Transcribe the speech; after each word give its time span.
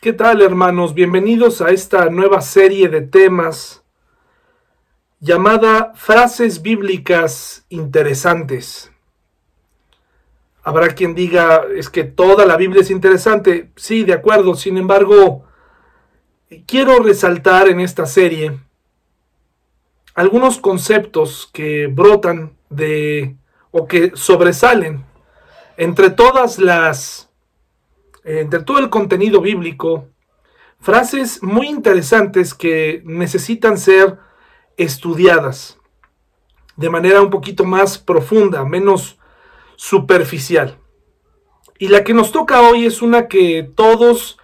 ¿Qué 0.00 0.12
tal 0.12 0.42
hermanos? 0.42 0.94
Bienvenidos 0.94 1.60
a 1.60 1.70
esta 1.70 2.08
nueva 2.08 2.40
serie 2.40 2.88
de 2.88 3.00
temas 3.00 3.82
llamada 5.18 5.92
Frases 5.96 6.62
Bíblicas 6.62 7.66
Interesantes. 7.68 8.92
Habrá 10.62 10.94
quien 10.94 11.16
diga, 11.16 11.64
es 11.74 11.90
que 11.90 12.04
toda 12.04 12.46
la 12.46 12.56
Biblia 12.56 12.82
es 12.82 12.92
interesante. 12.92 13.72
Sí, 13.74 14.04
de 14.04 14.12
acuerdo. 14.12 14.54
Sin 14.54 14.78
embargo, 14.78 15.44
quiero 16.64 17.00
resaltar 17.00 17.66
en 17.66 17.80
esta 17.80 18.06
serie 18.06 18.56
algunos 20.14 20.58
conceptos 20.58 21.50
que 21.52 21.88
brotan 21.88 22.56
de 22.70 23.34
o 23.72 23.88
que 23.88 24.12
sobresalen 24.14 25.04
entre 25.76 26.10
todas 26.10 26.60
las 26.60 27.27
entre 28.28 28.60
todo 28.60 28.78
el 28.78 28.90
contenido 28.90 29.40
bíblico, 29.40 30.08
frases 30.80 31.42
muy 31.42 31.68
interesantes 31.68 32.54
que 32.54 33.02
necesitan 33.04 33.78
ser 33.78 34.18
estudiadas 34.76 35.78
de 36.76 36.90
manera 36.90 37.20
un 37.20 37.30
poquito 37.30 37.64
más 37.64 37.98
profunda, 37.98 38.64
menos 38.64 39.18
superficial. 39.74 40.78
Y 41.78 41.88
la 41.88 42.04
que 42.04 42.14
nos 42.14 42.30
toca 42.30 42.60
hoy 42.60 42.86
es 42.86 43.02
una 43.02 43.26
que 43.26 43.68
todos 43.74 44.38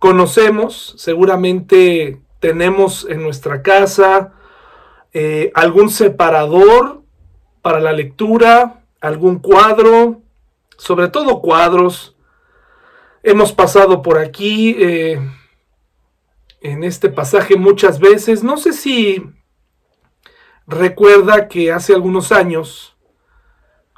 conocemos, 0.00 0.94
seguramente 0.98 2.20
tenemos 2.40 3.06
en 3.08 3.22
nuestra 3.22 3.62
casa 3.62 4.32
eh, 5.12 5.52
algún 5.54 5.90
separador 5.90 7.02
para 7.62 7.78
la 7.78 7.92
lectura, 7.92 8.82
algún 9.00 9.38
cuadro, 9.38 10.22
sobre 10.76 11.08
todo 11.08 11.40
cuadros, 11.40 12.15
Hemos 13.28 13.52
pasado 13.52 14.02
por 14.02 14.18
aquí 14.18 14.76
eh, 14.78 15.18
en 16.60 16.84
este 16.84 17.08
pasaje 17.08 17.56
muchas 17.56 17.98
veces. 17.98 18.44
No 18.44 18.56
sé 18.56 18.72
si 18.72 19.20
recuerda 20.68 21.48
que 21.48 21.72
hace 21.72 21.92
algunos 21.92 22.30
años, 22.30 22.96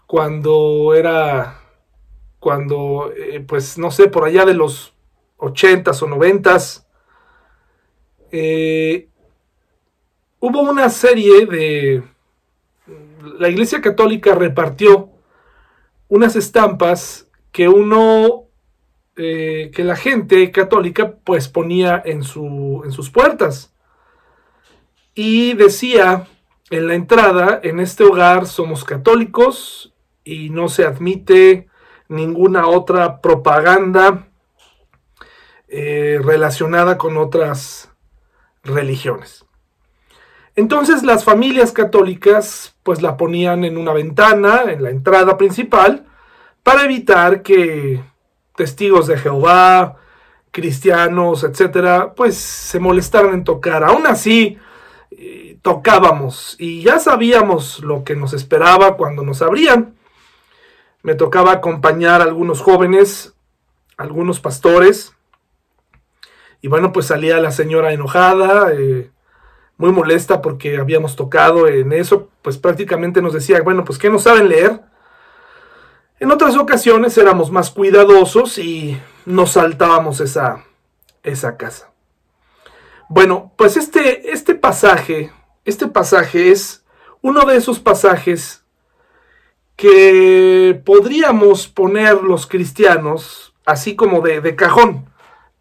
cuando 0.07 0.95
era, 0.95 1.61
cuando, 2.41 3.13
eh, 3.15 3.45
pues 3.47 3.77
no 3.77 3.91
sé, 3.91 4.09
por 4.09 4.25
allá 4.25 4.47
de 4.47 4.55
los 4.55 4.95
ochentas 5.37 6.03
o 6.03 6.07
noventas, 6.07 6.89
eh, 8.33 9.11
hubo 10.41 10.63
una 10.63 10.89
serie 10.89 11.45
de... 11.45 12.03
La 13.39 13.51
Iglesia 13.51 13.83
Católica 13.83 14.35
repartió 14.35 15.11
unas 16.09 16.35
estampas 16.35 17.31
que 17.53 17.69
uno 17.69 18.48
eh, 19.21 19.73
que 19.75 19.83
la 19.83 19.97
gente 19.97 20.53
católica 20.53 21.17
pues 21.25 21.49
ponía 21.49 22.01
en, 22.05 22.23
su, 22.23 22.83
en 22.85 22.93
sus 22.93 23.11
puertas. 23.11 23.75
Y 25.13 25.55
decía 25.55 26.29
en 26.71 26.87
la 26.87 26.95
entrada, 26.95 27.59
en 27.65 27.81
este 27.81 28.05
hogar 28.05 28.47
somos 28.47 28.85
católicos 28.85 29.93
y 30.23 30.51
no 30.51 30.69
se 30.69 30.85
admite 30.85 31.67
ninguna 32.09 32.69
otra 32.69 33.21
propaganda 33.21 34.29
eh, 35.67 36.21
relacionada 36.23 36.97
con 36.97 37.17
otras 37.17 37.91
religiones. 38.63 39.45
Entonces 40.55 41.03
las 41.03 41.25
familias 41.25 41.73
católicas 41.73 42.77
pues 42.85 43.03
la 43.03 43.17
ponían 43.17 43.65
en 43.65 43.77
una 43.77 43.93
ventana, 43.93 44.63
en 44.69 44.83
la 44.83 44.91
entrada 44.91 45.37
principal, 45.37 46.07
para 46.63 46.85
evitar 46.85 47.43
que 47.43 48.01
testigos 48.59 49.07
de 49.07 49.17
Jehová, 49.17 49.97
cristianos, 50.51 51.45
etcétera, 51.45 52.13
pues 52.15 52.37
se 52.37 52.81
molestaron 52.81 53.33
en 53.33 53.45
tocar. 53.45 53.85
Aún 53.85 54.07
así, 54.07 54.59
eh, 55.13 55.57
tocábamos 55.63 56.57
y 56.59 56.83
ya 56.83 56.99
sabíamos 56.99 57.81
lo 57.81 58.03
que 58.03 58.17
nos 58.17 58.35
esperaba 58.35 58.97
cuando 58.97 59.23
nos 59.23 59.41
abrían. 59.43 59.95
Me 61.03 61.15
tocaba 61.15 61.53
acompañar 61.53 62.21
a 62.21 62.25
algunos 62.25 62.61
jóvenes, 62.61 63.35
algunos 63.97 64.41
pastores, 64.41 65.15
y 66.61 66.67
bueno, 66.67 66.93
pues 66.93 67.07
salía 67.07 67.39
la 67.39 67.53
señora 67.53 67.93
enojada, 67.93 68.73
eh, 68.73 69.13
muy 69.77 69.93
molesta 69.93 70.43
porque 70.43 70.79
habíamos 70.79 71.15
tocado 71.15 71.69
en 71.69 71.93
eso, 71.93 72.29
pues 72.43 72.59
prácticamente 72.59 73.23
nos 73.23 73.35
decía, 73.35 73.63
bueno, 73.63 73.85
pues 73.85 74.01
que 74.01 74.11
no 74.11 74.19
saben 74.19 74.49
leer, 74.49 74.81
en 76.21 76.31
otras 76.31 76.57
ocasiones 76.57 77.17
éramos 77.17 77.51
más 77.51 77.71
cuidadosos 77.71 78.59
y 78.59 79.01
nos 79.25 79.53
saltábamos 79.53 80.21
esa, 80.21 80.65
esa 81.23 81.57
casa. 81.57 81.91
Bueno, 83.09 83.53
pues 83.57 83.77
este, 83.77 84.33
este 84.33 84.55
pasaje, 84.55 85.33
este 85.65 85.87
pasaje 85.87 86.51
es 86.51 86.85
uno 87.23 87.45
de 87.45 87.57
esos 87.57 87.79
pasajes 87.79 88.65
que 89.77 90.81
podríamos 90.85 91.69
poner 91.69 92.23
los 92.23 92.47
cristianos 92.47 93.55
así 93.65 93.95
como 93.95 94.21
de, 94.21 94.41
de 94.41 94.57
cajón 94.57 95.09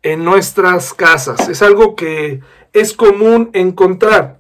en 0.02 0.24
nuestras 0.24 0.94
casas. 0.94 1.48
Es 1.50 1.62
algo 1.62 1.96
que 1.96 2.42
es 2.74 2.94
común 2.94 3.50
encontrar. 3.54 4.40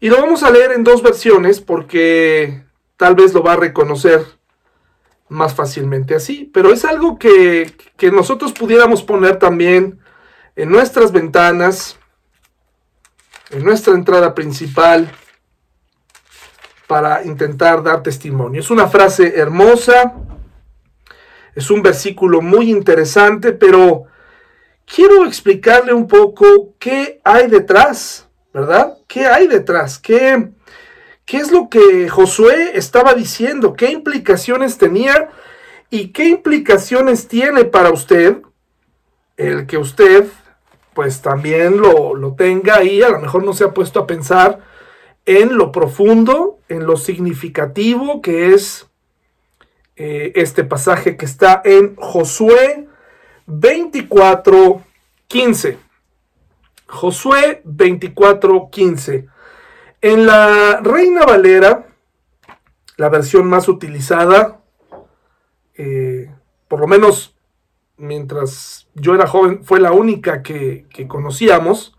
Y 0.00 0.08
lo 0.08 0.18
vamos 0.18 0.42
a 0.42 0.50
leer 0.50 0.72
en 0.72 0.84
dos 0.84 1.02
versiones 1.02 1.60
porque 1.60 2.64
tal 2.96 3.14
vez 3.14 3.34
lo 3.34 3.42
va 3.42 3.54
a 3.54 3.56
reconocer 3.56 4.24
más 5.28 5.54
fácilmente 5.54 6.14
así. 6.14 6.50
Pero 6.52 6.72
es 6.72 6.84
algo 6.84 7.18
que, 7.18 7.74
nosotros 8.12 8.52
pudiéramos 8.52 9.02
poner 9.02 9.38
también 9.38 10.00
en 10.54 10.70
nuestras 10.70 11.12
ventanas, 11.12 11.98
en 13.50 13.64
nuestra 13.64 13.94
entrada 13.94 14.34
principal, 14.34 15.10
para 16.86 17.24
intentar 17.24 17.82
dar 17.82 18.02
testimonio. 18.02 18.60
Es 18.60 18.70
una 18.70 18.86
frase 18.86 19.38
hermosa, 19.38 20.14
es 21.54 21.70
un 21.70 21.82
versículo 21.82 22.40
muy 22.40 22.70
interesante, 22.70 23.52
pero 23.52 24.04
quiero 24.84 25.26
explicarle 25.26 25.92
un 25.92 26.06
poco 26.06 26.74
qué 26.78 27.20
hay 27.24 27.48
detrás, 27.48 28.28
¿verdad? 28.52 28.98
¿Qué 29.08 29.26
hay 29.26 29.48
detrás? 29.48 29.98
¿Qué, 29.98 30.50
qué 31.26 31.38
es 31.38 31.50
lo 31.50 31.68
que 31.68 32.08
Josué 32.08 32.78
estaba 32.78 33.14
diciendo, 33.14 33.74
qué 33.74 33.90
implicaciones 33.90 34.78
tenía 34.78 35.28
y 35.90 36.08
qué 36.08 36.28
implicaciones 36.28 37.28
tiene 37.28 37.64
para 37.64 37.90
usted 37.90 38.38
el 39.36 39.66
que 39.66 39.76
usted 39.76 40.26
pues 40.94 41.20
también 41.20 41.76
lo, 41.76 42.34
tenga 42.38 42.76
ahí, 42.76 43.02
a 43.02 43.10
lo 43.10 43.20
mejor 43.20 43.44
no 43.44 43.52
se 43.52 43.64
ha 43.64 43.74
puesto 43.74 44.00
a 44.00 44.06
pensar 44.06 44.60
en 45.26 45.58
lo 45.58 45.70
profundo, 45.70 46.60
en 46.70 46.86
lo 46.86 46.96
significativo 46.96 48.22
que 48.22 48.54
es 48.54 48.86
eh, 49.96 50.32
este 50.36 50.64
pasaje 50.64 51.18
que 51.18 51.26
está 51.26 51.60
en 51.64 51.96
Josué 51.96 52.88
24, 53.46 54.82
15. 55.26 55.78
Josué 56.86 57.60
24, 57.64 58.68
15. 58.70 59.35
En 60.00 60.26
la 60.26 60.80
Reina 60.82 61.24
Valera, 61.24 61.86
la 62.96 63.08
versión 63.08 63.46
más 63.46 63.68
utilizada, 63.68 64.60
eh, 65.74 66.30
por 66.68 66.80
lo 66.80 66.86
menos 66.86 67.36
mientras 67.96 68.88
yo 68.94 69.14
era 69.14 69.26
joven, 69.26 69.64
fue 69.64 69.80
la 69.80 69.92
única 69.92 70.42
que, 70.42 70.86
conocíamos. 71.08 71.96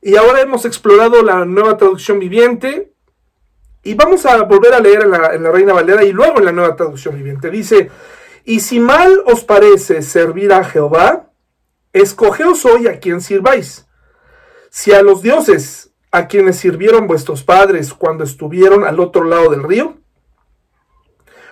Y 0.00 0.16
ahora 0.16 0.40
hemos 0.40 0.64
explorado 0.64 1.22
la 1.22 1.44
nueva 1.44 1.76
traducción 1.76 2.18
viviente. 2.18 2.92
Y 3.84 3.94
vamos 3.94 4.26
a 4.26 4.42
volver 4.44 4.74
a 4.74 4.80
leer 4.80 5.02
en 5.02 5.10
la, 5.10 5.34
en 5.34 5.42
la 5.42 5.50
Reina 5.50 5.72
Valera 5.72 6.04
y 6.04 6.12
luego 6.12 6.38
en 6.38 6.44
la 6.44 6.52
nueva 6.52 6.76
traducción 6.76 7.16
viviente. 7.16 7.50
Dice, 7.50 7.90
y 8.44 8.60
si 8.60 8.80
mal 8.80 9.22
os 9.26 9.44
parece 9.44 10.02
servir 10.02 10.52
a 10.52 10.64
Jehová, 10.64 11.30
escogeos 11.92 12.64
hoy 12.64 12.86
a 12.86 13.00
quien 13.00 13.20
sirváis. 13.20 13.86
Si 14.70 14.92
a 14.92 15.02
los 15.02 15.20
dioses 15.22 15.91
a 16.12 16.28
quienes 16.28 16.58
sirvieron 16.58 17.06
vuestros 17.06 17.42
padres 17.42 17.94
cuando 17.94 18.22
estuvieron 18.22 18.84
al 18.84 19.00
otro 19.00 19.24
lado 19.24 19.50
del 19.50 19.62
río? 19.62 19.96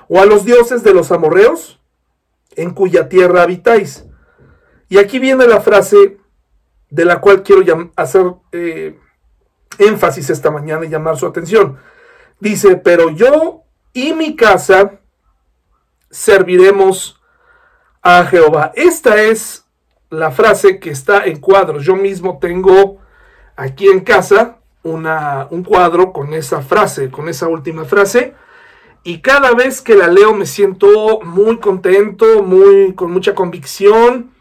¿O 0.09 0.21
a 0.21 0.27
los 0.27 0.45
dioses 0.45 0.85
de 0.85 0.93
los 0.93 1.11
amorreos, 1.11 1.81
en 2.57 2.71
cuya 2.71 3.09
tierra 3.09 3.43
habitáis? 3.43 4.05
Y 4.89 4.99
aquí 4.99 5.19
viene 5.19 5.47
la 5.47 5.61
frase 5.61 6.19
de 6.91 7.05
la 7.05 7.21
cual 7.21 7.43
quiero 7.43 7.91
hacer 7.97 8.35
eh, 8.53 8.99
énfasis 9.79 10.29
esta 10.31 10.51
mañana 10.51 10.85
y 10.85 10.89
llamar 10.89 11.17
su 11.17 11.27
atención. 11.27 11.79
Dice, 12.39 12.77
pero 12.77 13.11
yo 13.11 13.63
y 13.93 14.13
mi 14.13 14.37
casa 14.37 15.01
serviremos 16.11 17.21
a 18.03 18.25
Jehová. 18.25 18.73
Esta 18.75 19.23
es 19.23 19.65
la 20.11 20.31
frase 20.31 20.81
que 20.81 20.91
está 20.91 21.25
en 21.25 21.41
cuadros. 21.41 21.85
Yo 21.85 21.95
mismo 21.95 22.39
tengo 22.41 23.00
aquí 23.61 23.89
en 23.89 24.01
casa 24.01 24.59
una, 24.83 25.47
un 25.51 25.63
cuadro 25.63 26.13
con 26.13 26.33
esa 26.33 26.63
frase, 26.63 27.11
con 27.11 27.29
esa 27.29 27.47
última 27.49 27.85
frase. 27.85 28.35
Y 29.05 29.21
cada 29.21 29.53
vez 29.55 29.81
que 29.81 29.95
la 29.95 30.09
leo 30.09 30.35
me 30.35 30.47
siento 30.47 31.21
muy 31.21 31.59
contento, 31.59 32.43
muy, 32.43 32.95
con 32.95 33.11
mucha 33.11 33.35
convicción. 33.35 34.33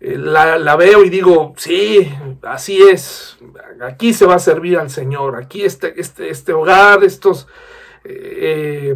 eh, 0.00 0.18
la, 0.18 0.76
veo 0.76 1.04
y 1.04 1.10
digo, 1.10 1.54
sí, 1.56 2.12
así 2.42 2.82
es, 2.82 3.38
aquí 3.80 4.12
se 4.12 4.26
va 4.26 4.34
a 4.34 4.38
servir 4.38 4.78
al 4.78 4.90
Señor, 4.90 5.36
aquí 5.36 5.64
este, 5.64 5.98
este, 6.00 6.28
este 6.28 6.52
hogar, 6.52 7.04
estos, 7.04 7.46
eh, 8.04 8.94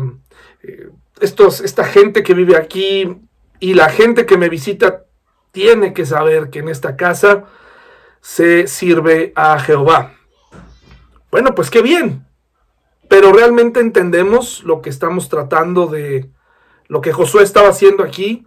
estos, 1.21 1.61
esta 1.61 1.85
gente 1.85 2.23
que 2.23 2.35
vive 2.35 2.57
aquí 2.57 3.17
y 3.61 3.75
la 3.75 3.89
gente 3.89 4.27
que 4.27 4.37
me 4.37 4.49
visita 4.49 5.05
tiene 5.51 5.93
que 5.93 6.05
saber 6.05 6.51
que 6.51 6.59
en 6.59 6.69
esta 6.69 6.97
casa 6.97 7.45
se 8.21 8.67
sirve 8.67 9.33
a 9.35 9.59
Jehová. 9.59 10.15
Bueno, 11.31 11.55
pues 11.55 11.71
qué 11.71 11.83
bien, 11.83 12.27
pero 13.09 13.33
realmente 13.33 13.81
entendemos 13.81 14.63
lo 14.65 14.81
que 14.83 14.91
estamos 14.91 15.29
tratando 15.29 15.87
de, 15.87 16.31
lo 16.89 17.01
que 17.01 17.13
Josué 17.13 17.43
estaba 17.43 17.69
haciendo 17.69 18.03
aquí. 18.03 18.47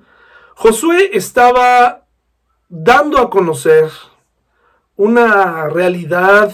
Josué 0.56 1.12
estaba 1.14 2.06
dando 2.68 3.20
a 3.20 3.30
conocer 3.30 3.90
una 4.96 5.68
realidad 5.70 6.54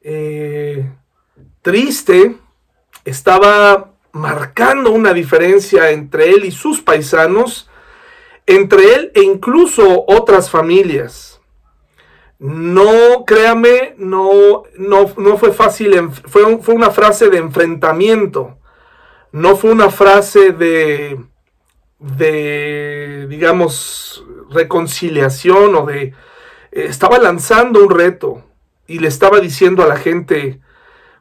eh, 0.00 0.88
triste, 1.62 2.38
estaba 3.04 3.92
marcando 4.12 4.90
una 4.92 5.12
diferencia 5.12 5.90
entre 5.90 6.30
él 6.30 6.44
y 6.44 6.50
sus 6.50 6.80
paisanos, 6.80 7.68
entre 8.46 8.94
él 8.94 9.12
e 9.14 9.22
incluso 9.22 10.04
otras 10.06 10.50
familias. 10.50 11.35
No, 12.38 13.24
créame, 13.26 13.94
no, 13.96 14.64
no, 14.76 15.06
no 15.16 15.38
fue 15.38 15.52
fácil, 15.52 16.10
fue, 16.10 16.58
fue 16.58 16.74
una 16.74 16.90
frase 16.90 17.30
de 17.30 17.38
enfrentamiento, 17.38 18.58
no 19.32 19.56
fue 19.56 19.70
una 19.70 19.88
frase 19.88 20.52
de, 20.52 21.18
de, 21.98 23.26
digamos, 23.28 24.24
reconciliación 24.50 25.74
o 25.74 25.86
de... 25.86 26.14
Estaba 26.72 27.18
lanzando 27.18 27.82
un 27.82 27.90
reto 27.90 28.44
y 28.86 28.98
le 28.98 29.08
estaba 29.08 29.40
diciendo 29.40 29.82
a 29.82 29.86
la 29.86 29.96
gente, 29.96 30.60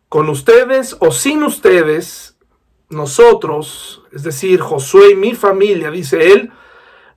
con 0.09 0.29
ustedes 0.29 0.97
o 0.99 1.11
sin 1.11 1.43
ustedes, 1.43 2.37
nosotros, 2.89 4.03
es 4.11 4.23
decir, 4.23 4.59
Josué 4.59 5.11
y 5.11 5.15
mi 5.15 5.33
familia, 5.33 5.91
dice 5.91 6.31
él, 6.33 6.51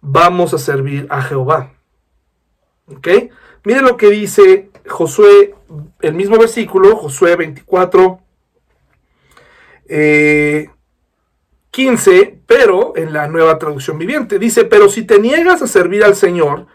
vamos 0.01 0.55
a 0.55 0.59
servir 0.59 1.07
a 1.11 1.23
Jehová. 1.23 1.75
¿Ok? 2.87 3.09
Miren 3.65 3.85
lo 3.85 3.97
que 3.97 4.11
dice 4.11 4.71
Josué, 4.87 5.55
el 6.01 6.15
mismo 6.15 6.39
versículo, 6.39 6.97
Josué 6.97 7.37
24, 7.37 8.21
15, 11.71 12.17
eh, 12.17 12.39
pero 12.47 12.97
en 12.97 13.13
la 13.13 13.29
nueva 13.29 13.59
traducción 13.59 13.99
viviente. 13.99 14.39
Dice, 14.39 14.65
pero 14.65 14.89
si 14.89 15.03
te 15.03 15.19
niegas 15.19 15.63
a 15.63 15.67
servir 15.67 16.05
al 16.05 16.15
Señor, 16.15 16.67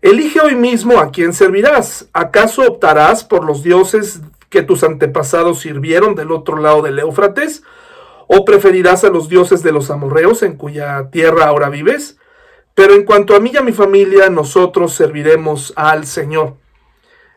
elige 0.00 0.40
hoy 0.40 0.54
mismo 0.54 0.98
a 0.98 1.10
quién 1.10 1.32
servirás. 1.32 2.08
¿Acaso 2.12 2.62
optarás 2.62 3.24
por 3.24 3.44
los 3.44 3.62
dioses 3.62 4.20
que 4.48 4.62
tus 4.62 4.84
antepasados 4.84 5.60
sirvieron 5.60 6.14
del 6.14 6.30
otro 6.30 6.58
lado 6.58 6.82
del 6.82 6.98
Éufrates? 6.98 7.62
¿O 8.28 8.44
preferirás 8.44 9.04
a 9.04 9.10
los 9.10 9.28
dioses 9.28 9.62
de 9.62 9.72
los 9.72 9.90
amorreos 9.90 10.42
en 10.42 10.56
cuya 10.56 11.10
tierra 11.10 11.46
ahora 11.46 11.68
vives? 11.68 12.16
Pero 12.74 12.94
en 12.94 13.04
cuanto 13.04 13.36
a 13.36 13.40
mí 13.40 13.50
y 13.52 13.56
a 13.56 13.62
mi 13.62 13.72
familia, 13.72 14.30
nosotros 14.30 14.94
serviremos 14.94 15.72
al 15.76 16.06
Señor. 16.06 16.56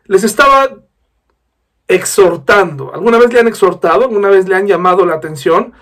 Les 0.05 0.23
estaba 0.23 0.75
exhortando. 1.87 2.93
¿Alguna 2.93 3.17
vez 3.17 3.33
le 3.33 3.39
han 3.39 3.47
exhortado? 3.47 4.03
¿Alguna 4.03 4.29
vez 4.29 4.47
le 4.47 4.55
han 4.55 4.67
llamado 4.67 5.05
la 5.05 5.15
atención? 5.15 5.73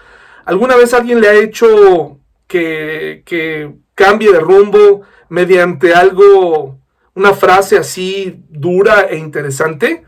¿Alguna 0.46 0.76
vez 0.76 0.94
alguien 0.94 1.22
le 1.22 1.30
ha 1.30 1.36
hecho 1.36 2.18
que, 2.48 3.24
que 3.26 3.74
cambie 3.96 4.32
de 4.32 4.40
rumbo 4.40 5.02
mediante 5.30 5.94
algo, 5.94 6.80
una 7.14 7.34
frase 7.34 7.78
así 7.78 8.44
dura 8.50 9.02
e 9.10 9.18
interesante? 9.18 10.04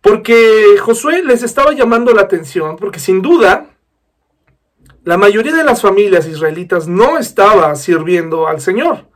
Porque 0.00 0.76
Josué 0.80 1.22
les 1.22 1.42
estaba 1.42 1.72
llamando 1.72 2.12
la 2.12 2.22
atención, 2.22 2.76
porque 2.76 3.00
sin 3.00 3.22
duda 3.22 3.75
la 5.06 5.16
mayoría 5.16 5.54
de 5.54 5.62
las 5.62 5.82
familias 5.82 6.26
israelitas 6.26 6.88
no 6.88 7.16
estaba 7.16 7.72
sirviendo 7.76 8.48
al 8.48 8.60
Señor. 8.60 9.06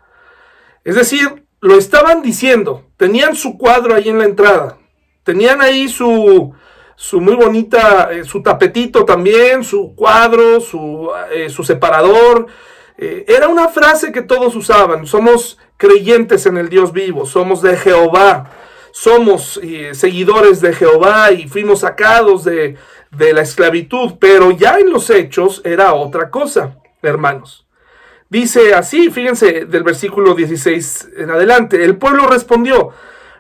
Es 0.85 0.95
decir, 0.95 1.45
lo 1.61 1.77
estaban 1.77 2.23
diciendo, 2.23 2.85
tenían 2.97 3.35
su 3.35 3.59
cuadro 3.59 3.97
ahí 3.97 4.09
en 4.09 4.19
la 4.19 4.25
entrada, 4.25 4.79
tenían 5.25 5.61
ahí 5.61 5.89
su, 5.89 6.55
su 6.95 7.21
muy 7.21 7.35
bonita, 7.35 8.09
eh, 8.13 8.23
su 8.23 8.41
tapetito 8.41 9.05
también, 9.05 9.65
su 9.65 9.97
cuadro, 9.97 10.61
su, 10.61 11.11
eh, 11.33 11.51
su 11.51 11.65
separador. 11.65 12.47
Eh, 12.97 13.25
era 13.27 13.49
una 13.49 13.67
frase 13.67 14.13
que 14.13 14.23
todos 14.23 14.55
usaban, 14.55 15.09
somos 15.09 15.59
creyentes 15.77 16.47
en 16.47 16.57
el 16.57 16.69
Dios 16.69 16.93
vivo, 16.93 17.27
somos 17.27 17.63
de 17.63 17.77
Jehová, 17.77 18.49
somos 18.93 19.61
seguidores 19.93 20.61
de 20.61 20.73
Jehová 20.73 21.33
y 21.33 21.49
fuimos 21.49 21.81
sacados 21.81 22.45
de, 22.45 22.77
de 23.11 23.33
la 23.33 23.43
esclavitud, 23.43 24.15
pero 24.21 24.51
ya 24.51 24.79
en 24.79 24.91
los 24.91 25.11
hechos 25.11 25.63
era 25.65 25.95
otra 25.95 26.31
cosa, 26.31 26.77
hermanos. 27.03 27.67
Dice 28.29 28.75
así, 28.75 29.11
fíjense 29.11 29.65
del 29.65 29.83
versículo 29.83 30.35
16 30.35 31.11
en 31.17 31.31
adelante, 31.31 31.85
el 31.85 31.97
pueblo 31.97 32.29
respondió, 32.29 32.91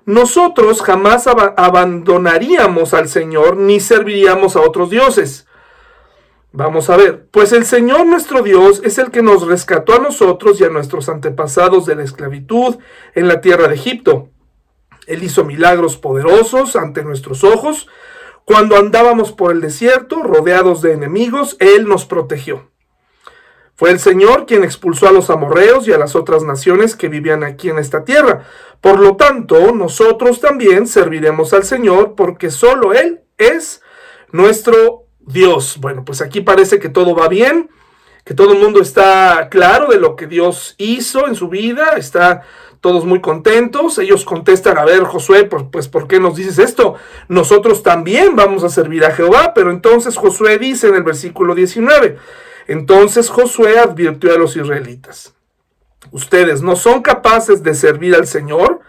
nosotros 0.05 0.82
jamás 0.82 1.28
abandonaríamos 1.28 2.94
al 2.94 3.08
Señor 3.08 3.56
ni 3.56 3.78
serviríamos 3.78 4.56
a 4.56 4.61
otros 4.61 4.90
dioses. 4.90 5.46
Vamos 6.52 6.90
a 6.90 6.96
ver, 6.96 7.28
pues 7.31 7.52
el 7.52 7.64
Señor 7.64 8.06
nuestro 8.06 8.43
Dios 8.43 8.82
es 8.84 8.99
el 8.99 9.12
que 9.12 9.22
nos 9.22 9.46
rescató 9.46 9.94
a 9.94 10.00
nosotros 10.00 10.61
y 10.61 10.64
a 10.64 10.69
nuestros 10.69 11.08
antepasados 11.08 11.87
de 11.87 11.94
la 11.94 12.02
esclavitud 12.02 12.78
en 13.14 13.28
la 13.28 13.40
tierra 13.40 13.69
de 13.69 13.76
Egipto. 13.76 14.31
Él 15.06 15.22
hizo 15.22 15.44
milagros 15.44 15.96
poderosos 15.96 16.75
ante 16.75 17.05
nuestros 17.05 17.44
ojos, 17.44 17.87
cuando 18.50 18.76
andábamos 18.76 19.31
por 19.31 19.52
el 19.52 19.61
desierto, 19.61 20.25
rodeados 20.25 20.82
de 20.82 20.93
enemigos, 20.93 21.56
Él 21.61 21.87
nos 21.87 22.05
protegió. 22.05 22.69
Fue 23.76 23.93
el 23.93 24.00
Señor 24.00 24.44
quien 24.44 24.64
expulsó 24.64 25.06
a 25.06 25.12
los 25.12 25.31
amorreos 25.31 25.87
y 25.87 25.93
a 25.93 25.99
las 25.99 26.17
otras 26.17 26.43
naciones 26.43 26.97
que 26.97 27.06
vivían 27.06 27.44
aquí 27.44 27.70
en 27.70 27.79
esta 27.79 28.02
tierra. 28.02 28.44
Por 28.81 28.99
lo 28.99 29.14
tanto, 29.14 29.73
nosotros 29.73 30.41
también 30.41 30.88
serviremos 30.88 31.52
al 31.52 31.62
Señor 31.62 32.17
porque 32.17 32.50
solo 32.50 32.93
Él 32.93 33.20
es 33.38 33.82
nuestro 34.32 35.05
Dios. 35.20 35.79
Bueno, 35.79 36.05
pues 36.05 36.20
aquí 36.20 36.41
parece 36.41 36.81
que 36.81 36.89
todo 36.89 37.15
va 37.15 37.29
bien, 37.29 37.70
que 38.25 38.34
todo 38.34 38.53
el 38.55 38.58
mundo 38.58 38.81
está 38.81 39.46
claro 39.48 39.93
de 39.93 40.01
lo 40.01 40.17
que 40.17 40.27
Dios 40.27 40.75
hizo 40.77 41.29
en 41.29 41.36
su 41.36 41.48
vida, 41.48 41.93
está 41.96 42.43
todos 42.81 43.05
muy 43.05 43.20
contentos. 43.20 43.99
Ellos 43.99 44.25
contestan, 44.25 44.79
a 44.79 44.84
ver, 44.84 45.05
Josué, 45.05 45.44
pues 45.44 45.89
¿por 45.89 46.08
qué 46.08 46.19
nos 46.19 46.37
dices 46.37 46.58
esto? 46.58 46.96
Nosotros 47.29 47.82
también 47.82 48.37
vamos 48.37 48.65
a 48.65 48.69
servir 48.69 49.05
a 49.05 49.13
Jehová. 49.13 49.53
Pero 49.55 49.70
entonces 49.70 50.17
Josué 50.17 50.58
dice 50.58 50.89
en 50.89 50.94
el 50.94 51.03
versículo 51.03 51.55
19, 51.55 52.17
entonces 52.67 53.29
Josué 53.29 53.79
advirtió 53.79 54.34
a 54.34 54.39
los 54.39 54.56
israelitas, 54.56 55.34
ustedes 56.10 56.63
no 56.63 56.77
son 56.77 57.03
capaces 57.03 57.63
de 57.63 57.75
servir 57.75 58.15
al 58.15 58.27
Señor 58.27 58.81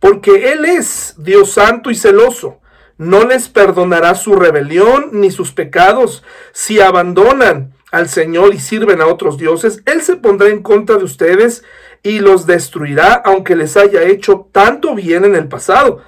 porque 0.00 0.52
Él 0.52 0.64
es 0.64 1.14
Dios 1.18 1.52
santo 1.52 1.90
y 1.90 1.94
celoso. 1.94 2.60
No 2.96 3.24
les 3.24 3.48
perdonará 3.48 4.14
su 4.16 4.34
rebelión 4.34 5.10
ni 5.12 5.30
sus 5.30 5.52
pecados 5.52 6.24
si 6.52 6.80
abandonan 6.80 7.74
al 7.92 8.08
Señor 8.08 8.54
y 8.54 8.58
sirven 8.58 9.00
a 9.00 9.06
otros 9.06 9.38
dioses. 9.38 9.82
Él 9.86 10.02
se 10.02 10.16
pondrá 10.16 10.48
en 10.48 10.62
contra 10.62 10.96
de 10.96 11.04
ustedes 11.04 11.64
y 12.02 12.20
los 12.20 12.46
destruirá, 12.46 13.14
aunque 13.24 13.56
les 13.56 13.76
haya 13.76 14.02
hecho 14.02 14.48
tanto 14.52 14.94
bien 14.94 15.24
en 15.24 15.34
el 15.34 15.48
pasado. 15.48 16.02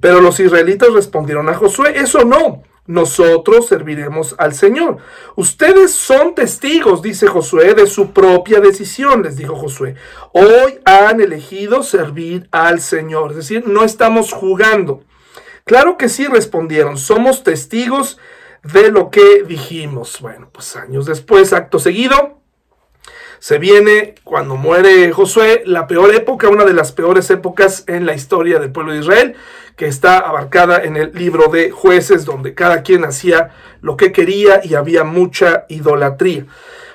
Pero 0.00 0.20
los 0.20 0.40
israelitas 0.40 0.92
respondieron 0.92 1.48
a 1.48 1.54
Josué, 1.54 1.94
eso 1.96 2.24
no, 2.24 2.62
nosotros 2.86 3.68
serviremos 3.68 4.34
al 4.38 4.54
Señor. 4.54 4.98
Ustedes 5.36 5.92
son 5.92 6.34
testigos, 6.34 7.02
dice 7.02 7.28
Josué, 7.28 7.74
de 7.74 7.86
su 7.86 8.10
propia 8.10 8.60
decisión, 8.60 9.22
les 9.22 9.36
dijo 9.36 9.54
Josué. 9.54 9.94
Hoy 10.32 10.80
han 10.84 11.20
elegido 11.20 11.82
servir 11.82 12.48
al 12.50 12.80
Señor, 12.80 13.30
es 13.30 13.36
decir, 13.36 13.64
no 13.66 13.84
estamos 13.84 14.32
jugando. 14.32 15.04
Claro 15.64 15.96
que 15.96 16.08
sí, 16.08 16.26
respondieron, 16.26 16.98
somos 16.98 17.44
testigos 17.44 18.18
de 18.64 18.90
lo 18.90 19.10
que 19.10 19.44
dijimos. 19.44 20.18
Bueno, 20.20 20.48
pues 20.52 20.74
años 20.74 21.06
después, 21.06 21.52
acto 21.52 21.78
seguido, 21.78 22.41
se 23.42 23.58
viene 23.58 24.14
cuando 24.22 24.54
muere 24.54 25.10
Josué, 25.10 25.64
la 25.66 25.88
peor 25.88 26.14
época, 26.14 26.48
una 26.48 26.64
de 26.64 26.74
las 26.74 26.92
peores 26.92 27.28
épocas 27.28 27.82
en 27.88 28.06
la 28.06 28.14
historia 28.14 28.60
del 28.60 28.70
pueblo 28.70 28.92
de 28.92 29.00
Israel, 29.00 29.34
que 29.74 29.86
está 29.86 30.18
abarcada 30.18 30.84
en 30.84 30.96
el 30.96 31.10
libro 31.12 31.48
de 31.48 31.72
jueces, 31.72 32.24
donde 32.24 32.54
cada 32.54 32.84
quien 32.84 33.04
hacía 33.04 33.50
lo 33.80 33.96
que 33.96 34.12
quería 34.12 34.60
y 34.62 34.74
había 34.74 35.02
mucha 35.02 35.64
idolatría. 35.68 36.46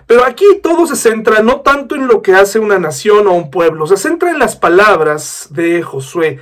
Pero 0.05 0.23
aquí 0.23 0.45
todo 0.63 0.87
se 0.87 0.95
centra 0.95 1.43
no 1.43 1.59
tanto 1.59 1.95
en 1.95 2.07
lo 2.07 2.21
que 2.21 2.33
hace 2.33 2.59
una 2.59 2.79
nación 2.79 3.27
o 3.27 3.33
un 3.33 3.51
pueblo, 3.51 3.85
se 3.85 3.97
centra 3.97 4.31
en 4.31 4.39
las 4.39 4.55
palabras 4.55 5.49
de 5.49 5.83
Josué, 5.83 6.39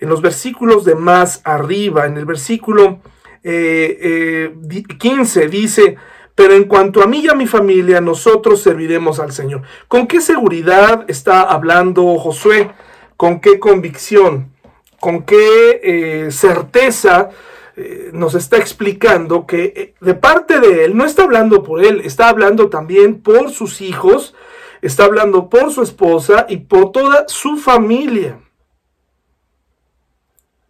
en 0.00 0.10
los 0.10 0.20
versículos 0.20 0.84
de 0.84 0.96
más 0.96 1.40
arriba, 1.44 2.04
en 2.04 2.18
el 2.18 2.26
versículo 2.26 3.00
15 3.42 3.50
eh, 3.50 4.52
eh, 4.52 5.48
dice, 5.48 5.96
pero 6.36 6.52
en 6.52 6.64
cuanto 6.64 7.02
a 7.02 7.06
mí 7.06 7.20
y 7.20 7.28
a 7.28 7.34
mi 7.34 7.46
familia, 7.46 8.02
nosotros 8.02 8.60
serviremos 8.60 9.18
al 9.20 9.32
Señor. 9.32 9.62
¿Con 9.88 10.06
qué 10.06 10.20
seguridad 10.20 11.06
está 11.08 11.40
hablando 11.40 12.18
Josué? 12.18 12.70
¿Con 13.16 13.40
qué 13.40 13.58
convicción? 13.58 14.52
¿Con 15.00 15.22
qué 15.22 15.80
eh, 15.82 16.30
certeza 16.30 17.30
eh, 17.74 18.10
nos 18.12 18.34
está 18.34 18.58
explicando 18.58 19.46
que 19.46 19.72
eh, 19.74 19.94
de 19.98 20.12
parte 20.12 20.60
de 20.60 20.84
él, 20.84 20.94
no 20.94 21.06
está 21.06 21.22
hablando 21.22 21.62
por 21.62 21.82
él, 21.82 22.02
está 22.04 22.28
hablando 22.28 22.68
también 22.68 23.22
por 23.22 23.50
sus 23.50 23.80
hijos, 23.80 24.34
está 24.82 25.06
hablando 25.06 25.48
por 25.48 25.72
su 25.72 25.82
esposa 25.82 26.44
y 26.50 26.58
por 26.58 26.92
toda 26.92 27.24
su 27.28 27.56
familia. 27.56 28.40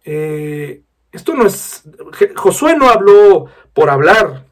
esto 0.05 1.33
no 1.35 1.45
es, 1.45 1.83
Josué 2.37 2.77
no 2.77 2.87
habló 2.87 3.47
por 3.73 3.89
hablar. 3.89 4.46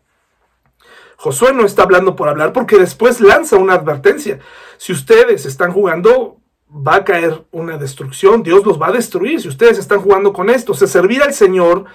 Josué 1.26 1.54
no 1.54 1.66
está 1.66 1.82
hablando 1.82 2.16
por 2.16 2.30
hablar 2.30 2.54
porque 2.54 2.78
después 2.78 3.20
lanza 3.20 3.56
una 3.56 3.74
advertencia. 3.74 4.38
Si 4.78 4.94
ustedes 4.94 5.48
están 5.48 5.72
jugando, 5.72 6.38
va 6.70 6.98
a 6.98 7.04
caer 7.04 7.46
una 7.52 7.80
destrucción, 7.80 8.44
Dios 8.44 8.64
los 8.64 8.80
va 8.80 8.90
a 8.90 8.92
destruir 8.92 9.42
si 9.42 9.48
ustedes 9.48 9.80
están 9.80 10.02
jugando 10.02 10.34
con 10.34 10.52
esto. 10.52 10.76
Se 10.76 10.86
servir 10.86 11.24
al 11.24 11.34
Señor, 11.34 11.86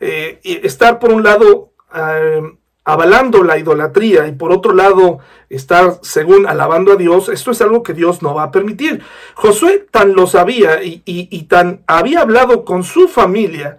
eh, 0.00 0.40
y 0.42 0.66
estar 0.66 0.98
por 0.98 1.12
un 1.12 1.22
lado 1.22 1.74
eh, 1.94 2.40
avalando 2.82 3.44
la 3.44 3.58
idolatría 3.58 4.26
y 4.28 4.32
por 4.32 4.50
otro 4.50 4.72
lado 4.72 5.18
estar 5.50 5.98
según 6.00 6.46
alabando 6.46 6.94
a 6.94 6.96
Dios, 6.96 7.28
esto 7.28 7.50
es 7.50 7.60
algo 7.60 7.82
que 7.82 7.92
Dios 7.92 8.22
no 8.22 8.32
va 8.32 8.44
a 8.44 8.50
permitir. 8.50 9.02
Josué 9.34 9.86
tan 9.90 10.14
lo 10.14 10.26
sabía 10.26 10.82
y, 10.82 11.02
y 11.04 11.42
tan 11.42 11.84
había 11.86 12.22
hablado 12.22 12.64
con 12.64 12.82
su 12.82 13.08
familia 13.08 13.76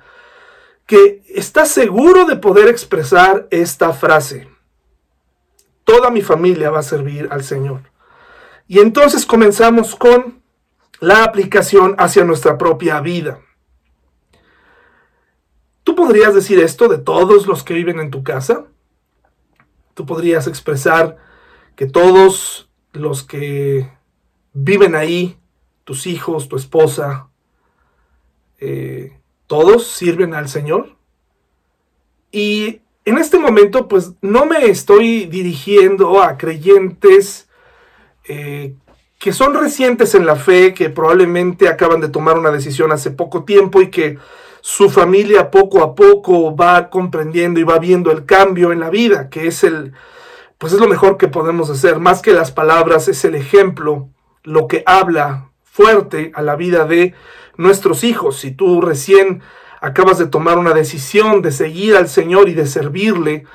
que 0.85 1.23
está 1.27 1.65
seguro 1.65 2.25
de 2.25 2.35
poder 2.35 2.67
expresar 2.67 3.47
esta 3.49 3.93
frase. 3.93 4.50
Toda 5.83 6.09
mi 6.09 6.21
familia 6.21 6.69
va 6.69 6.79
a 6.79 6.83
servir 6.83 7.27
al 7.31 7.43
Señor. 7.43 7.81
Y 8.67 8.79
entonces 8.79 9.25
comenzamos 9.25 9.95
con 9.95 10.41
la 10.99 11.23
aplicación 11.23 11.95
hacia 11.97 12.23
nuestra 12.23 12.57
propia 12.57 13.01
vida. 13.01 13.41
¿Tú 15.83 15.95
podrías 15.95 16.33
decir 16.35 16.59
esto 16.59 16.87
de 16.87 16.99
todos 16.99 17.47
los 17.47 17.63
que 17.63 17.73
viven 17.73 17.99
en 17.99 18.11
tu 18.11 18.23
casa? 18.23 18.65
¿Tú 19.93 20.05
podrías 20.05 20.47
expresar 20.47 21.17
que 21.75 21.87
todos 21.87 22.69
los 22.93 23.23
que 23.23 23.91
viven 24.53 24.95
ahí, 24.95 25.37
tus 25.83 26.05
hijos, 26.05 26.47
tu 26.47 26.55
esposa, 26.55 27.29
eh, 28.59 29.19
todos 29.47 29.87
sirven 29.87 30.35
al 30.35 30.47
Señor? 30.47 30.95
Y 32.31 32.81
en 33.05 33.17
este 33.17 33.39
momento, 33.39 33.87
pues 33.87 34.13
no 34.21 34.45
me 34.45 34.65
estoy 34.65 35.25
dirigiendo 35.25 36.21
a 36.21 36.37
creyentes 36.37 37.49
eh, 38.27 38.75
que 39.17 39.33
son 39.33 39.53
recientes 39.53 40.15
en 40.15 40.25
la 40.25 40.35
fe, 40.35 40.73
que 40.73 40.89
probablemente 40.89 41.67
acaban 41.67 42.01
de 42.01 42.09
tomar 42.09 42.37
una 42.37 42.51
decisión 42.51 42.91
hace 42.91 43.11
poco 43.11 43.43
tiempo 43.43 43.81
y 43.81 43.89
que 43.89 44.17
su 44.61 44.89
familia 44.89 45.49
poco 45.49 45.83
a 45.83 45.95
poco 45.95 46.55
va 46.55 46.89
comprendiendo 46.89 47.59
y 47.59 47.63
va 47.63 47.79
viendo 47.79 48.11
el 48.11 48.25
cambio 48.25 48.71
en 48.71 48.79
la 48.79 48.89
vida, 48.89 49.29
que 49.29 49.47
es 49.47 49.63
el, 49.63 49.93
pues 50.59 50.73
es 50.73 50.79
lo 50.79 50.87
mejor 50.87 51.17
que 51.17 51.27
podemos 51.27 51.69
hacer, 51.69 51.99
más 51.99 52.21
que 52.21 52.33
las 52.33 52.51
palabras, 52.51 53.07
es 53.07 53.25
el 53.25 53.35
ejemplo, 53.35 54.09
lo 54.43 54.67
que 54.67 54.83
habla 54.85 55.49
fuerte 55.63 56.31
a 56.35 56.41
la 56.41 56.55
vida 56.55 56.85
de 56.85 57.15
nuestros 57.57 58.03
hijos. 58.03 58.37
Si 58.37 58.51
tú 58.51 58.81
recién 58.81 59.41
acabas 59.81 60.19
de 60.19 60.27
tomar 60.27 60.57
una 60.57 60.73
decisión 60.73 61.41
de 61.41 61.51
seguir 61.51 61.97
al 61.97 62.07
Señor 62.07 62.47
y 62.47 62.53
de 62.53 62.67
servirle, 62.67 63.45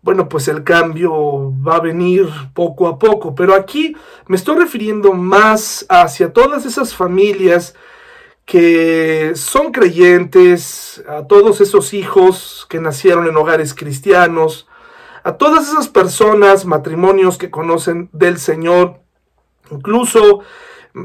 bueno, 0.00 0.28
pues 0.28 0.48
el 0.48 0.64
cambio 0.64 1.52
va 1.60 1.76
a 1.76 1.80
venir 1.80 2.28
poco 2.54 2.88
a 2.88 2.98
poco. 2.98 3.34
Pero 3.34 3.54
aquí 3.54 3.94
me 4.26 4.36
estoy 4.36 4.56
refiriendo 4.56 5.12
más 5.12 5.84
hacia 5.88 6.32
todas 6.32 6.64
esas 6.64 6.94
familias 6.94 7.74
que 8.44 9.32
son 9.34 9.72
creyentes, 9.72 11.02
a 11.08 11.26
todos 11.26 11.60
esos 11.60 11.94
hijos 11.94 12.66
que 12.68 12.80
nacieron 12.80 13.26
en 13.26 13.36
hogares 13.36 13.74
cristianos, 13.74 14.66
a 15.24 15.36
todas 15.36 15.68
esas 15.68 15.88
personas, 15.88 16.64
matrimonios 16.64 17.38
que 17.38 17.50
conocen 17.50 18.08
del 18.12 18.38
Señor, 18.38 19.00
incluso 19.70 20.40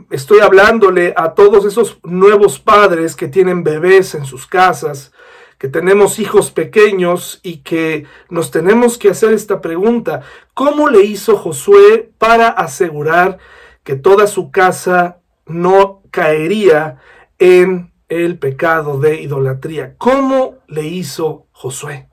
estoy 0.10 0.40
hablándole 0.40 1.14
a 1.16 1.34
todos 1.34 1.66
esos 1.66 2.00
nuevos 2.04 2.60
padres 2.60 3.16
que 3.16 3.28
tienen 3.28 3.64
bebés 3.64 4.16
en 4.16 4.26
sus 4.26 4.48
casas, 4.48 5.12
que 5.58 5.68
tenemos 5.68 6.20
hijos 6.20 6.52
pequeños 6.52 7.40
y 7.44 7.58
que 7.58 8.06
nos 8.30 8.52
tenemos 8.52 8.98
que 8.98 9.10
hacer 9.10 9.34
esta 9.34 9.60
pregunta, 9.62 10.22
¿cómo 10.54 10.90
le 10.90 11.04
hizo 11.04 11.36
Josué 11.36 12.12
para 12.18 12.50
asegurar 12.50 13.40
que 13.84 13.96
toda 13.96 14.28
su 14.28 14.52
casa 14.52 15.20
no 15.46 16.02
caería 16.12 16.98
en 17.40 17.94
el 18.10 18.40
pecado 18.40 19.00
de 19.00 19.22
idolatría. 19.22 19.96
¿Cómo 19.98 20.58
le 20.68 20.84
hizo 20.84 21.48
Josué? 21.52 22.10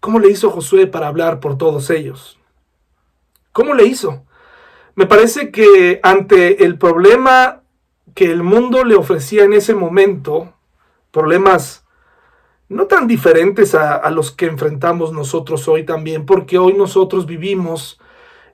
¿Cómo 0.00 0.18
le 0.18 0.30
hizo 0.30 0.50
Josué 0.50 0.86
para 0.86 1.08
hablar 1.08 1.40
por 1.40 1.56
todos 1.58 1.90
ellos? 1.90 2.38
¿Cómo 3.52 3.74
le 3.74 3.84
hizo? 3.84 4.24
Me 4.94 5.06
parece 5.06 5.50
que 5.50 6.00
ante 6.02 6.64
el 6.64 6.76
problema 6.78 7.62
que 8.14 8.30
el 8.30 8.42
mundo 8.42 8.84
le 8.84 8.94
ofrecía 8.94 9.44
en 9.44 9.54
ese 9.54 9.74
momento, 9.74 10.52
problemas 11.10 11.86
no 12.68 12.86
tan 12.86 13.06
diferentes 13.06 13.74
a, 13.74 14.10
los 14.10 14.32
que 14.32 14.46
enfrentamos 14.46 15.12
nosotros 15.12 15.68
hoy 15.68 15.84
también, 15.84 16.26
porque 16.26 16.58
hoy 16.58 16.74
nosotros 16.74 17.26
vivimos 17.26 18.00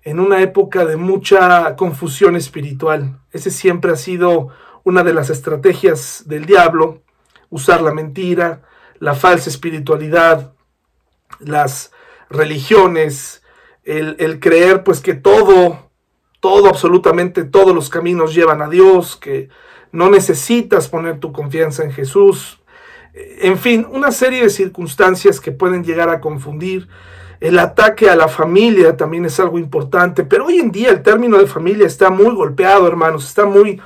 en 0.02 0.20
una 0.20 0.42
época 0.42 0.84
de 0.84 0.96
mucha 0.96 1.76
confusión 1.76 2.36
espiritual. 2.36 3.20
Ese 3.32 3.50
siempre 3.50 3.92
ha 3.92 3.96
sido 3.96 4.48
una 4.84 5.02
de 5.02 5.14
las 5.14 5.30
estrategias 5.30 6.24
del 6.26 6.46
diablo, 6.46 7.02
usar 7.50 7.80
la 7.80 7.92
mentira, 7.92 8.62
la 8.98 9.14
falsa 9.14 9.50
espiritualidad, 9.50 10.52
las 11.38 11.92
religiones, 12.28 13.42
el, 13.84 14.16
el, 14.18 14.40
creer 14.40 14.82
pues 14.82 15.00
que 15.00 15.14
todo, 15.14 15.87
todo, 16.40 16.68
absolutamente 16.68 17.44
todos 17.44 17.74
los 17.74 17.90
caminos 17.90 18.34
llevan 18.34 18.62
a 18.62 18.68
Dios, 18.68 19.16
que 19.16 19.48
no 19.92 20.10
necesitas 20.10 20.88
poner 20.88 21.18
tu 21.18 21.32
confianza 21.32 21.82
en 21.82 21.92
Jesús, 21.92 22.60
en 23.14 23.58
fin, 23.58 23.86
una 23.90 24.12
serie 24.12 24.42
de 24.42 24.50
circunstancias 24.50 25.40
que 25.40 25.50
pueden 25.50 25.82
llegar 25.82 26.08
a 26.08 26.20
confundir 26.20 26.88
el 27.40 27.58
ataque 27.58 28.10
a 28.10 28.16
la 28.16 28.28
familia 28.28 28.96
también 28.96 29.24
es 29.24 29.38
algo 29.38 29.58
importante, 29.58 30.24
pero 30.24 30.46
hoy 30.46 30.58
en 30.58 30.72
día 30.72 30.90
el 30.90 31.02
término 31.02 31.38
de 31.38 31.46
familia 31.46 31.86
está 31.86 32.10
muy 32.10 32.34
golpeado, 32.34 32.88
hermanos, 32.88 33.28
está 33.28 33.44
muy, 33.44 33.80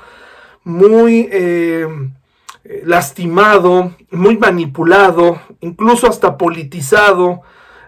muy 0.64 1.28
eh, 1.30 1.86
lastimado, 2.84 3.92
muy 4.10 4.38
manipulado, 4.38 5.40
incluso 5.60 6.08
hasta 6.08 6.38
politizado. 6.38 7.42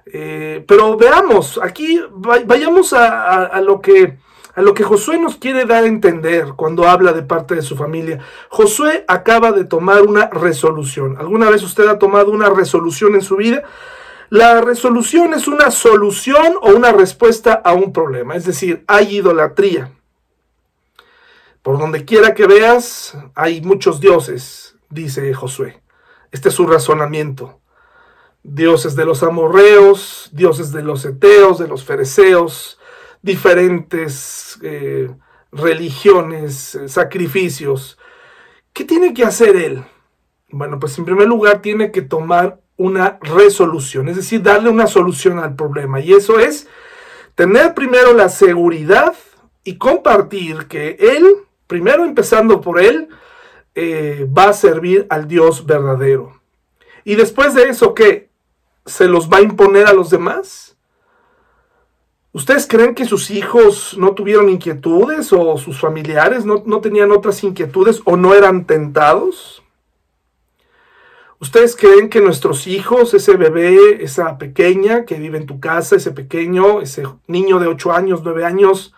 Eh, 0.07 0.63
pero 0.69 0.99
veamos, 0.99 1.59
aquí 1.63 1.99
vayamos 2.13 2.93
a, 2.93 3.59
lo 3.63 3.81
que 3.81 4.19
a 4.55 4.63
lo 4.63 4.75
que 4.75 4.85
Josué 4.85 5.19
nos 5.19 5.37
quiere 5.37 5.65
dar 5.65 5.85
a 5.85 5.89
entender 5.89 6.53
cuando 6.57 6.87
habla 6.89 7.13
de 7.13 7.23
parte 7.23 7.55
de 7.55 7.63
su 7.63 7.77
familia. 7.77 8.21
Josué 8.49 9.05
acaba 9.09 9.53
de 9.53 9.65
tomar 9.65 10.03
una 10.03 10.29
resolución. 10.29 11.17
¿Alguna 11.19 11.51
vez 11.51 11.63
usted 11.63 11.89
ha 11.89 11.99
tomado 11.99 12.31
una 12.31 12.51
resolución 12.51 13.15
en 13.15 13.23
su 13.23 13.37
vida? 13.37 13.65
La 14.31 14.61
resolución 14.61 15.35
es 15.35 15.49
una 15.49 15.71
solución 15.71 16.55
o 16.63 16.71
una 16.71 16.93
respuesta 16.93 17.55
a 17.65 17.73
un 17.73 17.93
problema, 17.93 18.35
es 18.35 18.45
decir, 18.45 18.85
hay 18.87 19.17
idolatría. 19.17 19.93
Por 21.63 21.79
donde 21.79 22.05
quiera 22.05 22.35
que 22.35 22.47
veas, 22.47 23.17
hay 23.35 23.61
muchos 23.61 24.01
dioses, 24.01 24.77
dice 24.91 25.33
Josué. 25.35 25.83
Este 26.31 26.49
es 26.49 26.55
su 26.55 26.67
razonamiento. 26.67 27.61
Dioses 28.43 28.97
de 28.97 29.05
los 29.05 29.23
amorreos, 29.23 30.29
dioses 30.33 30.73
de 30.73 30.83
los 30.83 31.05
eteos, 31.05 31.59
de 31.59 31.69
los 31.69 31.85
fereceos, 31.85 32.79
diferentes 33.25 34.59
eh, 34.63 35.11
religiones, 35.51 36.75
eh, 36.75 36.89
sacrificios. 36.89 37.99
¿Qué 38.75 38.85
tiene 38.85 39.15
que 39.15 39.25
hacer 39.25 39.57
él? 39.57 39.83
Bueno, 40.51 40.79
pues 40.79 40.99
en 40.99 41.07
primer 41.07 41.27
lugar 41.27 41.63
tiene 41.63 41.91
que 41.91 42.03
tomar 42.03 42.61
una 42.77 43.19
resolución, 43.23 44.09
es 44.09 44.17
decir, 44.17 44.43
darle 44.43 44.69
una 44.69 44.87
solución 44.87 45.39
al 45.39 45.57
problema. 45.57 46.01
Y 46.01 46.13
eso 46.13 46.39
es 46.39 46.69
tener 47.35 47.73
primero 47.73 48.13
la 48.13 48.29
seguridad 48.29 49.15
y 49.65 49.79
compartir 49.79 50.67
que 50.67 50.99
Él, 51.01 51.25
primero 51.67 52.05
empezando 52.05 52.61
por 52.61 52.79
Él, 52.79 53.09
eh, 53.75 54.29
va 54.37 54.51
a 54.51 54.53
servir 54.53 55.07
al 55.09 55.27
Dios 55.27 55.65
verdadero. 55.65 56.41
Y 57.05 57.15
después 57.15 57.55
de 57.55 57.71
eso, 57.71 57.95
¿qué? 57.95 58.29
¿Se 58.85 59.09
los 59.09 59.31
va 59.31 59.39
a 59.39 59.43
imponer 59.43 59.87
a 59.87 59.95
los 59.95 60.11
demás? 60.11 60.74
¿Ustedes 62.35 62.67
creen 62.67 62.97
que 62.97 63.05
sus 63.05 63.31
hijos 63.31 63.97
no 63.97 64.11
tuvieron 64.11 64.49
inquietudes 64.49 65.33
o 65.33 65.57
sus 65.57 65.79
familiares 65.79 66.45
no, 66.45 66.65
no 66.67 66.81
tenían 66.81 67.13
otras 67.13 67.45
inquietudes 67.45 68.03
o 68.07 68.17
no 68.17 68.35
eran 68.35 68.65
tentados? 68.65 69.63
¿Ustedes 71.39 71.77
creen 71.77 72.11
que 72.11 72.21
nuestros 72.21 72.67
hijos, 72.67 73.15
ese 73.15 73.37
bebé, 73.37 74.03
esa 74.03 74.37
pequeña 74.37 75.05
que 75.05 75.15
vive 75.15 75.39
en 75.39 75.47
tu 75.47 75.61
casa, 75.61 75.95
ese 75.95 76.11
pequeño, 76.11 76.81
ese 76.81 77.05
niño 77.29 77.61
de 77.61 77.69
8 77.69 77.93
años, 77.93 78.23
9 78.25 78.45
años, 78.45 78.97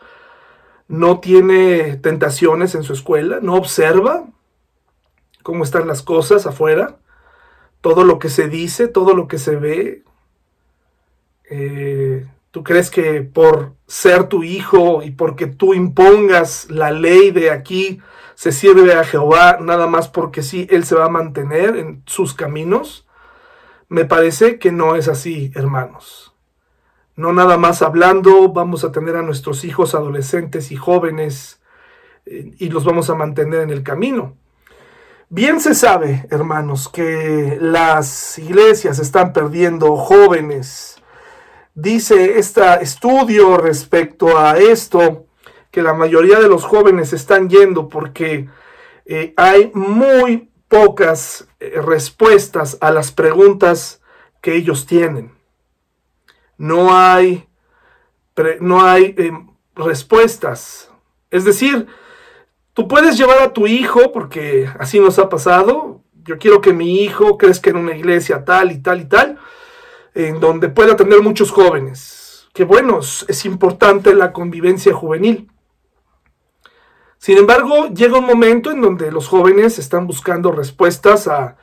no 0.88 1.20
tiene 1.20 1.98
tentaciones 1.98 2.74
en 2.74 2.84
su 2.84 2.94
escuela? 2.94 3.40
¿No 3.42 3.56
observa 3.56 4.24
cómo 5.42 5.62
están 5.62 5.86
las 5.86 6.00
cosas 6.00 6.46
afuera? 6.46 6.96
Todo 7.82 8.02
lo 8.02 8.18
que 8.18 8.30
se 8.30 8.48
dice, 8.48 8.88
todo 8.88 9.12
lo 9.12 9.28
que 9.28 9.38
se 9.38 9.56
ve. 9.56 10.04
Eh, 11.50 12.26
¿Tú 12.56 12.64
crees 12.64 12.90
que 12.90 13.20
por 13.20 13.74
ser 13.86 14.30
tu 14.30 14.42
hijo 14.42 15.02
y 15.02 15.10
porque 15.10 15.46
tú 15.46 15.74
impongas 15.74 16.70
la 16.70 16.90
ley 16.90 17.30
de 17.30 17.50
aquí, 17.50 18.00
se 18.34 18.50
sirve 18.50 18.94
a 18.94 19.04
Jehová 19.04 19.58
nada 19.60 19.86
más 19.86 20.08
porque 20.08 20.42
sí, 20.42 20.66
Él 20.70 20.86
se 20.86 20.94
va 20.94 21.04
a 21.04 21.10
mantener 21.10 21.76
en 21.76 22.02
sus 22.06 22.32
caminos? 22.32 23.06
Me 23.90 24.06
parece 24.06 24.58
que 24.58 24.72
no 24.72 24.96
es 24.96 25.06
así, 25.06 25.52
hermanos. 25.54 26.34
No 27.14 27.34
nada 27.34 27.58
más 27.58 27.82
hablando, 27.82 28.50
vamos 28.50 28.84
a 28.84 28.90
tener 28.90 29.16
a 29.16 29.22
nuestros 29.22 29.62
hijos 29.64 29.94
adolescentes 29.94 30.72
y 30.72 30.76
jóvenes 30.76 31.60
eh, 32.24 32.54
y 32.56 32.70
los 32.70 32.86
vamos 32.86 33.10
a 33.10 33.14
mantener 33.14 33.60
en 33.60 33.70
el 33.70 33.82
camino. 33.82 34.34
Bien 35.28 35.60
se 35.60 35.74
sabe, 35.74 36.26
hermanos, 36.30 36.88
que 36.88 37.58
las 37.60 38.38
iglesias 38.38 38.98
están 38.98 39.34
perdiendo 39.34 39.94
jóvenes, 39.96 40.95
Dice 41.76 42.38
este 42.38 42.62
estudio 42.80 43.58
respecto 43.58 44.38
a 44.38 44.56
esto 44.56 45.26
que 45.70 45.82
la 45.82 45.92
mayoría 45.92 46.40
de 46.40 46.48
los 46.48 46.64
jóvenes 46.64 47.12
están 47.12 47.50
yendo 47.50 47.90
porque 47.90 48.48
eh, 49.04 49.34
hay 49.36 49.70
muy 49.74 50.48
pocas 50.68 51.46
eh, 51.60 51.78
respuestas 51.84 52.78
a 52.80 52.90
las 52.90 53.12
preguntas 53.12 54.00
que 54.40 54.54
ellos 54.54 54.86
tienen. 54.86 55.32
No 56.56 56.96
hay, 56.96 57.46
no 58.60 58.82
hay 58.82 59.14
eh, 59.18 59.32
respuestas. 59.74 60.90
Es 61.30 61.44
decir, 61.44 61.88
tú 62.72 62.88
puedes 62.88 63.18
llevar 63.18 63.42
a 63.42 63.52
tu 63.52 63.66
hijo, 63.66 64.12
porque 64.12 64.66
así 64.78 64.98
nos 64.98 65.18
ha 65.18 65.28
pasado, 65.28 66.00
yo 66.24 66.38
quiero 66.38 66.62
que 66.62 66.72
mi 66.72 67.02
hijo 67.02 67.36
crezca 67.36 67.68
en 67.68 67.76
una 67.76 67.94
iglesia 67.94 68.46
tal 68.46 68.72
y 68.72 68.78
tal 68.78 69.02
y 69.02 69.04
tal, 69.04 69.35
en 70.16 70.40
donde 70.40 70.70
pueda 70.70 70.96
tener 70.96 71.20
muchos 71.20 71.50
jóvenes. 71.50 72.48
Que 72.54 72.64
bueno, 72.64 73.00
es 73.00 73.44
importante 73.44 74.14
la 74.14 74.32
convivencia 74.32 74.94
juvenil. 74.94 75.50
Sin 77.18 77.36
embargo, 77.36 77.88
llega 77.88 78.18
un 78.18 78.24
momento 78.24 78.70
en 78.70 78.80
donde 78.80 79.12
los 79.12 79.28
jóvenes 79.28 79.78
están 79.78 80.06
buscando 80.06 80.52
respuestas 80.52 81.28
a 81.28 81.58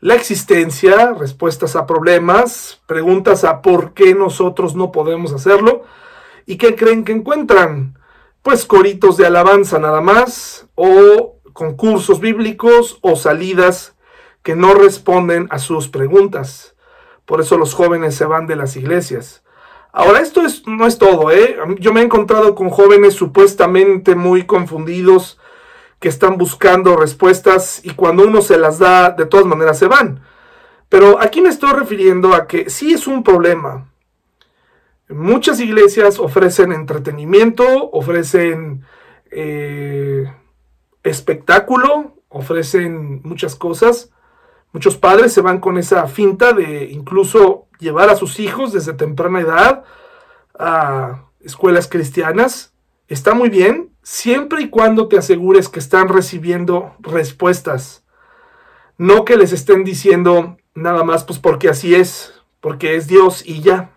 la 0.00 0.14
existencia, 0.14 1.14
respuestas 1.14 1.74
a 1.74 1.86
problemas, 1.86 2.80
preguntas 2.86 3.42
a 3.42 3.60
por 3.60 3.92
qué 3.92 4.14
nosotros 4.14 4.76
no 4.76 4.92
podemos 4.92 5.32
hacerlo 5.32 5.82
y 6.46 6.58
qué 6.58 6.76
creen 6.76 7.04
que 7.04 7.12
encuentran. 7.12 7.98
Pues 8.42 8.66
coritos 8.66 9.16
de 9.16 9.26
alabanza 9.26 9.80
nada 9.80 10.00
más 10.00 10.68
o 10.76 11.40
concursos 11.52 12.20
bíblicos 12.20 12.98
o 13.00 13.16
salidas 13.16 13.96
que 14.44 14.54
no 14.54 14.74
responden 14.74 15.48
a 15.50 15.58
sus 15.58 15.88
preguntas. 15.88 16.75
Por 17.26 17.40
eso 17.40 17.58
los 17.58 17.74
jóvenes 17.74 18.14
se 18.14 18.24
van 18.24 18.46
de 18.46 18.56
las 18.56 18.76
iglesias. 18.76 19.42
Ahora, 19.92 20.20
esto 20.20 20.42
es, 20.42 20.66
no 20.66 20.86
es 20.86 20.98
todo, 20.98 21.30
¿eh? 21.30 21.56
Yo 21.78 21.92
me 21.92 22.00
he 22.00 22.04
encontrado 22.04 22.54
con 22.54 22.70
jóvenes 22.70 23.14
supuestamente 23.14 24.14
muy 24.14 24.44
confundidos 24.44 25.38
que 26.00 26.08
están 26.08 26.36
buscando 26.36 26.96
respuestas 26.96 27.80
y 27.82 27.90
cuando 27.94 28.24
uno 28.24 28.42
se 28.42 28.58
las 28.58 28.78
da, 28.78 29.10
de 29.10 29.26
todas 29.26 29.46
maneras 29.46 29.78
se 29.78 29.86
van. 29.86 30.20
Pero 30.88 31.20
aquí 31.20 31.40
me 31.40 31.48
estoy 31.48 31.72
refiriendo 31.72 32.34
a 32.34 32.46
que 32.46 32.70
sí 32.70 32.92
es 32.92 33.06
un 33.06 33.24
problema. 33.24 33.90
Muchas 35.08 35.60
iglesias 35.60 36.18
ofrecen 36.18 36.72
entretenimiento, 36.72 37.90
ofrecen 37.90 38.84
eh, 39.30 40.30
espectáculo, 41.02 42.16
ofrecen 42.28 43.22
muchas 43.22 43.56
cosas, 43.56 44.10
Muchos 44.72 44.96
padres 44.96 45.32
se 45.32 45.40
van 45.40 45.60
con 45.60 45.78
esa 45.78 46.06
finta 46.06 46.52
de 46.52 46.84
incluso 46.90 47.66
llevar 47.78 48.10
a 48.10 48.16
sus 48.16 48.40
hijos 48.40 48.72
desde 48.72 48.92
temprana 48.92 49.40
edad 49.40 49.84
a 50.58 51.24
escuelas 51.40 51.88
cristianas. 51.88 52.72
Está 53.08 53.34
muy 53.34 53.48
bien, 53.48 53.90
siempre 54.02 54.62
y 54.62 54.68
cuando 54.68 55.08
te 55.08 55.18
asegures 55.18 55.68
que 55.68 55.78
están 55.78 56.08
recibiendo 56.08 56.94
respuestas. 57.00 58.04
No 58.98 59.24
que 59.24 59.36
les 59.36 59.52
estén 59.52 59.84
diciendo 59.84 60.56
nada 60.74 61.04
más, 61.04 61.24
pues 61.24 61.38
porque 61.38 61.68
así 61.68 61.94
es, 61.94 62.34
porque 62.60 62.96
es 62.96 63.06
Dios 63.06 63.46
y 63.46 63.60
ya. 63.60 63.90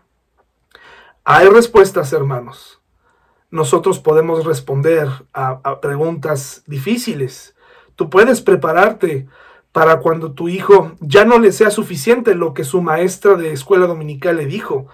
Hay 1.23 1.47
respuestas, 1.47 2.13
hermanos. 2.13 2.81
Nosotros 3.51 3.99
podemos 3.99 4.45
responder 4.45 5.09
a, 5.33 5.59
a 5.63 5.81
preguntas 5.81 6.63
difíciles. 6.67 7.55
Tú 7.95 8.09
puedes 8.09 8.41
prepararte 8.41 9.27
para 9.71 9.99
cuando 9.99 10.33
tu 10.33 10.49
hijo 10.49 10.93
ya 10.99 11.25
no 11.25 11.39
le 11.39 11.51
sea 11.51 11.69
suficiente 11.71 12.35
lo 12.35 12.53
que 12.53 12.63
su 12.63 12.81
maestra 12.81 13.35
de 13.35 13.53
escuela 13.53 13.87
dominical 13.87 14.37
le 14.37 14.45
dijo. 14.45 14.87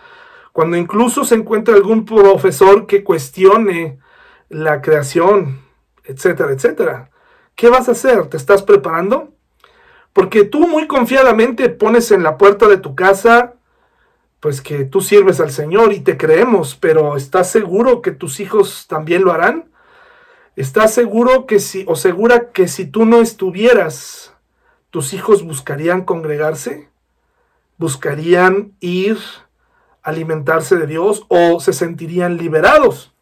Cuando 0.51 0.77
incluso 0.77 1.23
se 1.23 1.35
encuentra 1.35 1.75
algún 1.75 2.05
profesor 2.05 2.87
que 2.87 3.03
cuestione 3.03 3.99
la 4.49 4.81
creación, 4.81 5.61
etcétera, 6.03 6.51
etcétera. 6.51 7.09
¿Qué 7.55 7.69
vas 7.69 7.87
a 7.87 7.93
hacer? 7.93 8.27
¿Te 8.27 8.37
estás 8.37 8.63
preparando? 8.63 9.33
Porque 10.13 10.43
tú 10.43 10.67
muy 10.67 10.87
confiadamente 10.87 11.69
pones 11.69 12.11
en 12.11 12.23
la 12.23 12.37
puerta 12.37 12.67
de 12.67 12.77
tu 12.77 12.95
casa, 12.95 13.55
pues 14.39 14.61
que 14.61 14.85
tú 14.85 15.01
sirves 15.01 15.39
al 15.39 15.51
Señor 15.51 15.91
y 15.93 16.01
te 16.01 16.17
creemos, 16.17 16.75
pero 16.75 17.17
¿estás 17.17 17.49
seguro 17.49 18.01
que 18.01 18.11
tus 18.11 18.39
hijos 18.39 18.87
también 18.87 19.23
lo 19.23 19.31
harán? 19.31 19.71
¿Estás 20.55 20.93
seguro 20.93 21.45
que 21.47 21.59
si, 21.59 21.83
o 21.87 21.95
segura 21.95 22.51
que 22.51 22.67
si 22.67 22.85
tú 22.85 23.05
no 23.05 23.21
estuvieras 23.21 24.34
¿Tus 24.95 25.11
hijos 25.11 25.43
buscarían 25.43 26.05
congregarse? 26.05 26.87
¿Buscarían 27.77 28.77
ir 28.79 29.17
a 30.01 30.11
alimentarse 30.11 30.77
de 30.77 30.87
Dios 30.87 31.25
o 31.27 31.59
se 31.59 31.73
sentirían 31.73 32.37
liberados? 32.37 33.13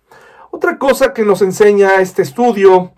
Otra 0.51 0.77
cosa 0.77 1.15
que 1.15 1.25
nos 1.25 1.41
enseña 1.41 1.99
este 1.99 2.21
estudio, 2.21 2.93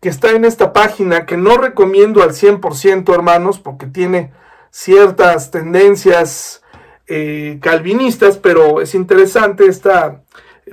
que 0.00 0.08
está 0.08 0.30
en 0.30 0.46
esta 0.46 0.72
página, 0.72 1.26
que 1.26 1.36
no 1.36 1.58
recomiendo 1.58 2.22
al 2.22 2.30
100%, 2.30 3.12
hermanos, 3.12 3.58
porque 3.58 3.84
tiene 3.84 4.32
ciertas 4.70 5.50
tendencias 5.50 6.62
eh, 7.08 7.58
calvinistas, 7.60 8.38
pero 8.38 8.80
es 8.80 8.94
interesante 8.94 9.66
esta 9.66 10.22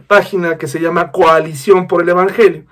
página 0.07 0.57
que 0.57 0.69
se 0.69 0.79
llama 0.79 1.11
Coalición 1.11 1.89
por 1.89 2.03
el 2.03 2.07
Evangelio. 2.07 2.63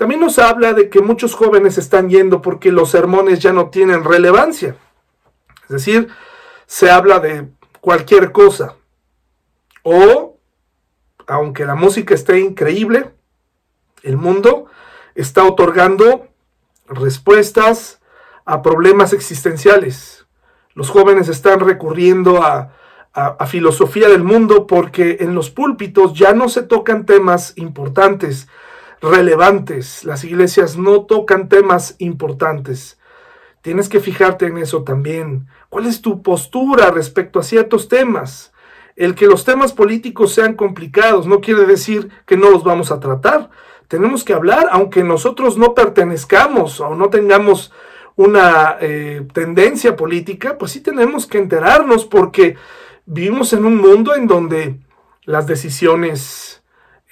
También 0.00 0.22
nos 0.22 0.38
habla 0.38 0.72
de 0.72 0.88
que 0.88 1.02
muchos 1.02 1.34
jóvenes 1.34 1.76
están 1.76 2.08
yendo 2.08 2.40
porque 2.40 2.72
los 2.72 2.88
sermones 2.88 3.38
ya 3.38 3.52
no 3.52 3.68
tienen 3.68 4.02
relevancia. 4.02 4.74
Es 5.64 5.68
decir, 5.68 6.08
se 6.64 6.90
habla 6.90 7.20
de 7.20 7.48
cualquier 7.82 8.32
cosa. 8.32 8.76
O, 9.82 10.38
aunque 11.26 11.66
la 11.66 11.74
música 11.74 12.14
esté 12.14 12.40
increíble, 12.40 13.10
el 14.02 14.16
mundo 14.16 14.68
está 15.14 15.44
otorgando 15.44 16.28
respuestas 16.86 18.00
a 18.46 18.62
problemas 18.62 19.12
existenciales. 19.12 20.24
Los 20.72 20.88
jóvenes 20.88 21.28
están 21.28 21.60
recurriendo 21.60 22.42
a, 22.42 22.72
filosofía 23.48 24.08
del 24.08 24.24
mundo 24.24 24.66
porque 24.66 25.18
en 25.20 25.34
los 25.34 25.50
púlpitos 25.50 26.14
ya 26.14 26.32
no 26.32 26.48
se 26.48 26.62
tocan 26.62 27.04
temas 27.04 27.52
importantes, 27.56 28.48
relevantes. 29.00 30.04
Las 30.04 30.24
iglesias 30.24 30.76
no 30.76 31.02
tocan 31.02 31.48
temas 31.48 31.96
importantes. 31.98 32.98
Tienes 33.62 33.88
que 33.88 34.00
fijarte 34.00 34.46
en 34.46 34.58
eso 34.58 34.84
también. 34.84 35.46
¿Cuál 35.68 35.86
es 35.86 36.00
tu 36.00 36.22
postura 36.22 36.90
respecto 36.90 37.38
a 37.38 37.42
ciertos 37.42 37.88
temas? 37.88 38.52
El 38.96 39.14
que 39.14 39.26
los 39.26 39.44
temas 39.44 39.72
políticos 39.72 40.32
sean 40.32 40.54
complicados 40.54 41.26
no 41.26 41.40
quiere 41.40 41.66
decir 41.66 42.10
que 42.26 42.36
no 42.36 42.50
los 42.50 42.64
vamos 42.64 42.90
a 42.90 43.00
tratar. 43.00 43.50
Tenemos 43.88 44.24
que 44.24 44.34
hablar, 44.34 44.68
aunque 44.70 45.02
nosotros 45.04 45.56
no 45.58 45.74
pertenezcamos 45.74 46.80
o 46.80 46.94
no 46.94 47.10
tengamos 47.10 47.72
una 48.16 48.76
eh, 48.80 49.26
tendencia 49.32 49.96
política, 49.96 50.58
pues 50.58 50.72
sí 50.72 50.80
tenemos 50.80 51.26
que 51.26 51.38
enterarnos 51.38 52.04
porque 52.04 52.56
vivimos 53.06 53.52
en 53.52 53.64
un 53.64 53.76
mundo 53.76 54.14
en 54.14 54.26
donde 54.26 54.80
las 55.24 55.46
decisiones 55.46 56.59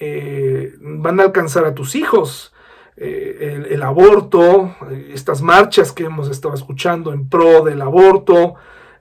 eh, 0.01 0.75
van 0.81 1.21
a 1.21 1.25
alcanzar 1.25 1.65
a 1.65 1.75
tus 1.75 1.95
hijos. 1.95 2.53
Eh, 2.97 3.67
el, 3.71 3.83
aborto, 3.85 4.75
estas 5.13 5.41
marchas 5.41 5.93
que 5.93 6.05
hemos 6.05 6.29
estado 6.29 6.55
escuchando 6.55 7.13
en 7.13 7.29
pro 7.29 7.63
del 7.63 7.81
aborto, 7.81 8.55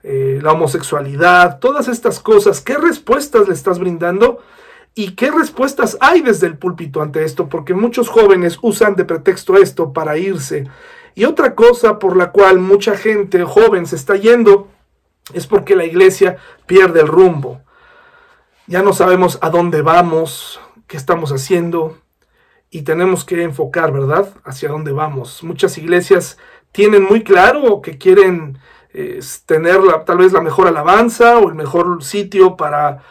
eh, 0.04 0.38
la 0.40 0.52
homosexualidad, 0.52 1.58
todas 1.58 1.88
estas 1.88 2.20
cosas, 2.20 2.60
¿qué 2.60 2.76
respuestas 2.76 3.48
le 3.48 3.54
estás 3.54 3.80
brindando? 3.80 4.38
¿Y 4.94 5.16
qué 5.16 5.32
respuestas 5.32 5.98
hay 6.00 6.22
desde 6.22 6.46
el 6.46 6.58
púlpito 6.58 7.02
ante 7.02 7.24
esto? 7.24 7.48
Porque 7.48 7.74
muchos 7.74 8.08
jóvenes 8.08 8.58
usan 8.62 8.94
de 8.94 9.04
pretexto 9.04 9.56
esto 9.56 9.92
para 9.92 10.16
irse 10.16 10.68
Y 11.14 11.24
otra 11.24 11.54
cosa 11.54 11.98
por 11.98 12.16
la 12.16 12.30
cual 12.30 12.60
mucha 12.60 12.96
gente 12.96 13.42
joven 13.44 13.86
se 13.86 13.96
está 13.96 14.14
yendo 14.16 14.68
es 15.34 15.46
porque 15.46 15.74
la 15.76 15.84
iglesia 15.84 16.36
pierde 16.66 17.00
el 17.00 17.08
rumbo. 17.08 17.60
Ya 18.66 18.82
no 18.82 18.92
sabemos 18.92 19.38
a 19.40 19.50
dónde 19.50 19.82
vamos, 19.82 20.60
qué 20.88 20.96
estamos 20.96 21.30
haciendo 21.30 21.98
y 22.70 22.82
tenemos 22.82 23.24
que 23.24 23.42
enfocar, 23.42 23.92
¿verdad? 23.92 24.34
Hacia 24.44 24.70
dónde 24.70 24.92
vamos. 24.92 25.44
Muchas 25.44 25.78
iglesias 25.78 26.38
tienen 26.72 27.04
muy 27.04 27.22
claro 27.22 27.80
que 27.80 27.96
quieren 27.96 28.58
eh, 28.92 29.20
tener 29.46 29.80
tal 30.04 30.18
vez 30.18 30.32
la 30.32 30.40
mejor 30.40 30.66
alabanza 30.66 31.38
o 31.38 31.48
el 31.48 31.54
mejor 31.54 32.02
sitio 32.02 32.56
para 32.56 33.02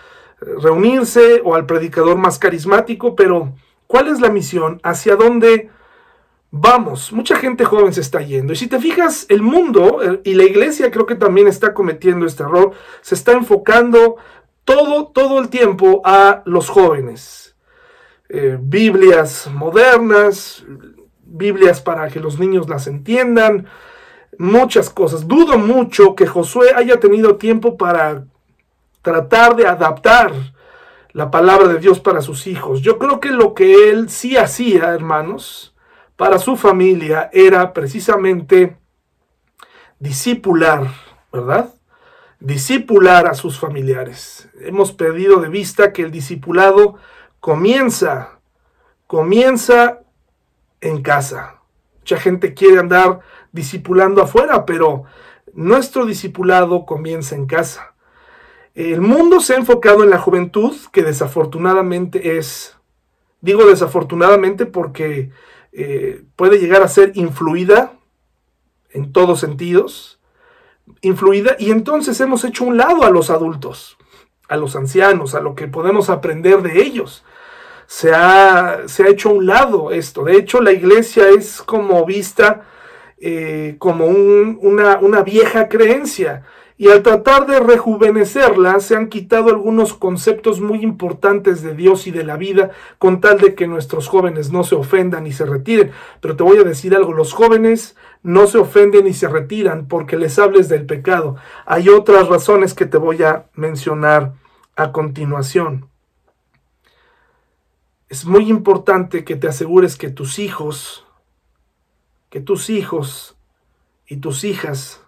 eh, 0.41 0.45
reunirse 0.61 1.41
o 1.43 1.55
al 1.55 1.65
predicador 1.65 2.17
más 2.17 2.39
carismático, 2.39 3.15
pero 3.15 3.53
¿cuál 3.87 4.07
es 4.07 4.19
la 4.19 4.29
misión? 4.29 4.79
¿Hacia 4.83 5.15
dónde 5.15 5.69
vamos? 6.51 7.11
Mucha 7.11 7.35
gente 7.35 7.65
joven 7.65 7.93
se 7.93 8.01
está 8.01 8.21
yendo. 8.21 8.53
Y 8.53 8.55
si 8.55 8.67
te 8.67 8.79
fijas, 8.79 9.25
el 9.29 9.41
mundo 9.41 10.01
eh, 10.03 10.21
y 10.23 10.33
la 10.35 10.43
iglesia 10.43 10.91
creo 10.91 11.05
que 11.05 11.15
también 11.15 11.47
está 11.47 11.73
cometiendo 11.73 12.25
este 12.25 12.43
error, 12.43 12.73
se 13.01 13.15
está 13.15 13.33
enfocando 13.33 14.17
todo, 14.65 15.07
todo 15.07 15.39
el 15.39 15.49
tiempo 15.49 16.01
a 16.03 16.43
los 16.45 16.69
jóvenes. 16.69 17.46
Biblias 18.29 19.49
modernas, 19.53 20.65
Biblias 21.23 21.81
para 21.81 22.09
que 22.09 22.19
los 22.19 22.39
niños 22.39 22.67
las 22.67 22.87
entiendan, 22.87 23.67
muchas 24.37 24.89
cosas. 24.89 25.27
Dudo 25.27 25.57
mucho 25.57 26.15
que 26.15 26.27
Josué 26.27 26.71
haya 26.75 26.99
tenido 26.99 27.37
tiempo 27.37 27.77
para 27.77 28.25
tratar 29.01 29.55
de 29.55 29.67
adaptar 29.67 30.33
la 31.13 31.31
palabra 31.31 31.67
de 31.67 31.79
Dios 31.79 31.99
para 31.99 32.21
sus 32.21 32.47
hijos. 32.47 32.81
Yo 32.81 32.99
creo 32.99 33.19
que 33.19 33.31
lo 33.31 33.53
que 33.53 33.89
él 33.89 34.09
sí 34.09 34.37
hacía, 34.37 34.93
hermanos, 34.93 35.73
para 36.15 36.39
su 36.39 36.57
familia 36.57 37.29
era 37.31 37.73
precisamente 37.73 38.77
discipular, 39.99 40.87
¿verdad? 41.31 41.73
Discipular 42.39 43.25
a 43.27 43.33
sus 43.33 43.57
familiares. 43.57 44.49
Hemos 44.61 44.91
perdido 44.91 45.39
de 45.39 45.49
vista 45.49 45.91
que 45.91 46.03
el 46.03 46.11
discipulado 46.11 46.97
comienza, 47.47 48.41
comienza 49.07 50.01
en 50.81 51.01
casa. 51.01 51.61
Mucha 51.99 52.17
gente 52.17 52.53
quiere 52.53 52.77
andar 52.77 53.21
discipulando 53.53 54.21
afuera, 54.21 54.65
pero 54.65 55.05
nuestro 55.53 56.05
discipulado 56.05 56.85
comienza 56.85 57.35
en 57.35 57.45
casa. 57.45 57.93
El 58.75 58.99
mundo 58.99 59.39
se 59.39 59.53
ha 59.53 59.57
enfocado 59.59 60.03
en 60.03 60.09
la 60.09 60.19
juventud, 60.19 60.75
que 60.91 61.03
desafortunadamente 61.03 62.37
es, 62.37 62.75
digo 63.39 63.65
desafortunadamente 63.65 64.65
porque 64.65 65.31
eh, 65.71 66.25
puede 66.35 66.59
llegar 66.59 66.81
a 66.81 66.89
ser 66.89 67.13
influida 67.15 67.93
en 68.89 69.13
todos 69.13 69.39
sentidos, 69.39 70.19
influida, 70.99 71.55
y 71.57 71.71
entonces 71.71 72.19
hemos 72.19 72.43
hecho 72.43 72.65
un 72.65 72.75
lado 72.75 73.05
a 73.05 73.09
los 73.09 73.29
adultos, 73.29 73.97
a 74.49 74.57
los 74.57 74.75
ancianos, 74.75 75.33
a 75.33 75.39
lo 75.39 75.55
que 75.55 75.69
podemos 75.69 76.09
aprender 76.09 76.61
de 76.61 76.81
ellos 76.81 77.23
se 77.87 78.13
ha, 78.13 78.81
se 78.85 79.03
ha 79.03 79.07
hecho 79.07 79.29
a 79.29 79.33
un 79.33 79.45
lado 79.47 79.91
esto. 79.91 80.25
De 80.25 80.35
hecho, 80.35 80.61
la 80.61 80.73
iglesia 80.73 81.29
es 81.29 81.61
como 81.61 82.05
vista 82.05 82.65
eh, 83.19 83.77
como 83.79 84.05
una, 84.05 84.99
una 84.99 85.23
vieja 85.23 85.69
creencia. 85.69 86.43
Y 86.79 86.89
al 86.89 87.01
tratar 87.01 87.47
de 87.47 87.59
rejuvenecerla, 87.59 88.79
se 88.81 88.95
han 88.95 89.07
quitado 89.07 89.49
algunos 89.49 89.95
conceptos 89.95 90.61
muy 90.61 90.83
importantes 90.83 91.63
de 91.63 91.73
Dios 91.73 92.05
y 92.05 92.11
de 92.11 92.23
la 92.23 92.37
vida, 92.37 92.69
con 92.99 93.19
tal 93.19 93.39
de 93.39 93.55
que 93.55 93.65
nuestros 93.65 94.07
jóvenes 94.07 94.51
no 94.51 94.63
se 94.63 94.75
ofendan 94.75 95.25
y 95.25 95.31
se 95.31 95.45
retiren. 95.45 95.91
Pero 96.21 96.35
te 96.35 96.43
voy 96.43 96.59
a 96.59 96.63
decir 96.63 96.93
algo, 96.93 97.13
los 97.13 97.33
jóvenes 97.33 97.95
no 98.21 98.45
se 98.45 98.59
ofenden 98.59 99.07
y 99.07 99.13
se 99.13 99.27
retiran 99.27 99.87
porque 99.87 100.17
les 100.17 100.37
hables 100.37 100.69
del 100.69 100.85
pecado. 100.85 101.37
Hay 101.65 101.89
otras 101.89 102.27
razones 102.27 102.75
que 102.75 102.85
te 102.85 102.97
voy 102.97 103.23
a 103.23 103.45
mencionar 103.55 104.33
a 104.75 104.91
continuación 104.91 105.86
es 108.09 108.25
muy 108.25 108.49
importante 108.49 109.23
que 109.23 109.35
te 109.35 109.47
asegures 109.47 109.95
que 109.95 110.09
tus 110.09 110.39
hijos, 110.39 111.05
que 112.29 112.39
tus 112.39 112.69
hijos 112.69 113.35
y 114.05 114.17
tus 114.17 114.43
hijas 114.43 115.01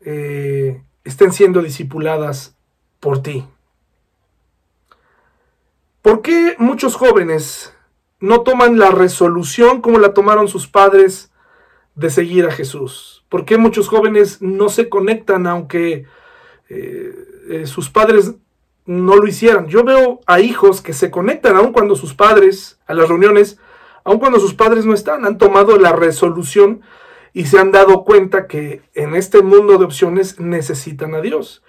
eh, 0.00 0.82
estén 1.02 1.32
siendo 1.32 1.62
discipuladas 1.62 2.56
por 3.00 3.22
ti. 3.22 3.44
¿Por 6.02 6.22
qué 6.22 6.54
muchos 6.58 6.96
jóvenes 6.96 7.74
no 8.20 8.42
toman 8.42 8.78
la 8.78 8.90
resolución 8.90 9.80
como 9.80 9.98
la 9.98 10.14
tomaron 10.14 10.48
sus 10.48 10.68
padres 10.68 11.32
de 11.94 12.10
seguir 12.10 12.46
a 12.46 12.52
Jesús? 12.52 13.24
¿Por 13.28 13.44
qué 13.44 13.58
muchos 13.58 13.88
jóvenes 13.88 14.40
no 14.42 14.68
se 14.68 14.88
conectan 14.88 15.46
aunque 15.46 16.06
eh, 16.68 17.14
eh, 17.48 17.66
sus 17.66 17.90
padres 17.90 18.34
no 18.86 19.16
lo 19.16 19.26
hicieran. 19.26 19.66
Yo 19.68 19.84
veo 19.84 20.20
a 20.26 20.40
hijos 20.40 20.80
que 20.80 20.92
se 20.92 21.10
conectan 21.10 21.56
aun 21.56 21.72
cuando 21.72 21.96
sus 21.96 22.14
padres, 22.14 22.78
a 22.86 22.94
las 22.94 23.08
reuniones, 23.08 23.58
aun 24.04 24.18
cuando 24.18 24.38
sus 24.38 24.54
padres 24.54 24.84
no 24.84 24.94
están, 24.94 25.24
han 25.24 25.38
tomado 25.38 25.78
la 25.78 25.92
resolución 25.92 26.82
y 27.32 27.46
se 27.46 27.58
han 27.58 27.72
dado 27.72 28.04
cuenta 28.04 28.46
que 28.46 28.82
en 28.94 29.16
este 29.16 29.42
mundo 29.42 29.78
de 29.78 29.84
opciones 29.84 30.38
necesitan 30.38 31.14
a 31.14 31.20
Dios. 31.20 31.62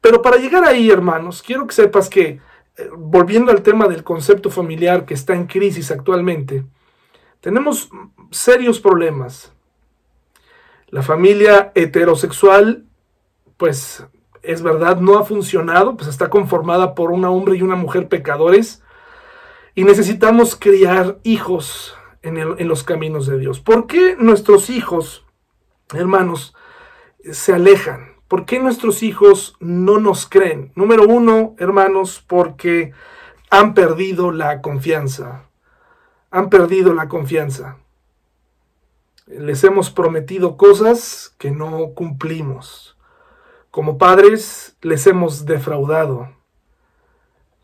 Pero 0.00 0.22
para 0.22 0.36
llegar 0.36 0.64
ahí, 0.64 0.90
hermanos, 0.90 1.42
quiero 1.42 1.66
que 1.66 1.74
sepas 1.74 2.08
que, 2.08 2.40
eh, 2.76 2.90
volviendo 2.96 3.52
al 3.52 3.62
tema 3.62 3.86
del 3.88 4.02
concepto 4.04 4.50
familiar 4.50 5.04
que 5.04 5.14
está 5.14 5.34
en 5.34 5.46
crisis 5.46 5.90
actualmente, 5.90 6.64
tenemos 7.40 7.90
serios 8.30 8.80
problemas. 8.80 9.52
La 10.88 11.02
familia 11.02 11.72
heterosexual, 11.74 12.84
pues 13.56 14.04
es 14.46 14.62
verdad, 14.62 15.00
no 15.00 15.18
ha 15.18 15.24
funcionado, 15.24 15.96
pues 15.96 16.08
está 16.08 16.30
conformada 16.30 16.94
por 16.94 17.10
un 17.10 17.24
hombre 17.24 17.56
y 17.56 17.62
una 17.62 17.76
mujer 17.76 18.08
pecadores. 18.08 18.82
Y 19.74 19.84
necesitamos 19.84 20.56
criar 20.56 21.18
hijos 21.22 21.94
en, 22.22 22.38
en 22.38 22.68
los 22.68 22.82
caminos 22.82 23.26
de 23.26 23.38
Dios. 23.38 23.60
¿Por 23.60 23.86
qué 23.86 24.16
nuestros 24.18 24.70
hijos, 24.70 25.24
hermanos, 25.92 26.54
se 27.30 27.52
alejan? 27.52 28.16
¿Por 28.28 28.44
qué 28.44 28.58
nuestros 28.58 29.02
hijos 29.02 29.56
no 29.60 29.98
nos 29.98 30.26
creen? 30.26 30.72
Número 30.74 31.04
uno, 31.04 31.54
hermanos, 31.58 32.24
porque 32.26 32.92
han 33.50 33.74
perdido 33.74 34.32
la 34.32 34.62
confianza. 34.62 35.44
Han 36.30 36.50
perdido 36.50 36.92
la 36.92 37.08
confianza. 37.08 37.78
Les 39.26 39.62
hemos 39.64 39.90
prometido 39.90 40.56
cosas 40.56 41.34
que 41.38 41.50
no 41.50 41.92
cumplimos. 41.94 42.95
Como 43.76 43.98
padres 43.98 44.74
les 44.80 45.06
hemos 45.06 45.44
defraudado. 45.44 46.30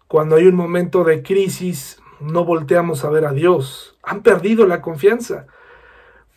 Cuando 0.08 0.36
hay 0.36 0.46
un 0.46 0.56
momento 0.56 1.04
de 1.04 1.22
crisis, 1.22 2.02
no 2.20 2.44
volteamos 2.44 3.02
a 3.02 3.08
ver 3.08 3.24
a 3.24 3.32
Dios. 3.32 3.96
Han 4.02 4.22
perdido 4.22 4.66
la 4.66 4.82
confianza. 4.82 5.46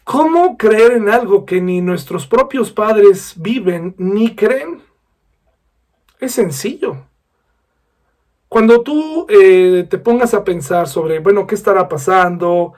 ¿Cómo 0.06 0.56
creer 0.56 0.94
en 0.94 1.10
algo 1.10 1.46
que 1.46 1.60
ni 1.60 1.82
nuestros 1.82 2.26
propios 2.26 2.72
padres 2.72 3.34
viven 3.36 3.96
ni 3.98 4.34
creen? 4.34 4.82
Es 6.22 6.32
sencillo. 6.32 6.96
Cuando 8.48 8.82
tú 8.82 9.26
eh, 9.28 9.86
te 9.90 9.98
pongas 9.98 10.34
a 10.34 10.46
pensar 10.46 10.88
sobre, 10.88 11.20
bueno, 11.20 11.48
¿qué 11.48 11.56
estará 11.56 11.90
pasando? 11.90 12.76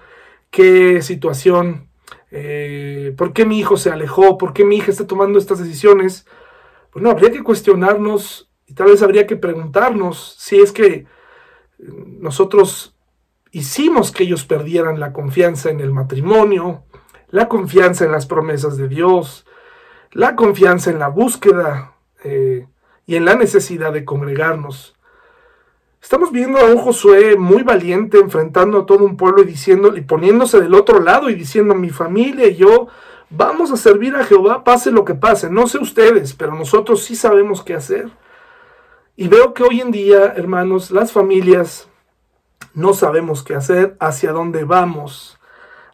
¿Qué 0.49 1.03
situación? 1.03 1.89
Eh, 2.31 3.13
¿Por 3.15 3.33
qué 3.33 3.45
mi 3.45 3.59
hijo 3.59 3.77
se 3.77 3.91
alejó? 3.91 4.39
¿Por 4.39 4.51
qué 4.51 4.65
mi 4.65 4.77
hija 4.77 4.89
está 4.89 5.05
tomando 5.05 5.37
estas 5.37 5.59
decisiones? 5.59 6.25
Bueno, 6.97 7.11
habría 7.11 7.29
que 7.29 7.43
cuestionarnos 7.43 8.49
y 8.65 8.73
tal 8.73 8.87
vez 8.87 9.03
habría 9.03 9.27
que 9.27 9.35
preguntarnos 9.35 10.35
si 10.39 10.59
es 10.59 10.71
que 10.71 10.87
eh, 10.87 11.05
nosotros 11.77 12.97
hicimos 13.51 14.11
que 14.11 14.23
ellos 14.23 14.45
perdieran 14.45 14.99
la 14.99 15.13
confianza 15.13 15.69
en 15.69 15.79
el 15.79 15.93
matrimonio, 15.93 16.85
la 17.29 17.47
confianza 17.47 18.03
en 18.03 18.11
las 18.11 18.25
promesas 18.25 18.77
de 18.77 18.87
Dios, 18.87 19.45
la 20.11 20.35
confianza 20.35 20.89
en 20.89 20.97
la 20.97 21.09
búsqueda 21.09 21.93
eh, 22.23 22.65
y 23.05 23.15
en 23.15 23.25
la 23.25 23.35
necesidad 23.35 23.93
de 23.93 24.03
congregarnos. 24.03 24.95
Estamos 26.01 26.31
viendo 26.31 26.57
a 26.57 26.65
un 26.65 26.79
Josué 26.79 27.37
muy 27.37 27.61
valiente 27.61 28.17
enfrentando 28.17 28.79
a 28.79 28.85
todo 28.87 29.05
un 29.05 29.17
pueblo 29.17 29.43
y 29.43 29.45
diciendo 29.45 29.95
y 29.95 30.01
poniéndose 30.01 30.59
del 30.59 30.73
otro 30.73 30.99
lado 30.99 31.29
y 31.29 31.35
diciendo 31.35 31.75
mi 31.75 31.91
familia 31.91 32.47
y 32.47 32.55
yo 32.55 32.87
Vamos 33.29 33.71
a 33.71 33.77
servir 33.77 34.15
a 34.15 34.23
Jehová, 34.23 34.63
pase 34.63 34.91
lo 34.91 35.03
que 35.03 35.13
pase. 35.13 35.49
No 35.49 35.67
sé 35.67 35.79
ustedes, 35.79 36.33
pero 36.33 36.55
nosotros 36.55 37.03
sí 37.03 37.15
sabemos 37.15 37.61
qué 37.61 37.73
hacer. 37.73 38.09
Y 39.15 39.27
veo 39.27 39.53
que 39.53 39.63
hoy 39.63 39.81
en 39.81 39.91
día, 39.91 40.33
hermanos, 40.35 40.91
las 40.91 41.11
familias 41.11 41.89
no 42.73 42.93
sabemos 42.93 43.43
qué 43.43 43.55
hacer, 43.55 43.97
hacia 43.99 44.31
dónde 44.31 44.63
vamos, 44.63 45.39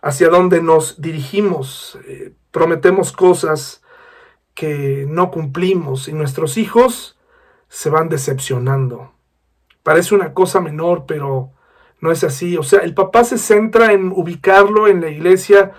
hacia 0.01 0.29
dónde 0.29 0.61
nos 0.61 1.01
dirigimos. 1.01 1.97
Eh, 2.05 2.33
prometemos 2.51 3.11
cosas 3.11 3.81
que 4.53 5.07
no 5.09 5.31
cumplimos 5.31 6.07
y 6.07 6.13
nuestros 6.13 6.57
hijos 6.57 7.17
se 7.67 7.89
van 7.89 8.09
decepcionando. 8.09 9.13
Parece 9.81 10.13
una 10.13 10.33
cosa 10.33 10.61
menor, 10.61 11.05
pero 11.07 11.51
no 11.99 12.11
es 12.11 12.23
así. 12.23 12.57
O 12.57 12.63
sea, 12.63 12.81
el 12.81 12.93
papá 12.93 13.23
se 13.23 13.39
centra 13.39 13.93
en 13.93 14.11
ubicarlo 14.11 14.87
en 14.87 15.01
la 15.01 15.09
iglesia 15.09 15.71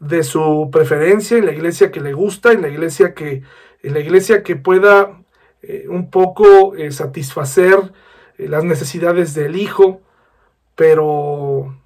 de 0.00 0.22
su 0.24 0.68
preferencia, 0.70 1.38
en 1.38 1.46
la 1.46 1.52
iglesia 1.52 1.90
que 1.90 2.00
le 2.00 2.12
gusta, 2.12 2.52
en 2.52 2.62
la 2.62 2.68
iglesia 2.68 3.14
que, 3.14 3.42
en 3.82 3.94
la 3.94 4.00
iglesia 4.00 4.42
que 4.42 4.56
pueda 4.56 5.22
eh, 5.62 5.86
un 5.88 6.10
poco 6.10 6.74
eh, 6.74 6.92
satisfacer 6.92 7.92
eh, 8.38 8.48
las 8.48 8.64
necesidades 8.64 9.34
del 9.34 9.56
hijo, 9.56 10.00
pero 10.74 11.76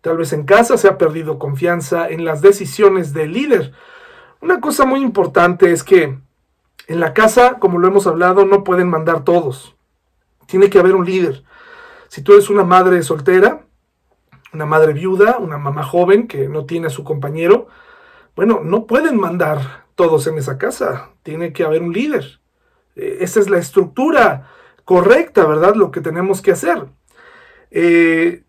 tal 0.00 0.16
vez 0.16 0.32
en 0.32 0.44
casa 0.44 0.78
se 0.78 0.88
ha 0.88 0.98
perdido 0.98 1.38
confianza 1.38 2.08
en 2.08 2.24
las 2.24 2.40
decisiones 2.40 3.12
del 3.12 3.32
líder. 3.32 3.72
Una 4.40 4.60
cosa 4.60 4.84
muy 4.84 5.00
importante 5.00 5.72
es 5.72 5.84
que 5.84 6.18
en 6.86 7.00
la 7.00 7.12
casa, 7.12 7.58
como 7.58 7.78
lo 7.78 7.88
hemos 7.88 8.06
hablado, 8.06 8.46
no 8.46 8.64
pueden 8.64 8.88
mandar 8.88 9.24
todos. 9.24 9.76
Tiene 10.46 10.70
que 10.70 10.78
haber 10.78 10.94
un 10.94 11.04
líder. 11.04 11.44
Si 12.08 12.22
tú 12.22 12.32
eres 12.32 12.48
una 12.48 12.64
madre 12.64 13.02
soltera, 13.02 13.66
una 14.52 14.66
madre 14.66 14.92
viuda, 14.92 15.38
una 15.38 15.58
mamá 15.58 15.82
joven 15.82 16.26
que 16.26 16.48
no 16.48 16.64
tiene 16.64 16.86
a 16.86 16.90
su 16.90 17.04
compañero, 17.04 17.68
bueno, 18.34 18.60
no 18.62 18.86
pueden 18.86 19.18
mandar 19.18 19.86
todos 19.94 20.26
en 20.26 20.38
esa 20.38 20.58
casa. 20.58 21.10
Tiene 21.22 21.52
que 21.52 21.64
haber 21.64 21.82
un 21.82 21.92
líder. 21.92 22.40
Eh, 22.94 23.18
esa 23.20 23.40
es 23.40 23.50
la 23.50 23.58
estructura 23.58 24.48
correcta, 24.84 25.44
¿verdad? 25.44 25.74
Lo 25.74 25.90
que 25.90 26.00
tenemos 26.00 26.40
que 26.40 26.52
hacer. 26.52 26.86
Eh, 27.70 28.44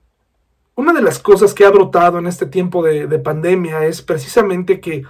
una 0.76 0.94
de 0.94 1.02
las 1.02 1.20
cosas 1.20 1.54
que 1.54 1.66
ha 1.66 1.72
brotado 1.72 2.20
en 2.20 2.28
este 2.28 2.46
tiempo 2.46 2.84
de, 2.84 3.08
de 3.08 3.20
pandemia 3.20 3.86
es 3.86 4.02
precisamente 4.02 4.80
que 4.80 5.04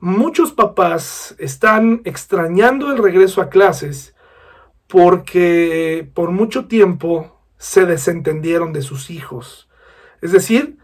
muchos 0.00 0.52
papás 0.52 1.34
están 1.38 2.02
extrañando 2.04 2.92
el 2.92 2.98
regreso 2.98 3.40
a 3.40 3.48
clases 3.48 4.14
porque 4.86 6.08
por 6.14 6.30
mucho 6.30 6.66
tiempo 6.66 7.40
se 7.58 7.84
desentendieron 7.84 8.72
de 8.72 8.82
sus 8.82 9.10
hijos. 9.10 9.67
Es 10.22 10.32
decir, 10.32 10.78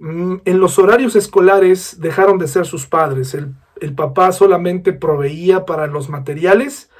mm, 0.00 0.36
en 0.44 0.60
los 0.60 0.78
horarios 0.78 1.16
escolares 1.16 2.00
dejaron 2.00 2.38
de 2.38 2.48
ser 2.48 2.66
sus 2.66 2.86
padres. 2.86 3.34
El, 3.34 3.54
papá 3.94 4.32
solamente 4.32 4.92
proveía 4.92 5.64
para 5.64 5.86
los 5.86 6.08
materiales, 6.08 6.90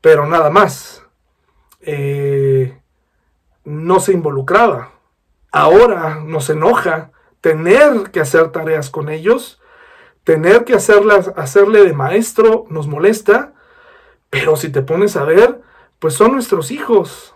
pero 0.00 0.26
nada 0.26 0.50
más. 0.50 1.02
Eh, 1.80 2.78
no 3.64 4.00
se 4.00 4.12
involucraba. 4.12 4.92
Ahora 5.52 6.20
nos 6.24 6.48
enoja 6.50 7.12
tener 7.40 8.10
que 8.10 8.20
hacer 8.20 8.50
tareas 8.50 8.90
con 8.90 9.08
ellos, 9.08 9.60
tener 10.24 10.64
que 10.64 10.74
hacerlas, 10.74 11.32
hacerle 11.36 11.84
de 11.84 11.92
maestro 11.92 12.66
nos 12.70 12.88
molesta, 12.88 13.54
pero 14.30 14.56
si 14.56 14.70
te 14.70 14.82
pones 14.82 15.16
a 15.16 15.24
ver, 15.24 15.60
pues 15.98 16.14
son 16.14 16.32
nuestros 16.32 16.72
hijos, 16.72 17.35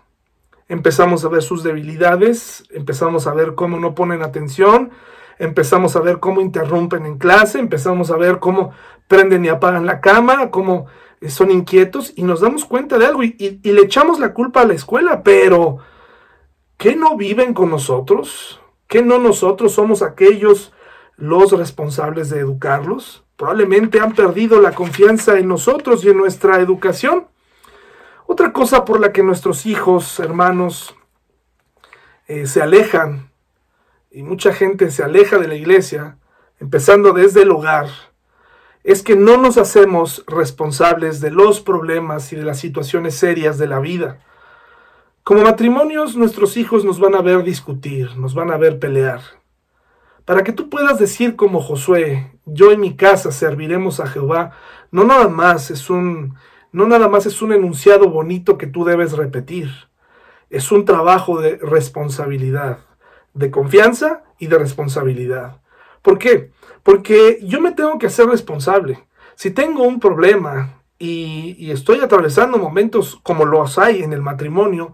empezamos 0.71 1.25
a 1.25 1.27
ver 1.27 1.43
sus 1.43 1.63
debilidades, 1.63 2.63
empezamos 2.69 3.27
a 3.27 3.33
ver 3.33 3.55
cómo 3.55 3.77
no 3.77 3.93
ponen 3.93 4.23
atención, 4.23 4.91
empezamos 5.37 5.97
a 5.97 5.99
ver 5.99 6.21
cómo 6.21 6.39
interrumpen 6.39 7.05
en 7.05 7.17
clase, 7.17 7.59
empezamos 7.59 8.09
a 8.09 8.15
ver 8.15 8.39
cómo 8.39 8.71
prenden 9.09 9.43
y 9.43 9.49
apagan 9.49 9.85
la 9.85 9.99
cámara, 9.99 10.49
cómo 10.49 10.85
eh, 11.19 11.29
son 11.29 11.51
inquietos 11.51 12.13
y 12.15 12.23
nos 12.23 12.39
damos 12.39 12.63
cuenta 12.63 12.97
de 12.97 13.05
algo 13.05 13.21
y, 13.21 13.59
le 13.61 13.81
echamos 13.81 14.17
la 14.17 14.33
culpa 14.33 14.61
a 14.61 14.65
la 14.65 14.73
escuela, 14.73 15.23
pero 15.23 15.79
¿qué 16.77 16.95
no 16.95 17.17
viven 17.17 17.53
con 17.53 17.69
nosotros? 17.69 18.61
¿Qué 18.87 19.01
no 19.01 19.19
nosotros 19.19 19.73
somos 19.73 20.01
aquellos 20.01 20.71
los 21.17 21.51
responsables 21.51 22.29
de 22.29 22.39
educarlos? 22.39 23.25
Probablemente 23.35 23.99
han 23.99 24.13
perdido 24.13 24.61
la 24.61 24.71
confianza 24.71 25.37
en 25.37 25.49
nosotros 25.49 26.05
y 26.05 26.09
en 26.11 26.17
nuestra 26.17 26.61
educación. 26.61 27.27
Otra 28.31 28.53
cosa 28.53 28.85
por 28.85 29.01
la 29.01 29.11
que 29.11 29.23
nuestros 29.23 29.65
hijos, 29.65 30.17
hermanos, 30.21 30.95
eh, 32.29 32.47
se 32.47 32.61
alejan, 32.61 33.29
y 34.09 34.23
mucha 34.23 34.53
gente 34.53 34.89
se 34.89 35.03
aleja 35.03 35.37
de 35.37 35.49
la 35.49 35.55
iglesia, 35.55 36.17
empezando 36.57 37.11
desde 37.11 37.41
el 37.41 37.51
hogar, 37.51 37.89
es 38.85 39.03
que 39.03 39.17
no 39.17 39.35
nos 39.35 39.57
hacemos 39.57 40.23
responsables 40.27 41.19
de 41.19 41.29
los 41.29 41.59
problemas 41.59 42.31
y 42.31 42.37
de 42.37 42.45
las 42.45 42.57
situaciones 42.57 43.15
serias 43.15 43.57
de 43.57 43.67
la 43.67 43.81
vida. 43.81 44.19
Como 45.23 45.41
matrimonios, 45.41 46.15
nuestros 46.15 46.55
hijos 46.55 46.85
nos 46.85 47.01
van 47.01 47.15
a 47.15 47.21
ver 47.21 47.43
discutir, 47.43 48.15
nos 48.15 48.33
van 48.33 48.49
a 48.49 48.57
ver 48.57 48.79
pelear. 48.79 49.19
Para 50.23 50.45
que 50.45 50.53
tú 50.53 50.69
puedas 50.69 50.97
decir 50.97 51.35
como 51.35 51.59
Josué, 51.59 52.31
yo 52.45 52.71
en 52.71 52.79
mi 52.79 52.95
casa 52.95 53.33
serviremos 53.33 53.99
a 53.99 54.07
Jehová, 54.07 54.51
no 54.89 55.03
nada 55.03 55.27
más 55.27 55.69
es 55.69 55.89
un 55.89 56.37
no 56.71 56.87
nada 56.87 57.07
más 57.07 57.25
es 57.25 57.41
un 57.41 57.53
enunciado 57.53 58.09
bonito 58.09 58.57
que 58.57 58.67
tú 58.67 58.85
debes 58.85 59.13
repetir, 59.13 59.69
es 60.49 60.71
un 60.71 60.85
trabajo 60.85 61.39
de 61.41 61.57
responsabilidad, 61.57 62.79
de 63.33 63.51
confianza 63.51 64.23
y 64.39 64.47
de 64.47 64.57
responsabilidad. 64.57 65.61
¿Por 66.01 66.17
qué? 66.17 66.51
Porque 66.83 67.39
yo 67.43 67.61
me 67.61 67.71
tengo 67.71 67.97
que 67.97 68.07
hacer 68.07 68.27
responsable. 68.27 69.03
Si 69.35 69.51
tengo 69.51 69.83
un 69.83 69.99
problema 69.99 70.81
y, 70.97 71.71
estoy 71.71 71.99
atravesando 71.99 72.57
momentos 72.57 73.19
como 73.23 73.45
los 73.45 73.77
hay 73.77 74.03
en 74.03 74.13
el 74.13 74.21
matrimonio, 74.21 74.93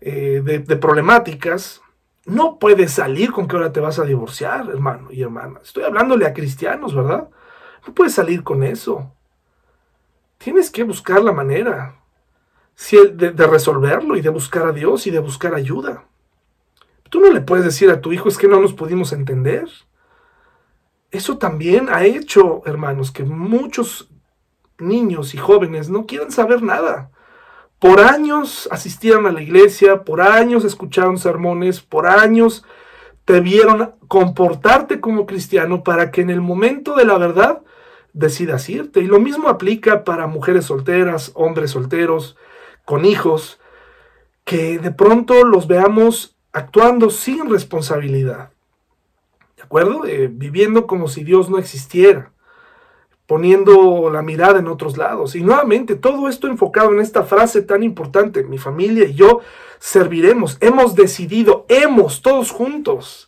eh, 0.00 0.42
de, 0.44 0.60
de 0.60 0.76
problemáticas, 0.76 1.82
no 2.24 2.58
puedes 2.58 2.92
salir 2.92 3.32
con 3.32 3.48
que 3.48 3.56
ahora 3.56 3.72
te 3.72 3.80
vas 3.80 3.98
a 3.98 4.04
divorciar, 4.04 4.68
hermano 4.68 5.10
y 5.10 5.22
hermana. 5.22 5.60
Estoy 5.62 5.84
hablándole 5.84 6.26
a 6.26 6.34
cristianos, 6.34 6.94
¿verdad? 6.94 7.28
No 7.86 7.94
puedes 7.94 8.14
salir 8.14 8.42
con 8.42 8.62
eso 8.62 9.12
tienes 10.38 10.70
que 10.70 10.84
buscar 10.84 11.22
la 11.22 11.32
manera 11.32 12.00
de, 12.90 13.32
de, 13.32 13.46
resolverlo 13.46 14.16
y 14.16 14.20
de 14.20 14.30
buscar 14.30 14.66
a 14.66 14.72
Dios 14.72 15.06
y 15.06 15.10
de 15.10 15.18
buscar 15.18 15.54
ayuda. 15.54 16.04
Tú 17.10 17.20
no 17.20 17.30
le 17.30 17.40
puedes 17.40 17.64
decir 17.64 17.90
a 17.90 18.00
tu 18.00 18.12
hijo 18.12 18.28
es 18.28 18.38
que 18.38 18.48
no 18.48 18.60
nos 18.60 18.72
pudimos 18.72 19.12
entender. 19.12 19.68
Eso 21.10 21.38
también 21.38 21.88
ha 21.90 22.04
hecho, 22.04 22.62
hermanos, 22.66 23.10
que 23.10 23.24
muchos 23.24 24.10
niños 24.78 25.34
y 25.34 25.38
jóvenes 25.38 25.90
no 25.90 26.06
quieran 26.06 26.30
saber 26.30 26.62
nada. 26.62 27.10
Por 27.78 28.00
años 28.00 28.68
asistieron 28.72 29.26
a 29.26 29.32
la 29.32 29.42
iglesia, 29.42 30.04
por 30.04 30.20
años 30.20 30.64
escucharon 30.64 31.18
sermones, 31.18 31.80
por 31.80 32.06
años 32.06 32.64
te 33.24 33.40
vieron 33.40 33.94
comportarte 34.08 35.00
como 35.00 35.26
cristiano 35.26 35.84
para 35.84 36.10
que 36.10 36.22
en 36.22 36.30
el 36.30 36.40
momento 36.40 36.94
de 36.94 37.04
la 37.04 37.18
verdad 37.18 37.62
decidas 38.18 38.68
irte. 38.68 39.00
Y 39.00 39.06
lo 39.06 39.20
mismo 39.20 39.48
aplica 39.48 40.04
para 40.04 40.26
mujeres 40.26 40.66
solteras, 40.66 41.30
hombres 41.34 41.70
solteros, 41.70 42.36
con 42.84 43.04
hijos, 43.04 43.60
que 44.44 44.78
de 44.78 44.90
pronto 44.90 45.44
los 45.44 45.66
veamos 45.68 46.36
actuando 46.52 47.10
sin 47.10 47.48
responsabilidad. 47.48 48.50
¿De 49.56 49.62
acuerdo? 49.62 50.04
Eh, 50.06 50.28
viviendo 50.30 50.86
como 50.86 51.08
si 51.08 51.22
Dios 51.22 51.48
no 51.48 51.58
existiera, 51.58 52.32
poniendo 53.26 54.10
la 54.10 54.22
mirada 54.22 54.58
en 54.58 54.68
otros 54.68 54.96
lados. 54.96 55.36
Y 55.36 55.42
nuevamente, 55.42 55.94
todo 55.94 56.28
esto 56.28 56.48
enfocado 56.48 56.92
en 56.92 57.00
esta 57.00 57.22
frase 57.24 57.62
tan 57.62 57.82
importante, 57.82 58.42
mi 58.42 58.58
familia 58.58 59.04
y 59.04 59.14
yo 59.14 59.40
serviremos, 59.78 60.56
hemos 60.60 60.94
decidido, 60.96 61.66
hemos 61.68 62.22
todos 62.22 62.50
juntos 62.50 63.27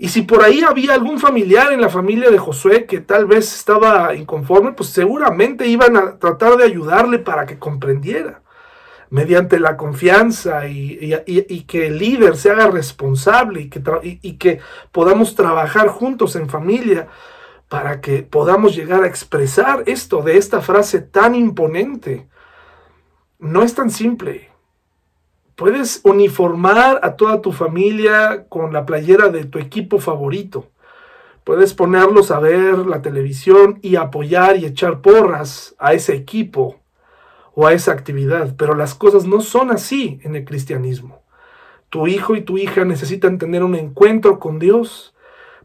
y 0.00 0.08
si 0.08 0.22
por 0.22 0.44
ahí 0.44 0.62
había 0.62 0.94
algún 0.94 1.18
familiar 1.18 1.72
en 1.72 1.80
la 1.80 1.88
familia 1.88 2.30
de 2.30 2.38
Josué 2.38 2.86
que 2.86 3.00
tal 3.00 3.26
vez 3.26 3.52
estaba 3.52 4.14
inconforme, 4.14 4.72
pues 4.72 4.90
seguramente 4.90 5.66
iban 5.66 5.96
a 5.96 6.18
tratar 6.18 6.56
de 6.56 6.64
ayudarle 6.64 7.18
para 7.18 7.46
que 7.46 7.58
comprendiera, 7.58 8.42
mediante 9.10 9.58
la 9.58 9.76
confianza 9.76 10.68
y, 10.68 11.64
que 11.66 11.88
el 11.88 11.98
líder 11.98 12.36
se 12.36 12.50
haga 12.50 12.68
responsable 12.68 13.62
y 13.62 13.70
que, 13.70 13.82
y 14.22 14.34
que 14.34 14.60
podamos 14.92 15.34
trabajar 15.34 15.88
juntos 15.88 16.36
en 16.36 16.48
familia 16.48 17.08
para 17.68 18.00
que 18.00 18.22
podamos 18.22 18.76
llegar 18.76 19.02
a 19.02 19.08
expresar 19.08 19.82
esto 19.86 20.22
de 20.22 20.38
esta 20.38 20.60
frase 20.60 21.00
tan 21.00 21.34
imponente. 21.34 22.28
No 23.40 23.64
es 23.64 23.74
tan 23.74 23.90
simple. 23.90 24.48
Puedes 25.58 26.02
uniformar 26.04 27.00
a 27.02 27.16
toda 27.16 27.42
tu 27.42 27.50
familia 27.50 28.46
con 28.48 28.72
la 28.72 28.86
playera 28.86 29.28
de 29.28 29.44
tu 29.44 29.58
equipo 29.58 29.98
favorito. 29.98 30.70
Puedes 31.42 31.74
ponerlos 31.74 32.30
a 32.30 32.38
ver 32.38 32.78
la 32.86 33.02
televisión 33.02 33.80
y 33.82 33.96
apoyar 33.96 34.56
y 34.56 34.66
echar 34.66 35.00
porras 35.00 35.74
a 35.80 35.94
ese 35.94 36.14
equipo 36.14 36.78
o 37.56 37.66
a 37.66 37.72
esa 37.72 37.90
actividad, 37.90 38.54
pero 38.56 38.76
las 38.76 38.94
cosas 38.94 39.24
no 39.24 39.40
son 39.40 39.72
así 39.72 40.20
en 40.22 40.36
el 40.36 40.44
cristianismo. 40.44 41.22
Tu 41.90 42.06
hijo 42.06 42.36
y 42.36 42.42
tu 42.42 42.56
hija 42.56 42.84
necesitan 42.84 43.36
tener 43.38 43.64
un 43.64 43.74
encuentro 43.74 44.38
con 44.38 44.60
Dios, 44.60 45.12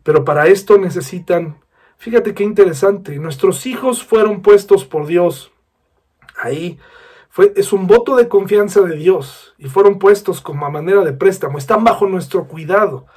pero 0.01 0.25
para 0.25 0.47
esto 0.47 0.79
necesitan, 0.79 1.60
fíjate 1.97 2.34
qué 2.34 2.43
interesante, 2.43 3.19
nuestros 3.19 3.67
hijos 3.67 4.03
fueron 4.03 4.41
puestos 4.41 4.86
por 4.86 5.06
Dios 5.06 5.51
ahí 6.36 6.79
es 7.55 7.73
un 7.73 7.87
voto 7.87 8.15
de 8.15 8.27
confianza 8.27 8.81
de 8.81 8.95
Dios 8.95 9.55
y 9.57 9.67
fueron 9.67 9.97
puestos 9.97 10.41
como 10.41 10.65
a 10.65 10.69
manera 10.69 11.01
de 11.01 11.13
préstamo, 11.13 11.57
están 11.57 11.83
bajo 11.83 12.07
nuestro 12.07 12.47
cuidado 12.47 13.07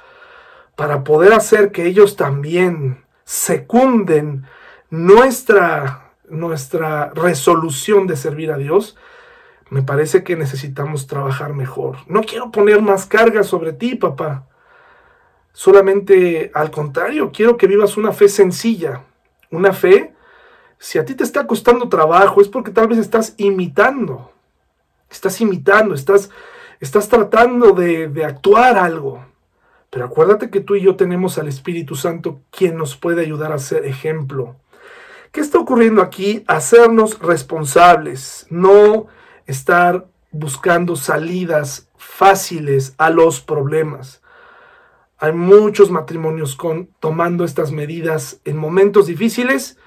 para 0.75 1.03
poder 1.03 1.33
hacer 1.33 1.71
que 1.71 1.85
ellos 1.85 2.15
también 2.15 3.03
secunden 3.25 4.45
nuestra, 4.89 6.13
nuestra 6.29 7.11
resolución 7.13 8.07
de 8.07 8.15
servir 8.15 8.51
a 8.51 8.57
Dios, 8.57 8.95
me 9.69 9.81
parece 9.81 10.23
que 10.23 10.35
necesitamos 10.35 11.07
trabajar 11.07 11.53
mejor. 11.53 11.97
No 12.07 12.21
quiero 12.21 12.51
poner 12.51 12.81
más 12.81 13.05
carga 13.05 13.43
sobre 13.43 13.73
ti, 13.73 13.95
papá. 13.95 14.47
Solamente 15.51 16.51
al 16.53 16.71
contrario, 16.71 17.31
quiero 17.33 17.57
que 17.57 17.67
vivas 17.67 17.97
una 17.97 18.13
fe 18.13 18.29
sencilla, 18.29 19.03
una 19.51 19.73
fe, 19.73 20.13
si 20.79 20.99
a 20.99 21.05
ti 21.05 21.15
te 21.15 21.23
está 21.23 21.47
costando 21.47 21.89
trabajo, 21.89 22.41
es 22.41 22.47
porque 22.47 22.71
tal 22.71 22.87
vez 22.87 22.97
estás 22.97 23.33
imitando, 23.37 24.31
estás 25.09 25.39
imitando, 25.41 25.95
estás, 25.95 26.29
estás 26.79 27.09
tratando 27.09 27.71
de, 27.71 28.07
de 28.07 28.25
actuar 28.25 28.77
algo. 28.77 29.25
Pero 29.89 30.05
acuérdate 30.05 30.49
que 30.49 30.59
tú 30.59 30.75
y 30.75 30.81
yo 30.81 30.95
tenemos 30.95 31.37
al 31.37 31.47
Espíritu 31.47 31.95
Santo 31.95 32.41
quien 32.51 32.77
nos 32.77 32.95
puede 32.95 33.21
ayudar 33.21 33.51
a 33.51 33.59
ser 33.59 33.85
ejemplo. 33.85 34.55
¿Qué 35.31 35.41
está 35.41 35.59
ocurriendo 35.59 36.01
aquí? 36.01 36.43
Hacernos 36.47 37.19
responsables, 37.19 38.47
no 38.49 39.07
estar 39.45 40.07
buscando 40.31 40.95
salidas 40.95 41.89
fáciles 41.95 42.93
a 42.97 43.09
los 43.09 43.41
problemas. 43.41 44.21
Hay 45.17 45.33
muchos 45.33 45.89
matrimonios 45.89 46.55
con, 46.55 46.89
tomando 46.99 47.43
estas 47.43 47.71
medidas 47.71 48.39
en 48.45 48.57
momentos 48.57 49.07
difíciles, 49.07 49.77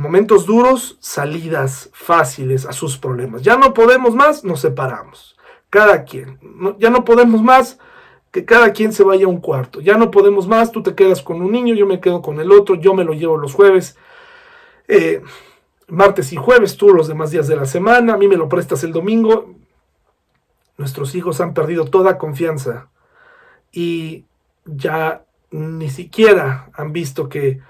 momentos 0.00 0.46
duros, 0.46 0.96
salidas 0.98 1.90
fáciles 1.92 2.64
a 2.64 2.72
sus 2.72 2.96
problemas. 2.96 3.42
Ya 3.42 3.56
no 3.56 3.74
podemos 3.74 4.14
más, 4.14 4.44
nos 4.44 4.60
separamos. 4.60 5.36
Cada 5.68 6.04
quien. 6.04 6.40
ya 6.78 6.88
no 6.88 7.04
podemos 7.04 7.42
más, 7.42 7.78
que 8.30 8.46
cada 8.46 8.72
quien 8.72 8.94
se 8.94 9.04
vaya 9.04 9.26
a 9.26 9.28
un 9.28 9.40
cuarto. 9.40 9.80
Ya 9.80 9.98
no 9.98 10.10
podemos 10.10 10.48
más, 10.48 10.72
tú 10.72 10.82
te 10.82 10.94
quedas 10.94 11.20
con 11.22 11.42
un 11.42 11.52
niño, 11.52 11.74
yo 11.74 11.86
me 11.86 12.00
quedo 12.00 12.22
con 12.22 12.40
el 12.40 12.50
otro, 12.50 12.76
yo 12.76 12.94
me 12.94 13.04
lo 13.04 13.12
llevo 13.12 13.36
los 13.36 13.52
jueves, 13.52 13.98
eh, 14.88 15.22
martes 15.88 16.32
y 16.32 16.36
jueves, 16.36 16.78
tú 16.78 16.94
los 16.94 17.06
demás 17.06 17.30
días 17.30 17.46
de 17.46 17.56
la 17.56 17.66
semana, 17.66 18.14
a 18.14 18.16
mí 18.16 18.26
me 18.26 18.36
lo 18.38 18.48
prestas 18.48 18.82
el 18.84 18.92
domingo. 18.92 19.54
Nuestros 20.78 21.14
hijos 21.14 21.42
han 21.42 21.52
perdido 21.52 21.84
toda 21.84 22.16
confianza 22.16 22.88
y 23.70 24.24
ya 24.64 25.24
ni 25.50 25.90
siquiera 25.90 26.70
han 26.72 26.92
visto 26.92 27.28
que 27.28 27.60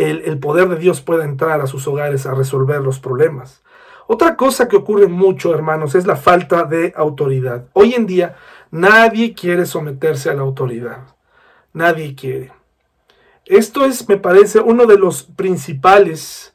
el, 0.00 0.38
poder 0.38 0.68
de 0.68 0.76
Dios 0.76 1.00
pueda 1.00 1.24
entrar 1.24 1.60
a 1.60 1.66
sus 1.66 1.86
hogares 1.86 2.26
a 2.26 2.34
resolver 2.34 2.80
los 2.80 2.98
problemas. 2.98 3.62
Otra 4.06 4.36
cosa 4.36 4.68
que 4.68 4.76
ocurre 4.76 5.06
mucho, 5.08 5.54
hermanos, 5.54 5.94
es 5.94 6.06
la 6.06 6.16
falta 6.16 6.64
de 6.64 6.92
autoridad. 6.96 7.66
Hoy 7.74 7.94
en 7.94 8.06
día 8.06 8.36
nadie 8.70 9.34
quiere 9.34 9.66
someterse 9.66 10.30
a 10.30 10.34
la 10.34 10.42
autoridad. 10.42 11.14
Nadie 11.72 12.14
quiere. 12.14 12.52
Esto 13.46 13.84
es, 13.84 14.08
me 14.08 14.16
parece, 14.16 14.60
uno 14.60 14.86
de 14.86 14.98
los 14.98 15.22
principales, 15.22 16.54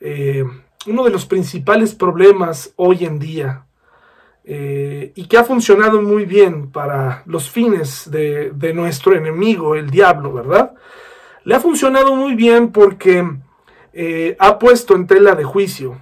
eh, 0.00 0.44
uno 0.86 1.04
de 1.04 1.10
los 1.10 1.26
principales 1.26 1.94
problemas 1.94 2.72
hoy 2.76 3.04
en 3.04 3.18
día. 3.18 3.66
Eh, 4.44 5.12
y 5.14 5.26
que 5.26 5.36
ha 5.36 5.44
funcionado 5.44 6.02
muy 6.02 6.24
bien 6.24 6.70
para 6.70 7.22
los 7.26 7.50
fines 7.50 8.10
de, 8.10 8.72
nuestro 8.74 9.14
enemigo, 9.14 9.74
el 9.76 9.90
diablo, 9.90 10.32
¿verdad? 10.32 10.74
Le 11.44 11.54
ha 11.54 11.60
funcionado 11.60 12.14
muy 12.14 12.34
bien 12.34 12.70
porque 12.70 13.26
eh, 13.92 14.36
ha 14.38 14.58
puesto 14.58 14.94
en 14.94 15.06
tela 15.06 15.34
de 15.34 15.44
juicio 15.44 16.00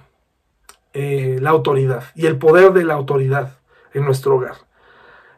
eh, 0.93 1.37
la 1.41 1.51
autoridad 1.51 2.03
y 2.15 2.25
el 2.25 2.37
poder 2.37 2.73
de 2.73 2.83
la 2.83 2.95
autoridad 2.95 3.59
en 3.93 4.05
nuestro 4.05 4.35
hogar. 4.35 4.55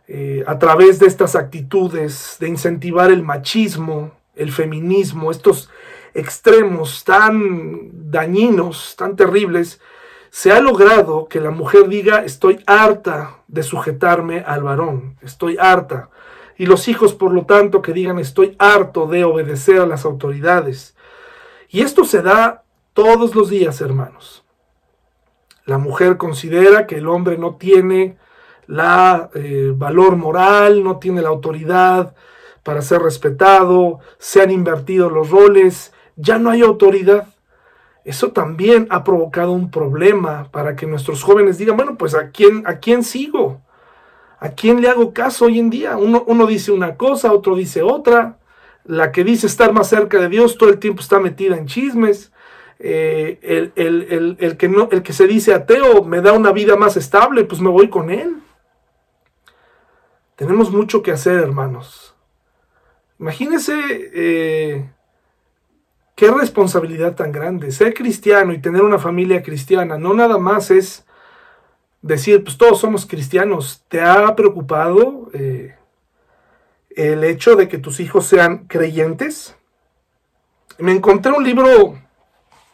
Eh, 0.08 0.44
a 0.48 0.60
través 0.60 1.00
de 1.00 1.08
estas 1.08 1.36
actitudes 1.36 2.38
de 2.40 2.50
incentivar 2.50 3.12
el 3.12 3.24
machismo, 3.24 4.12
el 4.36 4.52
feminismo, 4.52 5.32
estos 5.32 5.70
extremos 6.14 7.04
tan 7.04 8.12
dañinos, 8.12 8.96
tan 8.98 9.16
terribles, 9.16 9.80
se 10.30 10.52
ha 10.52 10.60
logrado 10.60 11.28
que 11.28 11.40
la 11.40 11.52
mujer 11.52 11.88
diga 11.88 12.24
estoy 12.26 12.64
harta 12.66 13.38
de 13.48 13.64
sujetarme 13.64 14.44
al 14.46 14.64
varón, 14.64 15.18
estoy 15.22 15.58
harta. 15.60 16.10
Y 16.62 16.68
los 16.68 16.88
hijos, 16.88 17.16
por 17.16 17.34
lo 17.34 17.48
tanto, 17.48 17.82
que 17.82 17.92
digan 17.92 18.20
estoy 18.20 18.56
harto 18.60 19.08
de 19.08 19.24
obedecer 19.24 19.82
a 19.82 19.88
las 19.88 20.06
autoridades. 20.06 20.96
Y 21.70 21.82
esto 21.82 22.06
se 22.06 22.22
da 22.22 22.66
todos 22.94 23.34
los 23.34 23.50
días, 23.50 23.82
hermanos. 23.82 24.46
La 25.66 25.80
mujer 25.80 26.18
considera 26.18 26.86
que 26.86 26.98
el 27.00 27.08
hombre 27.08 27.40
no 27.40 27.56
tiene 27.56 28.16
la 28.68 29.32
eh, 29.34 29.74
valor 29.76 30.18
moral, 30.18 30.84
no 30.84 31.00
tiene 31.00 31.24
la 31.24 31.30
autoridad 31.30 32.14
para 32.62 32.84
ser 32.84 33.02
respetado, 33.02 33.98
se 34.20 34.44
han 34.44 34.52
invertido 34.52 35.10
los 35.10 35.32
roles, 35.32 35.92
ya 36.16 36.38
no 36.38 36.52
hay 36.52 36.62
autoridad. 36.62 37.26
Eso 38.06 38.34
también 38.34 38.86
ha 38.92 39.04
provocado 39.04 39.52
un 39.52 39.72
problema 39.72 40.48
para 40.52 40.76
que 40.76 40.86
nuestros 40.86 41.24
jóvenes 41.24 41.58
digan, 41.58 41.76
bueno, 41.76 41.98
pues 41.98 42.14
¿a 42.14 42.30
quién, 42.30 42.68
a 42.68 42.76
quién 42.76 43.04
sigo? 43.04 43.62
¿A 44.42 44.50
quién 44.50 44.82
le 44.82 44.90
hago 44.90 45.14
caso 45.14 45.46
hoy 45.46 45.60
en 45.60 45.70
día? 45.70 45.98
Uno, 45.98 46.48
dice 46.48 46.72
una 46.72 46.98
cosa, 46.98 47.32
otro 47.32 47.56
dice 47.56 47.84
otra. 47.84 48.40
La 48.84 49.12
que 49.12 49.24
dice 49.24 49.46
estar 49.46 49.72
más 49.72 49.88
cerca 49.88 50.20
de 50.20 50.30
Dios 50.30 50.58
todo 50.58 50.70
el 50.70 50.80
tiempo 50.80 51.02
está 51.02 51.20
metida 51.20 51.56
en 51.56 51.68
chismes. 51.68 52.32
Eh, 52.80 53.72
el, 53.76 54.58
que 54.58 54.68
no, 54.68 54.90
el 54.92 55.04
que 55.04 55.14
se 55.14 55.28
dice 55.28 55.54
ateo 55.54 56.04
me 56.04 56.22
da 56.22 56.34
una 56.34 56.52
vida 56.52 56.76
más 56.76 56.98
estable, 56.98 57.44
pues 57.44 57.62
me 57.62 57.70
voy 57.70 57.88
con 57.90 58.10
él. 58.10 58.38
Tenemos 60.36 60.72
mucho 60.72 61.04
que 61.04 61.12
hacer, 61.12 61.36
hermanos. 61.36 62.16
Imagínense 63.20 63.76
eh, 64.12 64.90
qué 66.16 66.32
responsabilidad 66.32 67.16
tan 67.16 67.32
grande. 67.32 67.72
Ser 67.72 67.94
cristiano 67.94 68.54
y 68.54 68.60
tener 68.60 68.82
una 68.82 68.98
familia 68.98 69.44
cristiana 69.44 70.00
no 70.00 70.16
nada 70.16 70.40
más 70.40 70.72
es 70.72 71.06
decir, 72.02 72.44
pues 72.44 72.58
todos 72.58 72.80
somos 72.80 73.06
cristianos. 73.06 73.84
¿Te 73.88 74.02
ha 74.02 74.36
preocupado 74.36 75.30
eh, 75.34 75.76
el 76.90 77.24
hecho 77.24 77.56
de 77.56 77.68
que 77.68 77.78
tus 77.78 78.00
hijos 78.00 78.26
sean 78.26 78.66
creyentes? 78.68 79.56
Me 80.78 80.92
encontré 80.92 81.32
un 81.32 81.44
libro 81.44 82.00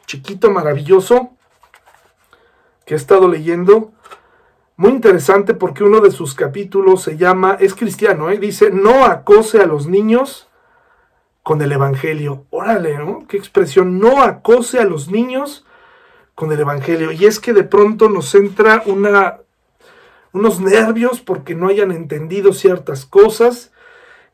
chiquito, 0.05 0.49
maravilloso, 0.49 1.31
que 2.85 2.93
he 2.93 2.97
estado 2.97 3.27
leyendo. 3.27 3.91
Muy 4.77 4.91
interesante 4.91 5.53
porque 5.53 5.83
uno 5.83 5.99
de 5.99 6.11
sus 6.11 6.35
capítulos 6.35 7.01
se 7.01 7.17
llama, 7.17 7.57
es 7.59 7.73
cristiano, 7.73 8.29
¿eh? 8.29 8.37
dice, 8.37 8.69
no 8.69 9.05
acose 9.05 9.59
a 9.59 9.65
los 9.65 9.87
niños 9.87 10.47
con 11.41 11.61
el 11.61 11.71
Evangelio. 11.71 12.45
Órale, 12.51 12.97
¿no? 12.97 13.25
Qué 13.27 13.37
expresión, 13.37 13.99
no 13.99 14.21
acose 14.21 14.79
a 14.79 14.85
los 14.85 15.09
niños 15.09 15.65
con 16.37 16.51
el 16.51 16.59
Evangelio. 16.59 17.11
Y 17.11 17.25
es 17.25 17.39
que 17.39 17.51
de 17.51 17.63
pronto 17.63 18.09
nos 18.09 18.35
entra 18.35 18.83
unos 18.85 20.59
nervios 20.59 21.19
porque 21.19 21.55
no 21.55 21.67
hayan 21.67 21.91
entendido 21.91 22.53
ciertas 22.53 23.07
cosas. 23.07 23.73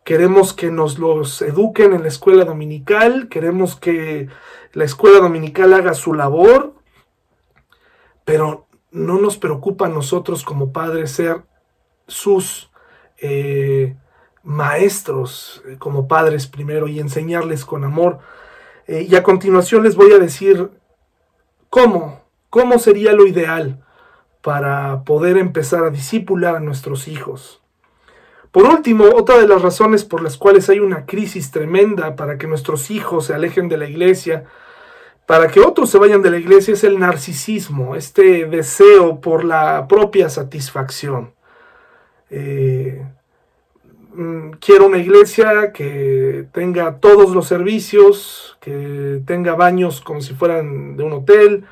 Queremos 0.03 0.51
que 0.51 0.69
nos 0.69 0.99
los 0.99 1.41
eduquen 1.41 1.93
en 1.93 2.01
la 2.01 2.09
escuela 2.09 2.43
dominical, 2.43 3.29
queremos 3.29 3.77
que 3.77 4.27
la 4.73 4.83
escuela 4.83 5.19
dominical 5.19 5.71
haga 5.71 5.93
su 5.93 6.13
labor, 6.13 6.73
pero 8.25 8.67
no 8.91 9.17
nos 9.17 9.37
preocupa 9.37 9.85
a 9.85 9.89
nosotros 9.89 10.43
como 10.43 10.73
padres 10.73 11.11
ser 11.11 11.43
sus 12.05 12.69
eh, 13.17 13.95
maestros 14.43 15.63
como 15.79 16.09
padres 16.09 16.47
primero 16.47 16.89
y 16.89 16.99
enseñarles 16.99 17.63
con 17.63 17.85
amor. 17.85 18.19
Eh, 18.87 19.07
y 19.09 19.15
a 19.15 19.23
continuación 19.23 19.83
les 19.83 19.95
voy 19.95 20.11
a 20.11 20.19
decir 20.19 20.82
cómo, 21.73 22.21
cómo 22.51 22.77
sería 22.77 23.13
lo 23.13 23.25
ideal 23.25 23.83
para 24.43 25.03
poder 25.05 25.37
empezar 25.37 25.83
a 25.83 25.89
discipular 25.89 26.55
a 26.55 26.59
nuestros 26.59 27.07
hijos. 27.07 27.63
Por 28.51 28.65
último, 28.65 29.05
otra 29.15 29.39
de 29.39 29.47
las 29.47 29.63
razones 29.63 30.03
por 30.03 30.21
las 30.21 30.37
cuales 30.37 30.69
hay 30.69 30.79
una 30.79 31.07
crisis 31.07 31.49
tremenda 31.49 32.15
para 32.15 32.37
que 32.37 32.45
nuestros 32.45 32.91
hijos 32.91 33.25
se 33.25 33.33
alejen 33.33 33.69
de 33.69 33.77
la 33.77 33.87
iglesia 33.87 34.43
para 35.25 35.47
que 35.47 35.61
otros 35.61 35.89
se 35.89 35.97
vayan 35.97 36.21
de 36.21 36.29
la 36.29 36.37
iglesia 36.37 36.75
es 36.75 36.83
el 36.83 36.99
narcisismo, 36.99 37.95
este 37.95 38.45
deseo 38.45 39.19
por 39.19 39.43
la 39.43 39.87
propia 39.87 40.29
satisfacción. 40.29 41.33
Eh, 42.29 43.03
quiero 44.59 44.87
una 44.87 44.97
iglesia 44.97 45.71
que 45.71 46.45
tenga 46.51 46.97
todos 46.99 47.33
los 47.33 47.47
servicios, 47.47 48.57
que 48.59 49.21
tenga 49.25 49.55
baños 49.55 50.01
como 50.01 50.21
si 50.21 50.33
fueran 50.33 50.95
de 50.97 51.03
un 51.03 51.13
hotel, 51.13 51.65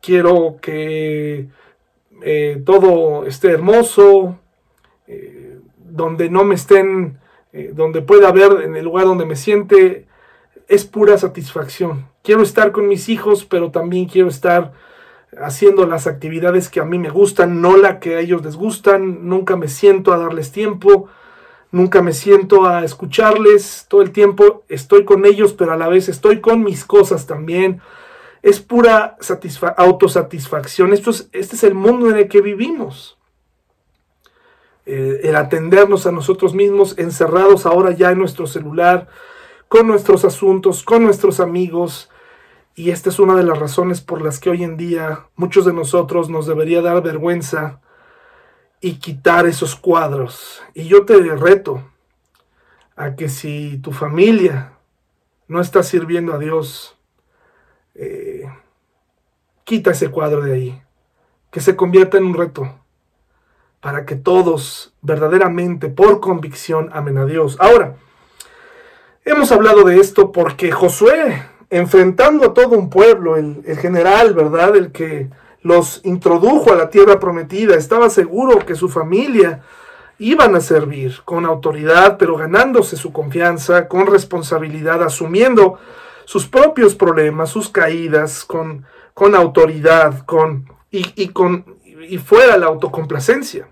quiero 0.00 0.56
que 0.60 1.48
eh, 2.22 2.62
todo 2.64 3.26
esté 3.26 3.50
hermoso, 3.52 4.38
eh, 5.06 5.58
donde 5.78 6.28
no 6.30 6.44
me 6.44 6.54
estén, 6.54 7.18
donde 7.72 8.02
pueda 8.02 8.28
haber 8.28 8.62
en 8.64 8.76
el 8.76 8.84
lugar 8.84 9.06
donde 9.06 9.24
me 9.24 9.34
siente, 9.34 10.06
es 10.68 10.84
pura 10.84 11.16
satisfacción. 11.16 12.06
Quiero 12.22 12.42
estar 12.42 12.72
con 12.72 12.88
mis 12.88 13.08
hijos, 13.08 13.44
pero 13.44 13.70
también 13.70 14.06
quiero 14.06 14.28
estar 14.28 14.72
haciendo 15.40 15.86
las 15.86 16.06
actividades 16.06 16.68
que 16.68 16.80
a 16.80 16.84
mí 16.84 16.98
me 16.98 17.10
gustan, 17.10 17.60
no 17.60 17.76
la 17.76 18.00
que 18.00 18.16
a 18.16 18.20
ellos 18.20 18.44
les 18.44 18.56
gustan, 18.56 19.28
nunca 19.28 19.56
me 19.56 19.68
siento 19.68 20.12
a 20.12 20.18
darles 20.18 20.52
tiempo, 20.52 21.08
nunca 21.72 22.02
me 22.02 22.12
siento 22.12 22.66
a 22.66 22.84
escucharles, 22.84 23.86
todo 23.88 24.02
el 24.02 24.12
tiempo 24.12 24.64
estoy 24.68 25.04
con 25.04 25.26
ellos, 25.26 25.52
pero 25.52 25.72
a 25.72 25.76
la 25.76 25.88
vez 25.88 26.08
estoy 26.08 26.40
con 26.40 26.62
mis 26.64 26.84
cosas 26.84 27.26
también. 27.26 27.80
Es 28.42 28.60
pura 28.60 29.16
autosatisfacción, 29.76 30.92
Esto 30.92 31.10
es, 31.10 31.28
este 31.32 31.56
es 31.56 31.64
el 31.64 31.74
mundo 31.74 32.10
en 32.10 32.16
el 32.16 32.28
que 32.28 32.40
vivimos. 32.40 33.18
eh, 34.86 35.20
el 35.24 35.36
atendernos 35.36 36.06
a 36.06 36.12
nosotros 36.12 36.54
mismos, 36.54 36.96
encerrados 36.98 37.66
ahora 37.66 37.90
ya 37.90 38.12
en 38.12 38.18
nuestro 38.18 38.46
celular, 38.46 39.08
con 39.68 39.88
nuestros 39.88 40.24
asuntos, 40.24 40.84
con 40.84 41.02
nuestros 41.02 41.40
amigos. 41.40 42.08
Y 42.76 42.90
esta 42.90 43.10
es 43.10 43.18
una 43.18 43.34
de 43.34 43.42
las 43.42 43.58
razones 43.58 44.00
por 44.00 44.22
las 44.22 44.38
que 44.38 44.50
hoy 44.50 44.62
en 44.62 44.76
día 44.76 45.26
muchos 45.34 45.64
de 45.64 45.72
nosotros 45.72 46.30
nos 46.30 46.46
debería 46.46 46.82
dar 46.82 47.02
vergüenza 47.02 47.80
y 48.80 48.94
quitar 48.94 49.46
esos 49.46 49.76
cuadros. 49.76 50.62
Y 50.74 50.84
yo 50.84 51.04
te 51.04 51.16
reto 51.36 51.82
a 52.96 53.14
que 53.14 53.28
si 53.28 53.78
tu 53.78 53.92
familia 53.92 54.72
no 55.48 55.60
está 55.60 55.82
sirviendo 55.82 56.32
a 56.34 56.38
Dios, 56.38 56.96
eh, 57.94 58.48
quita 59.64 59.90
ese 59.90 60.10
cuadro 60.10 60.42
de 60.42 60.52
ahí, 60.52 60.82
que 61.50 61.60
se 61.60 61.76
convierta 61.76 62.18
en 62.18 62.24
un 62.24 62.34
reto 62.34 62.80
para 63.80 64.04
que 64.04 64.16
todos 64.16 64.94
verdaderamente 65.02 65.88
por 65.88 66.20
convicción 66.20 66.90
amen 66.92 67.18
a 67.18 67.24
Dios. 67.24 67.56
Ahora, 67.60 67.96
hemos 69.24 69.52
hablado 69.52 69.84
de 69.84 69.98
esto 70.00 70.32
porque 70.32 70.72
Josué, 70.72 71.42
enfrentando 71.70 72.46
a 72.46 72.54
todo 72.54 72.78
un 72.78 72.90
pueblo, 72.90 73.36
el, 73.36 73.62
el 73.66 73.78
general, 73.78 74.34
¿verdad? 74.34 74.76
El 74.76 74.92
que 74.92 75.28
los 75.66 76.00
introdujo 76.04 76.72
a 76.72 76.76
la 76.76 76.90
tierra 76.90 77.18
prometida, 77.18 77.74
estaba 77.74 78.08
seguro 78.08 78.60
que 78.64 78.76
su 78.76 78.88
familia 78.88 79.62
iban 80.18 80.54
a 80.54 80.60
servir 80.60 81.20
con 81.24 81.44
autoridad, 81.44 82.18
pero 82.18 82.36
ganándose 82.36 82.96
su 82.96 83.12
confianza, 83.12 83.88
con 83.88 84.06
responsabilidad, 84.06 85.02
asumiendo 85.02 85.78
sus 86.24 86.46
propios 86.46 86.94
problemas, 86.94 87.50
sus 87.50 87.68
caídas, 87.68 88.44
con, 88.44 88.86
con 89.12 89.34
autoridad, 89.34 90.24
con, 90.24 90.70
y, 90.90 91.28
con, 91.28 91.76
y 91.84 92.18
fuera 92.18 92.56
la 92.56 92.66
autocomplacencia. 92.66 93.68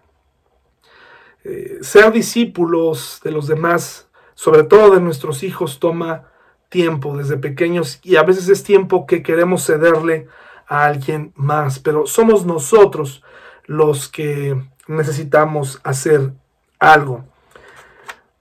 Eh, 1.45 1.79
ser 1.81 2.11
discípulos 2.11 3.21
de 3.23 3.31
los 3.31 3.47
demás, 3.47 4.09
sobre 4.35 4.65
todo 4.65 4.95
de 4.95 5.01
nuestros 5.01 5.45
hijos, 5.45 5.79
toma 5.79 6.25
tiempo 6.71 7.17
desde 7.17 7.37
pequeños 7.37 8.01
y 8.03 8.17
a 8.17 8.25
veces 8.25 8.49
es 8.49 8.65
tiempo 8.65 9.07
que 9.07 9.23
queremos 9.23 9.65
cederle 9.65 10.27
a 10.67 10.85
alguien 10.85 11.33
más, 11.37 11.79
pero 11.79 12.07
somos 12.07 12.45
nosotros 12.47 13.23
los 13.67 14.09
que 14.09 14.61
necesitamos 14.87 15.81
hacer 15.85 16.33
algo. 16.79 17.25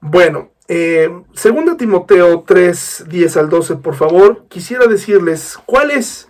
Bueno, 0.00 0.50
eh, 0.68 1.10
segunda 1.34 1.76
Timoteo 1.76 2.44
3, 2.46 3.04
10 3.08 3.36
al 3.36 3.48
12, 3.48 3.76
por 3.76 3.94
favor, 3.94 4.44
quisiera 4.48 4.86
decirles 4.86 5.58
cuál 5.66 5.90
es 5.90 6.28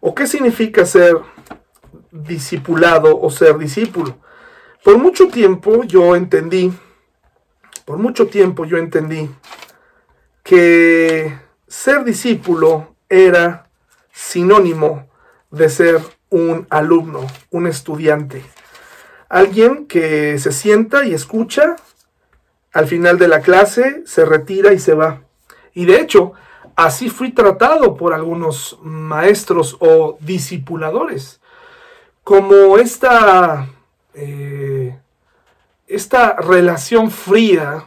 o 0.00 0.14
qué 0.14 0.26
significa 0.26 0.84
ser 0.84 1.16
discipulado 2.10 3.18
o 3.20 3.30
ser 3.30 3.58
discípulo. 3.58 4.16
Por 4.82 4.98
mucho 4.98 5.28
tiempo 5.28 5.84
yo 5.84 6.14
entendí, 6.14 6.72
por 7.86 7.98
mucho 7.98 8.26
tiempo 8.26 8.66
yo 8.66 8.76
entendí 8.76 9.30
que 10.42 11.38
ser 11.66 12.04
discípulo 12.04 12.94
era 13.08 13.70
sinónimo 14.12 15.08
de 15.54 15.68
ser 15.68 16.00
un 16.30 16.66
alumno, 16.70 17.26
un 17.50 17.66
estudiante. 17.66 18.44
Alguien 19.28 19.86
que 19.86 20.38
se 20.38 20.52
sienta 20.52 21.04
y 21.04 21.14
escucha, 21.14 21.76
al 22.72 22.86
final 22.86 23.18
de 23.18 23.28
la 23.28 23.40
clase 23.40 24.02
se 24.04 24.24
retira 24.24 24.72
y 24.72 24.78
se 24.78 24.94
va. 24.94 25.22
Y 25.74 25.86
de 25.86 26.00
hecho, 26.00 26.32
así 26.76 27.08
fui 27.08 27.32
tratado 27.32 27.96
por 27.96 28.14
algunos 28.14 28.78
maestros 28.82 29.76
o 29.80 30.18
discipuladores. 30.20 31.40
Como 32.24 32.78
esta, 32.78 33.68
eh, 34.14 34.98
esta 35.86 36.34
relación 36.36 37.10
fría 37.10 37.84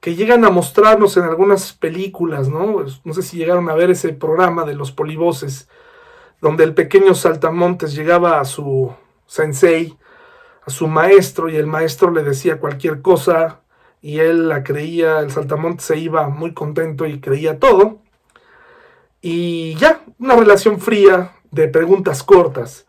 que 0.00 0.14
llegan 0.14 0.44
a 0.44 0.50
mostrarnos 0.50 1.16
en 1.16 1.24
algunas 1.24 1.72
películas, 1.72 2.48
¿no? 2.48 2.84
No 3.04 3.14
sé 3.14 3.22
si 3.22 3.36
llegaron 3.36 3.68
a 3.68 3.74
ver 3.74 3.90
ese 3.90 4.12
programa 4.14 4.64
de 4.64 4.74
los 4.74 4.92
polivoces, 4.92 5.68
donde 6.40 6.64
el 6.64 6.74
pequeño 6.74 7.14
saltamontes 7.14 7.94
llegaba 7.94 8.40
a 8.40 8.44
su 8.44 8.92
sensei, 9.26 9.96
a 10.64 10.70
su 10.70 10.88
maestro, 10.88 11.48
y 11.48 11.56
el 11.56 11.66
maestro 11.66 12.10
le 12.10 12.22
decía 12.22 12.58
cualquier 12.58 13.02
cosa, 13.02 13.60
y 14.02 14.18
él 14.20 14.48
la 14.48 14.64
creía, 14.64 15.20
el 15.20 15.30
saltamontes 15.30 15.84
se 15.84 15.98
iba 15.98 16.28
muy 16.28 16.54
contento 16.54 17.06
y 17.06 17.20
creía 17.20 17.58
todo. 17.58 17.98
Y 19.20 19.74
ya, 19.74 20.00
una 20.18 20.36
relación 20.36 20.80
fría 20.80 21.32
de 21.50 21.68
preguntas 21.68 22.22
cortas. 22.22 22.86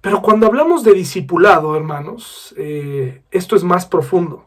Pero 0.00 0.22
cuando 0.22 0.46
hablamos 0.46 0.84
de 0.84 0.92
discipulado, 0.92 1.76
hermanos, 1.76 2.54
eh, 2.58 3.22
esto 3.30 3.56
es 3.56 3.64
más 3.64 3.86
profundo. 3.86 4.46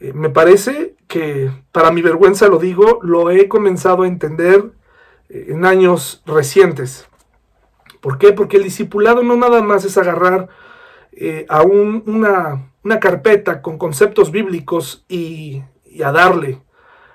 Eh, 0.00 0.12
me 0.12 0.30
parece 0.30 0.96
que, 1.06 1.50
para 1.70 1.92
mi 1.92 2.02
vergüenza 2.02 2.48
lo 2.48 2.58
digo, 2.58 2.98
lo 3.02 3.30
he 3.30 3.46
comenzado 3.46 4.02
a 4.02 4.08
entender 4.08 4.72
eh, 5.28 5.46
en 5.50 5.64
años 5.64 6.22
recientes. 6.26 7.06
¿Por 8.04 8.18
qué? 8.18 8.34
Porque 8.34 8.58
el 8.58 8.64
discipulado 8.64 9.22
no 9.22 9.34
nada 9.34 9.62
más 9.62 9.86
es 9.86 9.96
agarrar 9.96 10.50
eh, 11.12 11.46
a 11.48 11.62
una, 11.62 12.68
carpeta 13.00 13.62
con 13.62 13.78
conceptos 13.78 14.30
bíblicos 14.30 15.06
y, 15.08 15.62
a 16.04 16.12
darle. 16.12 16.60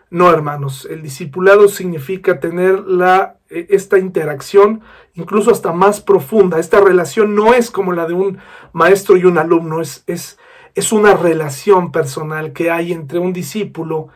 No, 0.10 0.32
hermanos, 0.32 0.88
el 0.90 1.04
discipulado 1.04 1.68
significa 1.68 2.40
tener 2.40 2.80
la, 2.88 3.38
e, 3.52 3.68
esta 3.70 4.00
interacción 4.00 4.82
incluso 5.14 5.52
hasta 5.52 5.74
más 5.74 6.02
profunda. 6.02 6.58
Esta 6.58 6.82
relación 6.82 7.36
no 7.36 7.54
es 7.54 7.70
como 7.70 7.94
la 7.94 8.08
de 8.08 8.16
un 8.16 8.40
maestro 8.74 9.16
y 9.16 9.26
un 9.26 9.38
alumno, 9.38 9.82
es, 9.82 10.04
es, 10.08 10.40
es 10.74 10.92
una 10.92 11.14
relación 11.14 11.92
personal 11.92 12.52
que 12.52 12.72
hay 12.72 12.94
entre 12.94 13.20
un 13.20 13.32
discípulo 13.32 14.08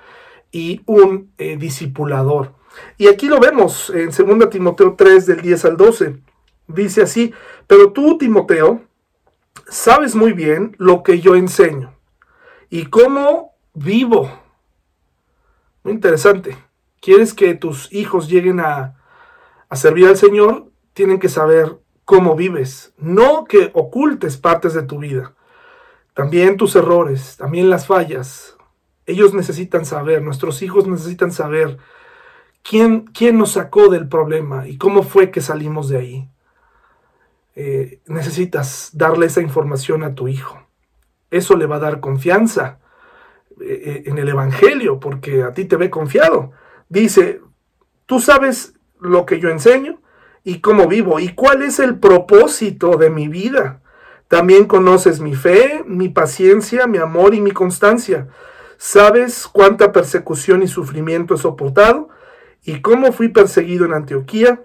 y 0.52 0.82
un 0.88 1.34
eh, 1.38 1.56
discipulador. 1.56 2.56
Y 2.98 3.10
aquí 3.10 3.28
lo 3.28 3.40
vemos 3.40 3.92
en 3.92 4.10
2 4.10 4.50
Timoteo 4.50 4.96
3 4.98 5.28
del 5.28 5.42
10 5.44 5.66
al 5.66 5.78
12. 5.78 6.33
Dice 6.68 7.02
así, 7.02 7.34
pero 7.68 7.92
tú, 7.92 8.18
Timoteo, 8.18 8.82
sabes 9.68 10.16
muy 10.16 10.34
bien 10.34 10.76
lo 10.80 11.04
que 11.04 11.20
yo 11.20 11.36
enseño 11.36 11.94
y 12.70 12.86
cómo 12.86 13.54
vivo. 13.74 14.32
Muy 15.84 15.94
interesante. 15.94 16.58
¿Quieres 17.02 17.34
que 17.34 17.54
tus 17.54 17.92
hijos 17.92 18.30
lleguen 18.30 18.60
a, 18.60 18.96
a 19.70 19.76
servir 19.76 20.08
al 20.08 20.18
Señor? 20.18 20.72
Tienen 20.94 21.20
que 21.20 21.30
saber 21.30 21.78
cómo 22.06 22.36
vives, 22.36 22.94
no 22.98 23.46
que 23.46 23.72
ocultes 23.74 24.38
partes 24.38 24.74
de 24.74 24.84
tu 24.84 25.00
vida. 25.00 25.34
También 26.14 26.58
tus 26.58 26.76
errores, 26.76 27.38
también 27.38 27.70
las 27.70 27.88
fallas. 27.88 28.56
Ellos 29.06 29.34
necesitan 29.34 29.86
saber, 29.86 30.22
nuestros 30.22 30.62
hijos 30.62 30.88
necesitan 30.88 31.32
saber 31.32 31.78
quién, 32.62 33.02
quién 33.06 33.38
nos 33.38 33.54
sacó 33.54 33.90
del 33.90 34.08
problema 34.08 34.68
y 34.68 34.78
cómo 34.78 35.04
fue 35.04 35.32
que 35.32 35.42
salimos 35.42 35.90
de 35.90 35.98
ahí. 35.98 36.30
Eh, 37.56 38.02
necesitas 38.08 38.90
darle 38.94 39.28
esa 39.28 39.42
información 39.42 40.04
a 40.04 40.16
tu 40.16 40.28
hijo. 40.28 40.60
Eso 41.30 41.56
le 41.56 41.68
va 41.68 41.76
a 41.76 41.80
dar 41.80 42.00
confianza 42.00 42.80
eh, 43.62 43.82
eh, 43.86 44.04
en 44.08 44.18
el 44.18 44.30
Evangelio, 44.30 45.00
porque 45.00 45.44
a 45.44 45.54
ti 45.54 45.66
te 45.66 45.76
ve 45.76 45.90
confiado. 45.90 46.52
Dice, 46.90 47.42
tú 48.06 48.20
sabes 48.20 48.74
lo 49.00 49.26
que 49.26 49.40
yo 49.40 49.50
enseño 49.50 50.02
y 50.44 50.62
cómo 50.62 50.88
vivo 50.88 51.20
y 51.20 51.30
cuál 51.30 51.62
es 51.62 51.80
el 51.80 52.00
propósito 52.00 52.98
de 52.98 53.10
mi 53.10 53.28
vida. 53.28 53.82
También 54.28 54.66
conoces 54.66 55.20
mi 55.20 55.36
fe, 55.36 55.84
mi 55.86 56.10
paciencia, 56.10 56.88
mi 56.88 56.98
amor 56.98 57.36
y 57.36 57.42
mi 57.42 57.52
constancia. 57.52 58.30
Sabes 58.78 59.48
cuánta 59.48 59.92
persecución 59.92 60.64
y 60.64 60.68
sufrimiento 60.68 61.36
he 61.36 61.38
soportado 61.38 62.10
y 62.64 62.82
cómo 62.82 63.12
fui 63.12 63.30
perseguido 63.30 63.86
en 63.86 63.94
Antioquía 63.94 64.64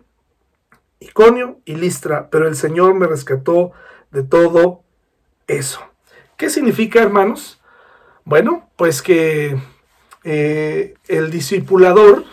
Iconio 1.00 1.60
y 1.64 1.76
Listra, 1.76 2.28
pero 2.30 2.48
el 2.48 2.56
Señor 2.56 2.94
me 2.94 3.06
rescató 3.06 3.72
de 4.10 4.22
todo 4.22 4.82
eso. 5.46 5.80
¿Qué 6.36 6.50
significa, 6.50 7.02
hermanos? 7.02 7.60
Bueno, 8.24 8.68
pues 8.76 9.02
que 9.02 9.58
eh, 10.24 10.94
el 11.08 11.30
discipulador 11.30 12.24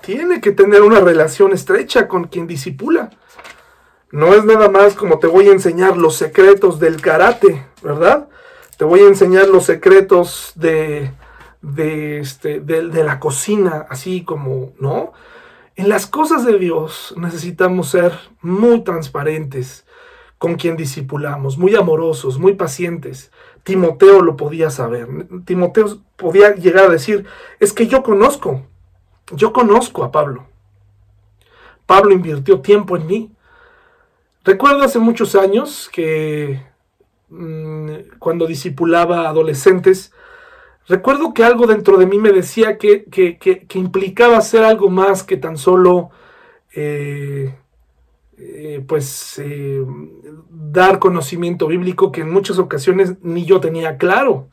tiene 0.00 0.40
que 0.40 0.52
tener 0.52 0.82
una 0.82 1.00
relación 1.00 1.52
estrecha 1.52 2.08
con 2.08 2.24
quien 2.24 2.46
disipula. 2.46 3.10
No 4.12 4.34
es 4.34 4.44
nada 4.44 4.68
más 4.68 4.94
como 4.94 5.18
te 5.18 5.26
voy 5.26 5.48
a 5.48 5.52
enseñar 5.52 5.96
los 5.96 6.16
secretos 6.16 6.80
del 6.80 7.00
karate, 7.00 7.66
¿verdad? 7.82 8.28
Te 8.76 8.84
voy 8.84 9.00
a 9.00 9.08
enseñar 9.08 9.48
los 9.48 9.64
secretos 9.66 10.52
de, 10.56 11.12
de, 11.62 12.18
este, 12.18 12.60
de 12.60 13.04
la 13.04 13.20
cocina, 13.20 13.86
así 13.88 14.24
como, 14.24 14.72
¿no? 14.78 15.12
En 15.80 15.88
las 15.88 16.06
cosas 16.06 16.44
de 16.44 16.58
Dios 16.58 17.14
necesitamos 17.16 17.88
ser 17.88 18.12
muy 18.42 18.84
transparentes 18.84 19.86
con 20.36 20.56
quien 20.56 20.76
discipulamos, 20.76 21.56
muy 21.56 21.74
amorosos, 21.74 22.38
muy 22.38 22.52
pacientes. 22.52 23.32
Timoteo 23.62 24.20
lo 24.20 24.36
podía 24.36 24.68
saber. 24.68 25.08
Timoteo 25.46 26.02
podía 26.16 26.54
llegar 26.54 26.84
a 26.84 26.90
decir, 26.90 27.24
es 27.60 27.72
que 27.72 27.86
yo 27.86 28.02
conozco, 28.02 28.60
yo 29.32 29.54
conozco 29.54 30.04
a 30.04 30.12
Pablo. 30.12 30.44
Pablo 31.86 32.12
invirtió 32.12 32.60
tiempo 32.60 32.98
en 32.98 33.06
mí. 33.06 33.32
Recuerdo 34.44 34.82
hace 34.82 34.98
muchos 34.98 35.34
años 35.34 35.88
que 35.90 36.62
mm, 37.30 38.18
cuando 38.18 38.46
discipulaba 38.46 39.30
adolescentes, 39.30 40.12
recuerdo 40.88 41.34
que 41.34 41.44
algo 41.44 41.66
dentro 41.66 41.96
de 41.96 42.06
mí 42.06 42.18
me 42.18 42.32
decía 42.32 42.78
que, 42.78 43.06
implicaba 43.74 44.38
hacer 44.38 44.64
algo 44.64 44.90
más 44.90 45.22
que 45.22 45.36
tan 45.36 45.56
solo 45.56 46.10
eh, 46.74 47.54
eh, 48.42 48.82
pues 48.88 49.38
eh, 49.38 49.84
dar 50.48 50.98
conocimiento 50.98 51.66
bíblico 51.66 52.10
que 52.10 52.22
en 52.22 52.30
muchas 52.30 52.58
ocasiones 52.58 53.16
ni 53.22 53.44
yo 53.44 53.60
tenía 53.60 53.98
claro. 53.98 54.48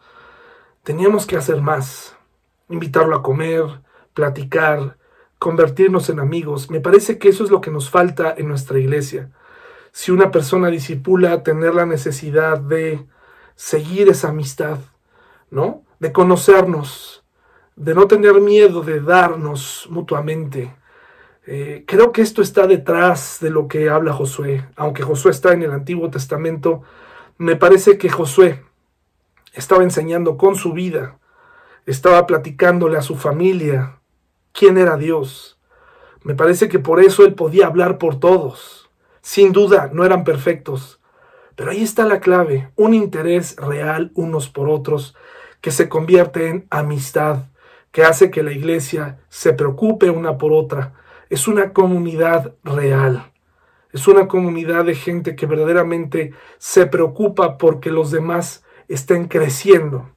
Teníamos 0.84 1.26
que 1.26 1.38
hacer 1.38 1.62
más, 1.62 2.16
invitarlo 2.70 3.16
a 3.16 3.24
comer, 3.24 3.64
platicar, 4.14 4.98
convertirnos 5.40 6.10
en 6.10 6.20
amigos. 6.20 6.70
Me 6.70 6.82
parece 6.82 7.18
que 7.18 7.30
eso 7.30 7.44
es 7.46 7.50
lo 7.50 7.62
que 7.62 7.72
nos 7.72 7.90
falta 7.90 8.34
en 8.38 8.48
nuestra 8.50 8.78
iglesia. 8.80 9.32
Si 9.92 10.12
una 10.12 10.32
persona 10.32 10.70
disipula, 10.70 11.44
tener 11.44 11.74
la 11.74 11.86
necesidad 11.86 12.60
de 12.60 13.06
seguir 13.56 14.10
esa 14.10 14.30
amistad, 14.30 14.80
¿no? 15.50 15.84
De 16.00 16.12
conocernos, 16.12 17.24
de 17.76 17.96
no 17.96 18.08
tener 18.08 18.40
miedo 18.42 18.82
de 18.82 19.00
darnos 19.00 19.88
mutuamente, 19.90 20.76
eh, 21.50 21.86
creo 21.88 22.12
que 22.12 22.22
esto 22.22 22.42
está 22.42 22.68
detrás 22.68 23.38
de 23.40 23.50
lo 23.50 23.68
que 23.68 23.90
habla 23.90 24.12
Josué. 24.12 24.68
Aunque 24.76 25.04
Josué 25.04 25.32
está 25.32 25.54
en 25.54 25.64
el 25.64 25.72
Antiguo 25.72 26.10
Testamento, 26.10 26.84
me 27.38 27.56
parece 27.56 27.98
que 27.98 28.10
Josué 28.10 28.64
estaba 29.54 29.84
enseñando 29.84 30.38
con 30.38 30.56
su 30.56 30.74
vida, 30.74 31.18
estaba 31.86 32.28
platicándole 32.28 32.98
a 32.98 33.02
su 33.02 33.16
familia 33.16 34.00
quién 34.52 34.78
era 34.78 34.98
Dios. 34.98 35.58
Me 36.24 36.36
parece 36.36 36.68
que 36.68 36.80
por 36.80 37.00
eso 37.00 37.24
él 37.26 37.34
podía 37.34 37.68
hablar 37.68 37.98
por 37.98 38.20
todos. 38.20 38.90
Sin 39.22 39.54
duda, 39.54 39.90
no 39.94 40.04
eran 40.04 40.26
perfectos. 40.26 41.00
Pero 41.56 41.72
ahí 41.72 41.82
está 41.82 42.06
la 42.06 42.20
clave, 42.20 42.72
un 42.76 42.94
interés 42.94 43.56
real 43.56 44.12
unos 44.16 44.50
por 44.50 44.70
otros 44.70 45.16
que 45.62 45.72
se 45.72 45.90
convierte 45.90 46.48
en 46.48 46.68
amistad, 46.70 47.46
que 47.92 48.04
hace 48.04 48.30
que 48.32 48.44
la 48.44 48.52
iglesia 48.52 49.20
se 49.30 49.54
preocupe 49.54 50.10
una 50.10 50.38
por 50.38 50.54
otra, 50.54 50.94
es 51.30 51.48
una 51.48 51.74
comunidad 51.74 52.54
real. 52.64 53.32
Es 53.92 54.08
una 54.08 54.28
comunidad 54.28 54.86
de 54.86 54.96
gente 54.96 55.36
que 55.36 55.46
verdaderamente 55.46 56.34
se 56.58 56.86
preocupa 56.86 57.58
porque 57.58 57.90
los 57.90 58.12
demás 58.12 58.64
estén 58.88 59.28
creciendo. 59.28 60.12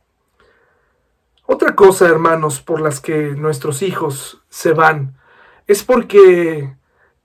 Otra 1.47 1.75
cosa, 1.75 2.07
hermanos, 2.07 2.61
por 2.61 2.81
las 2.81 3.01
que 3.01 3.35
nuestros 3.37 3.83
hijos 3.83 4.43
se 4.49 4.73
van, 4.73 5.17
es 5.67 5.83
porque 5.83 6.75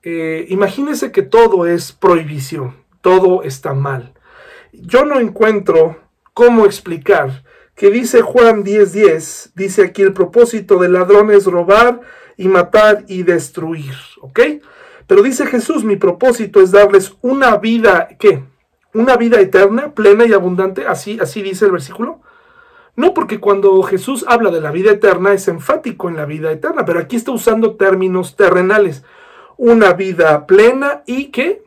eh, 0.04 0.46
imagínense 0.50 1.12
que 1.12 1.24
todo 1.24 1.66
es 1.66 1.92
prohibición, 1.92 2.76
todo 3.02 3.44
está 3.44 3.74
mal. 3.74 4.14
Yo 4.72 5.04
no 5.06 5.20
encuentro 5.20 6.00
cómo 6.34 6.66
explicar 6.66 7.44
que 7.76 7.92
dice 7.92 8.22
Juan 8.22 8.64
10:10, 8.64 9.52
dice 9.56 9.84
aquí 9.84 10.02
el 10.02 10.14
propósito 10.14 10.80
del 10.80 10.94
ladrón 10.94 11.32
es 11.32 11.46
robar 11.46 12.02
y 12.38 12.48
matar 12.48 13.04
y 13.08 13.24
destruir, 13.24 13.94
¿ok? 14.22 14.40
Pero 15.08 15.22
dice 15.22 15.46
Jesús, 15.46 15.84
mi 15.84 15.98
propósito 15.98 16.62
es 16.62 16.72
darles 16.72 17.16
una 17.22 17.58
vida, 17.58 18.08
¿qué? 18.18 18.44
Una 18.94 19.18
vida 19.18 19.40
eterna, 19.40 19.94
plena 19.94 20.26
y 20.26 20.34
abundante, 20.34 20.88
así, 20.88 21.20
así 21.22 21.42
dice 21.42 21.66
el 21.66 21.72
versículo. 21.72 22.22
No, 22.96 23.14
porque 23.14 23.42
cuando 23.42 23.84
Jesús 23.84 24.24
habla 24.28 24.52
de 24.52 24.62
la 24.62 24.72
vida 24.72 24.92
eterna 24.92 25.34
es 25.34 25.50
enfático 25.50 26.08
en 26.08 26.16
la 26.16 26.26
vida 26.26 26.52
eterna, 26.52 26.86
pero 26.86 27.00
aquí 27.00 27.18
está 27.18 27.32
usando 27.32 27.76
términos 27.76 28.38
terrenales. 28.38 29.04
Una 29.58 29.94
vida 29.94 30.48
plena 30.48 31.04
y 31.06 31.26
¿qué? 31.26 31.64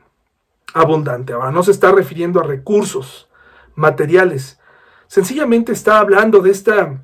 Abundante. 0.73 1.35
Ahora 1.35 1.51
no 1.51 1.63
se 1.63 1.71
está 1.71 1.93
refiriendo 1.93 2.41
a 2.41 2.45
recursos 2.45 3.29
materiales. 3.75 4.58
Sencillamente 5.09 5.73
está 5.73 5.99
hablando 5.99 6.41
de 6.41 6.51
esta 6.51 7.03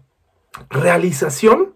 realización 0.70 1.74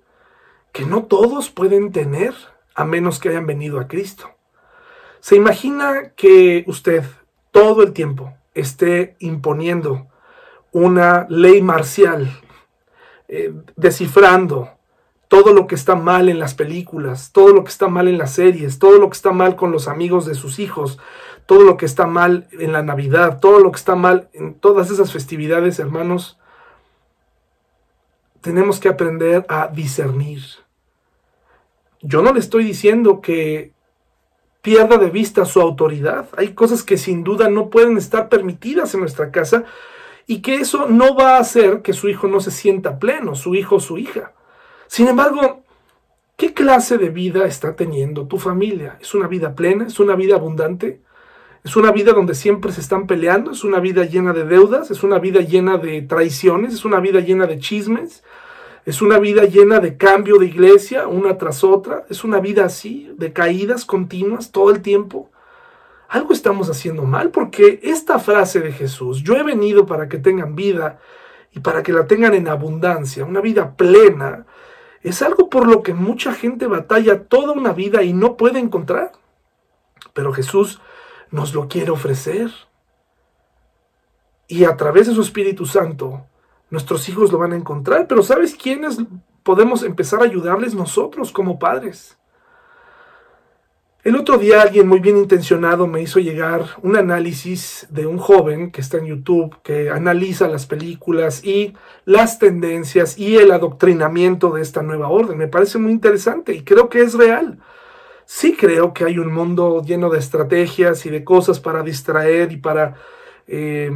que 0.72 0.85
no 0.85 1.05
todos 1.05 1.51
pueden 1.51 1.91
tener 1.91 2.35
a 2.74 2.85
menos 2.85 3.18
que 3.18 3.31
hayan 3.31 3.47
venido 3.47 3.81
a 3.81 3.89
Cristo. 3.89 4.31
¿Se 5.20 5.35
imagina 5.35 6.12
que 6.14 6.64
usted 6.66 7.05
todo 7.51 7.83
el 7.83 7.93
tiempo 7.93 8.35
esté 8.55 9.16
imponiendo 9.18 10.07
una 10.70 11.26
ley 11.31 11.62
marcial, 11.62 12.31
eh, 13.26 13.53
descifrando 13.76 14.70
todo 15.29 15.53
lo 15.53 15.66
que 15.66 15.74
está 15.74 15.95
mal 15.95 16.29
en 16.29 16.39
las 16.39 16.55
películas, 16.55 17.33
todo 17.33 17.55
lo 17.55 17.64
que 17.64 17.70
está 17.70 17.89
mal 17.89 18.07
en 18.07 18.18
las 18.18 18.33
series, 18.33 18.79
todo 18.79 18.99
lo 18.99 19.09
que 19.09 19.16
está 19.16 19.33
mal 19.33 19.57
con 19.57 19.72
los 19.72 19.89
amigos 19.89 20.26
de 20.26 20.35
sus 20.35 20.59
hijos, 20.59 20.99
todo 21.49 21.64
lo 21.64 21.76
que 21.76 21.86
está 21.86 22.07
mal 22.07 22.46
en 22.53 22.72
la 22.72 22.84
Navidad, 22.84 23.40
todo 23.40 23.59
lo 23.59 23.72
que 23.72 23.78
está 23.78 23.96
mal 23.96 24.28
en 24.32 24.55
todas 24.55 24.92
esas 24.92 25.12
festividades, 25.12 25.80
hermanos? 25.80 26.38
Tenemos 28.40 28.78
que 28.78 28.88
aprender 28.88 29.44
a 29.49 29.66
discernir 29.66 30.42
yo 32.03 32.22
no 32.22 32.32
le 32.32 32.40
estoy 32.40 32.64
diciendo 32.64 33.20
que 33.20 33.72
pierda 34.62 34.99
de 34.99 35.11
vista 35.11 35.44
su 35.44 35.61
autoridad. 35.61 36.28
Hay 36.36 36.55
cosas 36.55 36.82
que 36.82 36.96
sin 36.96 37.24
duda 37.24 37.49
no 37.49 37.70
pueden 37.70 37.96
estar 37.96 38.28
permitidas 38.28 38.94
en 38.94 39.01
nuestra 39.01 39.30
casa 39.30 39.64
y 40.26 40.40
que 40.40 40.57
eso 40.57 40.88
no 40.88 41.16
va 41.16 41.36
a 41.36 41.40
hacer 41.40 41.82
que 41.82 41.92
su 41.92 42.09
hijo 42.09 42.28
no 42.28 42.40
se 42.40 42.51
sienta 42.51 42.99
pleno, 42.99 43.34
su 43.34 43.55
hijo 43.55 43.76
o 43.76 43.80
su 43.80 43.99
hija. 43.99 44.32
Sin 44.86 45.09
embargo, 45.09 45.62
¿qué 46.36 46.55
clase 46.55 46.99
de 46.99 47.09
vida 47.09 47.46
está 47.46 47.74
teniendo 47.74 48.26
tu 48.26 48.38
familia? 48.38 48.99
¿Es 49.01 49.14
una 49.14 49.26
vida 49.26 49.55
plena? 49.55 49.86
¿Es 49.86 49.99
una 49.99 50.14
vida 50.14 50.36
abundante? 50.36 51.01
¿Es 51.68 51.76
una 51.76 51.92
vida 51.92 52.14
donde 52.14 52.34
siempre 52.34 52.72
se 52.72 52.80
están 52.80 53.06
peleando? 53.06 53.50
¿Es 53.50 53.62
una 53.62 53.78
vida 53.78 54.02
llena 54.04 54.32
de 54.32 54.46
deudas? 54.46 54.90
¿Es 54.90 55.02
una 55.02 55.18
vida 55.18 55.40
llena 55.40 55.76
de 55.76 56.00
traiciones? 56.00 56.72
¿Es 56.72 56.86
una 56.86 56.98
vida 56.98 57.20
llena 57.20 57.46
de 57.46 57.58
chismes? 57.58 58.24
Es 58.86 59.02
una 59.02 59.18
vida 59.18 59.44
llena 59.44 59.78
de 59.78 59.98
cambio 59.98 60.38
de 60.38 60.46
iglesia, 60.46 61.06
una 61.06 61.36
tras 61.36 61.64
otra. 61.64 62.06
Es 62.08 62.24
una 62.24 62.40
vida 62.40 62.64
así, 62.64 63.12
de 63.18 63.34
caídas 63.34 63.84
continuas 63.84 64.50
todo 64.50 64.70
el 64.70 64.80
tiempo. 64.80 65.28
Algo 66.08 66.32
estamos 66.32 66.70
haciendo 66.70 67.04
mal 67.04 67.28
porque 67.28 67.80
esta 67.82 68.18
frase 68.18 68.60
de 68.60 68.72
Jesús, 68.72 69.22
yo 69.22 69.36
he 69.36 69.42
venido 69.42 69.84
para 69.84 70.08
que 70.08 70.16
tengan 70.16 70.56
vida 70.56 71.00
y 71.52 71.60
para 71.60 71.82
que 71.82 71.92
la 71.92 72.06
tengan 72.06 72.32
en 72.32 72.48
abundancia, 72.48 73.26
una 73.26 73.42
vida 73.42 73.76
plena, 73.76 74.46
es 75.02 75.20
algo 75.20 75.50
por 75.50 75.68
lo 75.68 75.82
que 75.82 75.92
mucha 75.92 76.32
gente 76.32 76.66
batalla 76.66 77.24
toda 77.24 77.52
una 77.52 77.74
vida 77.74 78.02
y 78.04 78.14
no 78.14 78.38
puede 78.38 78.58
encontrar. 78.58 79.12
Pero 80.14 80.32
Jesús 80.32 80.80
nos 81.31 81.55
lo 81.55 81.68
quiere 81.68 81.91
ofrecer. 81.91 82.51
Y 84.47 84.64
a 84.64 84.76
través 84.76 85.07
de 85.07 85.14
su 85.14 85.22
Espíritu 85.22 85.66
Santo 85.66 86.24
nuestros 86.70 87.09
hijos 87.09 87.33
lo 87.33 87.39
van 87.39 87.53
a 87.53 87.57
encontrar, 87.57 88.07
pero 88.07 88.22
¿sabes 88.22 88.55
quiénes 88.55 88.99
podemos 89.43 89.83
empezar 89.83 90.20
a 90.20 90.24
ayudarles 90.24 90.74
nosotros 90.74 91.33
como 91.33 91.59
padres? 91.59 92.18
El 94.05 94.16
otro 94.16 94.39
día 94.39 94.62
alguien 94.62 94.87
muy 94.87 95.01
bien 95.01 95.16
intencionado 95.16 95.87
me 95.87 96.01
hizo 96.01 96.20
llegar 96.20 96.64
un 96.83 96.97
análisis 96.97 97.87
de 97.91 98.07
un 98.07 98.16
joven 98.16 98.70
que 98.70 98.81
está 98.81 98.99
en 98.99 99.07
YouTube, 99.07 99.61
que 99.62 99.91
analiza 99.91 100.47
las 100.47 100.66
películas 100.66 101.45
y 101.45 101.74
las 102.05 102.39
tendencias 102.39 103.18
y 103.18 103.37
el 103.37 103.51
adoctrinamiento 103.51 104.51
de 104.51 104.62
esta 104.62 104.83
nueva 104.83 105.09
orden. 105.09 105.37
Me 105.37 105.49
parece 105.49 105.79
muy 105.79 105.91
interesante 105.91 106.55
y 106.55 106.62
creo 106.62 106.89
que 106.89 107.03
es 107.03 107.14
real. 107.14 107.59
Sí 108.31 108.55
creo 108.55 108.93
que 108.93 109.07
hay 109.07 109.18
un 109.18 109.33
mundo 109.33 109.83
lleno 109.83 110.11
de 110.11 110.18
estrategias 110.18 111.07
y 111.07 111.11
de 111.11 111.24
cosas 111.24 111.61
para 111.61 111.83
distraer 111.83 112.53
y 112.53 112.59
para 112.59 112.95
eh, 113.47 113.91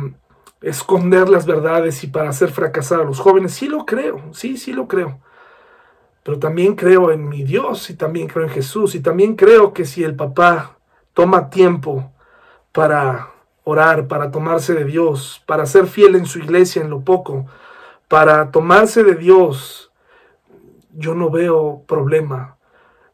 esconder 0.63 1.29
las 1.29 1.45
verdades 1.45 2.03
y 2.03 2.07
para 2.07 2.31
hacer 2.31 2.51
fracasar 2.51 3.03
a 3.03 3.05
los 3.05 3.21
jóvenes. 3.21 3.53
Sí 3.53 3.69
lo 3.69 3.85
creo, 3.85 4.33
sí, 4.33 4.57
sí 4.57 4.73
lo 4.73 4.89
creo. 4.89 5.21
Pero 6.23 6.39
también 6.39 6.77
creo 6.77 7.13
en 7.13 7.29
mi 7.29 7.45
Dios 7.45 7.91
y 7.91 7.95
también 7.95 8.27
creo 8.27 8.45
en 8.45 8.51
Jesús 8.51 8.95
y 8.95 9.01
también 9.01 9.37
creo 9.37 9.75
que 9.75 9.85
si 9.85 10.03
el 10.03 10.17
papá 10.17 10.79
toma 11.13 11.51
tiempo 11.51 12.11
para 12.73 13.33
orar, 13.65 14.09
para 14.09 14.31
tomarse 14.31 14.73
de 14.73 14.87
Dios, 14.87 15.43
para 15.45 15.67
ser 15.67 15.87
fiel 15.87 16.17
en 16.17 16.25
su 16.25 16.39
iglesia 16.39 16.81
en 16.81 16.89
lo 16.89 17.03
poco, 17.03 17.45
para 18.09 18.51
tomarse 18.51 19.05
de 19.05 19.15
Dios, 19.15 19.93
yo 20.95 21.15
no 21.15 21.29
veo 21.29 21.83
problema. 21.87 22.57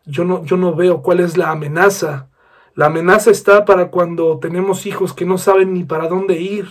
Yo 0.08 0.24
no, 0.24 0.44
yo 0.44 0.56
no 0.56 0.74
veo 0.74 1.02
cuál 1.02 1.20
es 1.20 1.36
la 1.36 1.50
amenaza. 1.50 2.28
La 2.74 2.86
amenaza 2.86 3.30
está 3.30 3.64
para 3.64 3.90
cuando 3.90 4.38
tenemos 4.38 4.86
hijos 4.86 5.12
que 5.12 5.24
no 5.24 5.36
saben 5.36 5.74
ni 5.74 5.84
para 5.84 6.08
dónde 6.08 6.40
ir, 6.40 6.68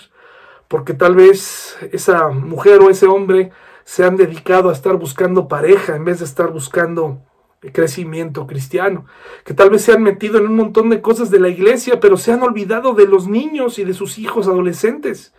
porque 0.68 0.94
tal 0.94 1.16
vez 1.16 1.78
esa 1.92 2.30
mujer 2.30 2.80
o 2.82 2.90
ese 2.90 3.06
hombre 3.08 3.52
se 3.84 4.04
han 4.04 4.18
dedicado 4.18 4.70
a 4.70 4.74
estar 4.74 4.96
buscando 4.96 5.48
pareja 5.48 5.96
en 5.96 6.04
vez 6.04 6.20
de 6.20 6.26
estar 6.26 6.52
buscando 6.52 7.22
crecimiento 7.74 8.48
cristiano, 8.48 9.06
que 9.44 9.54
tal 9.54 9.70
vez 9.70 9.82
se 9.82 9.92
han 9.92 10.04
metido 10.04 10.38
en 10.38 10.48
un 10.48 10.56
montón 10.56 10.90
de 10.90 11.02
cosas 11.02 11.32
de 11.32 11.40
la 11.40 11.50
iglesia, 11.50 12.00
pero 12.00 12.18
se 12.18 12.32
han 12.32 12.44
olvidado 12.44 12.94
de 12.94 13.08
los 13.08 13.28
niños 13.28 13.80
y 13.80 13.84
de 13.84 13.94
sus 13.94 14.18
hijos 14.18 14.48
adolescentes. 14.48 15.34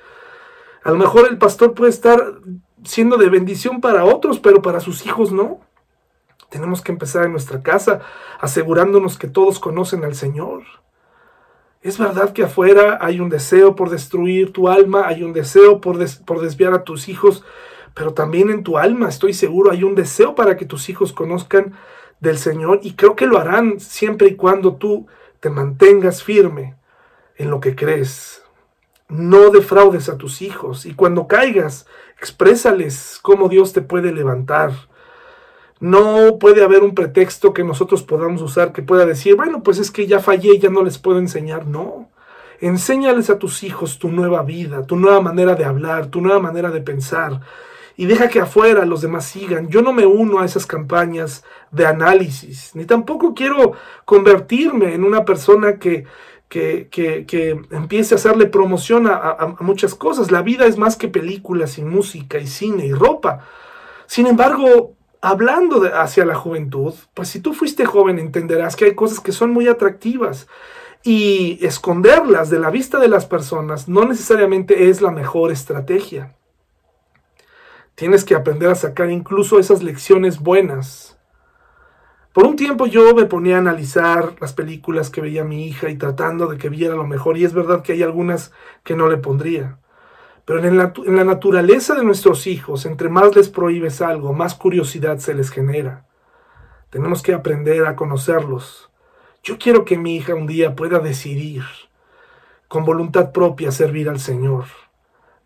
A 0.82 0.90
lo 0.90 0.96
mejor 0.96 1.28
el 1.28 1.38
pastor 1.38 1.74
puede 1.74 1.90
estar 1.90 2.40
siendo 2.84 3.16
de 3.16 3.28
bendición 3.28 3.80
para 3.80 4.04
otros, 4.04 4.38
pero 4.38 4.62
para 4.62 4.80
sus 4.80 5.04
hijos 5.06 5.32
no. 5.32 5.60
Tenemos 6.48 6.82
que 6.82 6.92
empezar 6.92 7.24
en 7.24 7.32
nuestra 7.32 7.62
casa 7.62 8.00
asegurándonos 8.40 9.18
que 9.18 9.28
todos 9.28 9.58
conocen 9.58 10.04
al 10.04 10.14
Señor. 10.14 10.62
Es 11.82 11.98
verdad 11.98 12.32
que 12.32 12.44
afuera 12.44 12.98
hay 13.00 13.20
un 13.20 13.28
deseo 13.28 13.76
por 13.76 13.90
destruir 13.90 14.52
tu 14.52 14.68
alma, 14.68 15.06
hay 15.06 15.22
un 15.22 15.32
deseo 15.32 15.80
por, 15.80 15.98
por 16.24 16.40
desviar 16.40 16.74
a 16.74 16.84
tus 16.84 17.08
hijos, 17.08 17.44
pero 17.94 18.14
también 18.14 18.50
en 18.50 18.64
tu 18.64 18.78
alma, 18.78 19.08
estoy 19.08 19.32
seguro, 19.32 19.70
hay 19.70 19.84
un 19.84 19.94
deseo 19.94 20.34
para 20.34 20.56
que 20.56 20.64
tus 20.64 20.88
hijos 20.88 21.12
conozcan 21.12 21.74
del 22.20 22.38
Señor 22.38 22.80
y 22.82 22.94
creo 22.94 23.14
que 23.14 23.26
lo 23.26 23.38
harán 23.38 23.78
siempre 23.78 24.28
y 24.28 24.36
cuando 24.36 24.74
tú 24.74 25.06
te 25.40 25.50
mantengas 25.50 26.22
firme 26.22 26.76
en 27.36 27.50
lo 27.50 27.60
que 27.60 27.76
crees. 27.76 28.42
No 29.08 29.50
defraudes 29.50 30.08
a 30.08 30.18
tus 30.18 30.42
hijos 30.42 30.84
y 30.84 30.94
cuando 30.94 31.28
caigas, 31.28 31.86
exprésales 32.18 33.18
cómo 33.22 33.48
Dios 33.48 33.72
te 33.72 33.80
puede 33.80 34.12
levantar. 34.12 34.72
No 35.80 36.38
puede 36.38 36.64
haber 36.64 36.82
un 36.82 36.94
pretexto 36.94 37.52
que 37.52 37.62
nosotros 37.62 38.02
podamos 38.02 38.42
usar 38.42 38.72
que 38.72 38.82
pueda 38.82 39.06
decir, 39.06 39.36
bueno, 39.36 39.62
pues 39.62 39.78
es 39.78 39.90
que 39.90 40.06
ya 40.06 40.18
fallé, 40.18 40.58
ya 40.58 40.70
no 40.70 40.82
les 40.82 40.98
puedo 40.98 41.18
enseñar. 41.18 41.66
No. 41.66 42.08
Enséñales 42.60 43.30
a 43.30 43.38
tus 43.38 43.62
hijos 43.62 43.98
tu 43.98 44.08
nueva 44.08 44.42
vida, 44.42 44.84
tu 44.86 44.96
nueva 44.96 45.20
manera 45.20 45.54
de 45.54 45.64
hablar, 45.64 46.06
tu 46.06 46.20
nueva 46.20 46.40
manera 46.40 46.70
de 46.70 46.80
pensar. 46.80 47.40
Y 47.96 48.06
deja 48.06 48.28
que 48.28 48.40
afuera 48.40 48.84
los 48.84 49.02
demás 49.02 49.26
sigan. 49.26 49.68
Yo 49.68 49.82
no 49.82 49.92
me 49.92 50.06
uno 50.06 50.40
a 50.40 50.44
esas 50.44 50.66
campañas 50.66 51.44
de 51.70 51.86
análisis, 51.86 52.72
ni 52.74 52.84
tampoco 52.84 53.34
quiero 53.34 53.72
convertirme 54.04 54.94
en 54.94 55.04
una 55.04 55.24
persona 55.24 55.78
que, 55.78 56.04
que, 56.48 56.88
que, 56.90 57.60
empiece 57.70 58.14
a 58.14 58.16
hacerle 58.16 58.46
promoción 58.46 59.06
a 59.06 59.56
muchas 59.60 59.94
cosas. 59.94 60.32
La 60.32 60.42
vida 60.42 60.66
es 60.66 60.78
más 60.78 60.96
que 60.96 61.08
películas 61.08 61.78
y 61.78 61.84
música 61.84 62.38
y 62.38 62.46
cine 62.46 62.86
y 62.86 62.92
ropa. 62.92 63.44
Sin 64.06 64.26
embargo, 64.26 64.97
hablando 65.20 65.80
de, 65.80 65.90
hacia 65.92 66.24
la 66.24 66.34
juventud, 66.34 66.94
pues 67.14 67.28
si 67.28 67.40
tú 67.40 67.54
fuiste 67.54 67.84
joven 67.84 68.18
entenderás 68.18 68.76
que 68.76 68.86
hay 68.86 68.94
cosas 68.94 69.20
que 69.20 69.32
son 69.32 69.50
muy 69.50 69.68
atractivas 69.68 70.46
y 71.02 71.64
esconderlas 71.64 72.50
de 72.50 72.58
la 72.58 72.70
vista 72.70 72.98
de 72.98 73.08
las 73.08 73.26
personas 73.26 73.88
no 73.88 74.04
necesariamente 74.04 74.88
es 74.88 75.00
la 75.00 75.10
mejor 75.10 75.52
estrategia. 75.52 76.34
Tienes 77.94 78.24
que 78.24 78.36
aprender 78.36 78.70
a 78.70 78.76
sacar 78.76 79.10
incluso 79.10 79.58
esas 79.58 79.82
lecciones 79.82 80.38
buenas. 80.38 81.18
Por 82.32 82.46
un 82.46 82.54
tiempo 82.54 82.86
yo 82.86 83.14
me 83.14 83.24
ponía 83.24 83.56
a 83.56 83.58
analizar 83.58 84.36
las 84.40 84.52
películas 84.52 85.10
que 85.10 85.20
veía 85.20 85.42
mi 85.42 85.66
hija 85.66 85.88
y 85.90 85.96
tratando 85.96 86.46
de 86.46 86.58
que 86.58 86.68
viera 86.68 86.94
lo 86.94 87.06
mejor 87.06 87.36
y 87.36 87.44
es 87.44 87.52
verdad 87.52 87.82
que 87.82 87.94
hay 87.94 88.04
algunas 88.04 88.52
que 88.84 88.94
no 88.94 89.08
le 89.08 89.16
pondría. 89.16 89.78
Pero 90.48 90.64
en 90.64 90.78
la, 90.78 90.94
en 91.04 91.14
la 91.14 91.24
naturaleza 91.24 91.94
de 91.94 92.02
nuestros 92.02 92.46
hijos, 92.46 92.86
entre 92.86 93.10
más 93.10 93.36
les 93.36 93.50
prohíbes 93.50 94.00
algo, 94.00 94.32
más 94.32 94.54
curiosidad 94.54 95.18
se 95.18 95.34
les 95.34 95.50
genera. 95.50 96.06
Tenemos 96.88 97.22
que 97.22 97.34
aprender 97.34 97.84
a 97.84 97.96
conocerlos. 97.96 98.90
Yo 99.42 99.58
quiero 99.58 99.84
que 99.84 99.98
mi 99.98 100.16
hija 100.16 100.34
un 100.34 100.46
día 100.46 100.74
pueda 100.74 101.00
decidir 101.00 101.64
con 102.66 102.86
voluntad 102.86 103.30
propia 103.30 103.70
servir 103.72 104.08
al 104.08 104.20
Señor. 104.20 104.64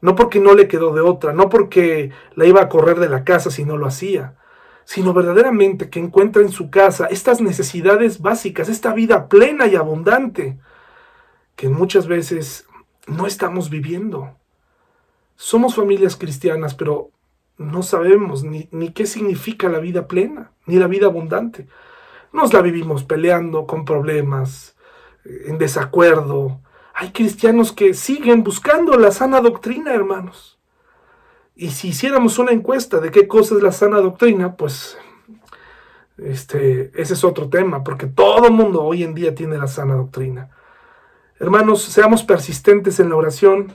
No 0.01 0.15
porque 0.15 0.39
no 0.39 0.55
le 0.55 0.69
quedó 0.69 0.95
de 0.95 1.01
otra, 1.01 1.33
no 1.33 1.49
porque 1.49 2.13
la 2.37 2.47
iba 2.47 2.63
a 2.63 2.69
correr 2.69 3.01
de 3.01 3.09
la 3.09 3.25
casa 3.25 3.51
si 3.51 3.65
no 3.65 3.77
lo 3.77 3.87
hacía, 3.87 4.37
sino 4.85 5.13
verdaderamente 5.13 5.91
que 5.91 5.99
encuentra 5.99 6.43
en 6.43 6.53
su 6.53 6.71
casa 6.71 7.07
estas 7.07 7.41
necesidades 7.41 8.21
básicas, 8.23 8.69
esta 8.69 8.93
vida 8.95 9.27
plena 9.29 9.67
y 9.67 9.75
abundante, 9.75 10.61
que 11.57 11.69
muchas 11.69 12.07
veces 12.07 12.69
no 13.09 13.27
estamos 13.27 13.69
viviendo. 13.69 14.37
Somos 15.37 15.75
familias 15.75 16.17
cristianas, 16.17 16.75
pero 16.75 17.11
no 17.59 17.83
sabemos 17.83 18.45
ni, 18.45 18.67
qué 18.93 19.07
significa 19.07 19.69
la 19.69 19.79
vida 19.79 20.07
plena, 20.07 20.53
ni 20.67 20.77
la 20.77 20.87
vida 20.87 21.07
abundante. 21.07 21.67
Nos 22.33 22.53
la 22.53 22.63
vivimos 22.63 23.05
peleando 23.05 23.67
con 23.67 23.85
problemas, 23.85 24.77
eh, 25.25 25.45
en 25.47 25.59
desacuerdo. 25.59 26.61
Hay 26.95 27.11
cristianos 27.11 27.73
que 27.73 27.95
siguen 27.95 28.43
buscando 28.43 28.97
la 28.97 29.11
sana 29.11 29.41
doctrina, 29.41 29.93
hermanos. 29.93 30.59
Y 31.55 31.71
si 31.71 31.89
hiciéramos 31.89 32.39
una 32.39 32.53
encuesta 32.53 32.99
de 33.01 33.11
qué 33.11 33.29
cosa 33.29 33.55
es 33.55 33.63
la 33.63 33.73
sana 33.73 34.01
doctrina, 34.01 34.57
pues 34.57 34.97
este, 36.19 36.91
ese 37.01 37.15
es 37.15 37.25
otro 37.25 37.49
tema, 37.49 37.85
porque 37.85 38.07
todo 38.07 38.47
el 38.47 38.53
mundo 38.53 38.83
hoy 38.83 39.03
en 39.03 39.15
día 39.15 39.35
tiene 39.35 39.59
la 39.59 39.67
sana 39.67 39.95
doctrina. 39.95 40.51
Hermanos, 41.39 41.83
seamos 41.83 42.23
persistentes 42.23 43.01
en 43.01 43.11
la 43.11 43.17
oración, 43.17 43.73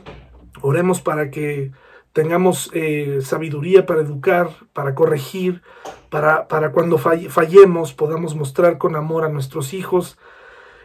Oremos 0.62 1.02
para 1.02 1.30
que 1.30 1.72
tengamos 2.14 2.72
eh, 2.74 3.20
sabiduría 3.22 3.86
para 3.86 4.02
educar, 4.02 4.50
para 4.74 4.96
corregir, 4.96 5.62
para, 6.10 6.48
para 6.48 6.72
cuando 6.72 6.98
fallemos 6.98 7.94
podamos 7.94 8.36
mostrar 8.36 8.78
con 8.78 8.96
amor 8.96 9.24
a 9.24 9.30
nuestros 9.30 9.74
hijos. 9.74 10.18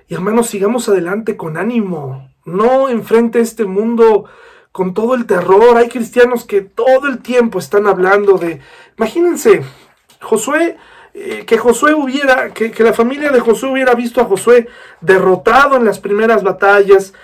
Y 0.09 0.15
hermanos, 0.15 0.49
sigamos 0.49 0.89
adelante 0.89 1.37
con 1.37 1.57
ánimo. 1.57 2.29
No 2.45 2.89
enfrente 2.89 3.41
este 3.41 3.65
mundo 3.65 4.27
con 4.73 4.95
todo 4.95 5.15
el 5.15 5.27
terror. 5.27 5.77
Hay 5.77 5.89
cristianos 5.89 6.45
que 6.45 6.61
todo 6.61 7.09
el 7.09 7.21
tiempo 7.21 7.59
están 7.59 7.87
hablando 7.87 8.37
de... 8.37 8.61
Imagínense, 8.99 9.63
Josué, 10.21 10.77
eh, 11.15 11.45
que 11.47 11.57
Josué 11.59 11.95
hubiera, 11.95 12.53
que, 12.53 12.71
que 12.71 12.83
la 12.83 12.93
familia 12.93 13.31
de 13.31 13.41
Josué 13.41 13.71
hubiera 13.71 13.95
visto 13.95 14.21
a 14.21 14.25
Josué 14.25 14.69
derrotado 15.01 15.77
en 15.77 15.85
las 15.85 15.99
primeras 15.99 16.43
batallas, 16.43 17.15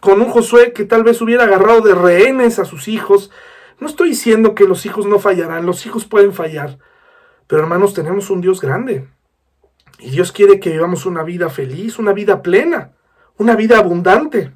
con 0.00 0.20
un 0.20 0.28
Josué 0.28 0.72
que 0.72 0.84
tal 0.84 1.04
vez 1.04 1.20
hubiera 1.20 1.44
agarrado 1.44 1.80
de 1.80 1.94
rehenes 1.94 2.58
a 2.58 2.64
sus 2.64 2.88
hijos. 2.88 3.30
No 3.80 3.86
estoy 3.86 4.10
diciendo 4.10 4.54
que 4.54 4.66
los 4.66 4.86
hijos 4.86 5.06
no 5.06 5.18
fallarán, 5.18 5.66
los 5.66 5.86
hijos 5.86 6.04
pueden 6.04 6.32
fallar, 6.32 6.78
pero 7.46 7.62
hermanos, 7.62 7.94
tenemos 7.94 8.30
un 8.30 8.40
Dios 8.40 8.60
grande. 8.60 9.08
Y 9.98 10.10
Dios 10.10 10.32
quiere 10.32 10.60
que 10.60 10.70
vivamos 10.70 11.06
una 11.06 11.22
vida 11.22 11.48
feliz, 11.48 11.98
una 11.98 12.12
vida 12.12 12.42
plena, 12.42 12.92
una 13.38 13.56
vida 13.56 13.78
abundante. 13.78 14.52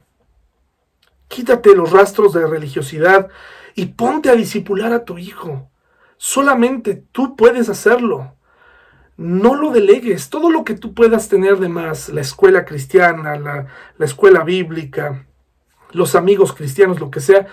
Quítate 1.29 1.75
los 1.75 1.93
rastros 1.93 2.33
de 2.33 2.47
religiosidad 2.47 3.29
y 3.75 3.87
ponte 3.87 4.31
a 4.31 4.37
disipular 4.37 4.93
a 4.93 5.05
tu 5.05 5.19
hijo. 5.19 5.71
Solamente 6.17 7.05
tú 7.13 7.37
puedes 7.37 7.69
hacerlo 7.69 8.36
no 9.17 9.55
lo 9.55 9.71
delegues. 9.71 10.31
Todo 10.31 10.51
lo 10.51 10.65
que 10.65 10.75
tú 10.75 10.95
puedas 10.95 11.29
tener 11.29 11.59
de 11.59 11.69
más, 11.69 12.09
la 12.11 12.21
escuela 12.21 12.65
cristiana, 12.65 13.37
la, 13.37 13.67
escuela 14.05 14.45
bíblica, 14.45 15.27
los 15.93 16.15
amigos 16.15 16.53
cristianos, 16.53 17.01
lo 17.01 17.11
que 17.11 17.21
sea, 17.21 17.47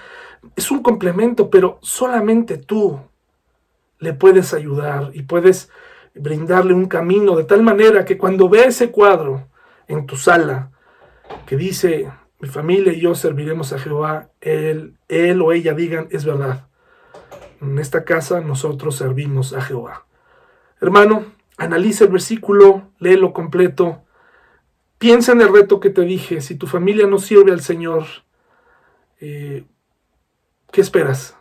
es 0.55 0.72
un 0.72 0.84
complemento, 0.84 1.49
pero 1.49 1.80
solamente 1.82 2.57
tú 2.57 2.99
le 3.99 4.14
puedes 4.14 4.53
ayudar 4.53 5.11
y 5.14 5.24
puedes 5.24 5.70
brindarle 6.14 6.74
un 6.74 6.86
camino 6.86 7.36
de 7.36 7.45
tal 7.45 7.64
manera 7.64 8.05
que 8.05 8.18
cuando 8.18 8.49
vea 8.49 8.66
ese 8.66 8.91
cuadro 8.91 9.47
en 9.88 10.05
tu 10.05 10.16
sala 10.16 10.70
que 11.45 11.55
dice 11.55 12.11
mi 12.39 12.49
familia 12.49 12.91
y 12.91 12.99
yo 12.99 13.16
serviremos 13.16 13.72
a 13.72 13.80
Jehová, 13.80 14.30
él, 14.41 14.97
él 15.07 15.41
o 15.41 15.53
ella 15.53 15.74
digan 15.74 16.07
es 16.11 16.26
verdad. 16.26 16.68
En 17.61 17.80
esta 17.80 18.03
casa 18.03 18.41
nosotros 18.41 18.97
servimos 18.97 19.53
a 19.53 19.61
Jehová. 19.61 20.05
Hermano, 20.82 21.24
Analiza 21.58 22.06
el 22.06 22.12
versículo, 22.12 22.89
léelo 22.99 23.34
completo. 23.34 24.01
Piensa 24.97 25.34
en 25.34 25.41
el 25.41 25.54
reto 25.54 25.80
que 25.80 25.89
te 25.89 26.01
dije. 26.01 26.41
Si 26.41 26.56
tu 26.56 26.68
familia 26.68 27.08
no 27.08 27.20
sirve 27.20 27.51
al 27.51 27.62
Señor, 27.62 28.06
eh, 29.20 29.66
¿qué 30.72 30.82
esperas? 30.82 31.38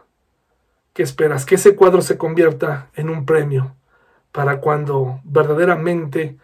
¿Qué 0.93 1.03
esperas? 1.03 1.47
Que 1.47 1.55
ese 1.55 1.75
cuadro 1.75 2.03
se 2.03 2.19
convierta 2.19 2.91
en 2.95 3.09
un 3.09 3.25
premio 3.25 3.75
para 4.31 4.61
cuando 4.61 5.21
verdaderamente 5.25 6.39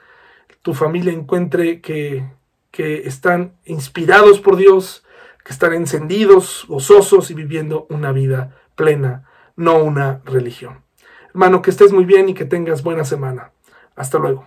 tu 0.62 0.75
familia 0.75 1.12
encuentre 1.12 1.81
que, 1.81 2.25
que 2.71 3.07
están 3.07 3.55
inspirados 3.64 4.41
por 4.41 4.57
Dios, 4.57 5.05
que 5.45 5.53
están 5.53 5.73
encendidos, 5.73 6.64
gozosos 6.69 7.31
y 7.31 7.35
viviendo 7.35 7.87
una 7.91 8.12
vida 8.12 8.57
plena, 8.75 9.29
no 9.57 9.83
una 9.83 10.21
religión. 10.25 10.83
Hermano, 11.29 11.62
que 11.62 11.71
estés 11.71 11.93
muy 11.93 12.05
bien 12.05 12.29
y 12.29 12.35
que 12.35 12.45
tengas 12.45 12.83
buena 12.83 13.05
semana. 13.05 13.53
Hasta 13.99 14.18
luego. 14.18 14.46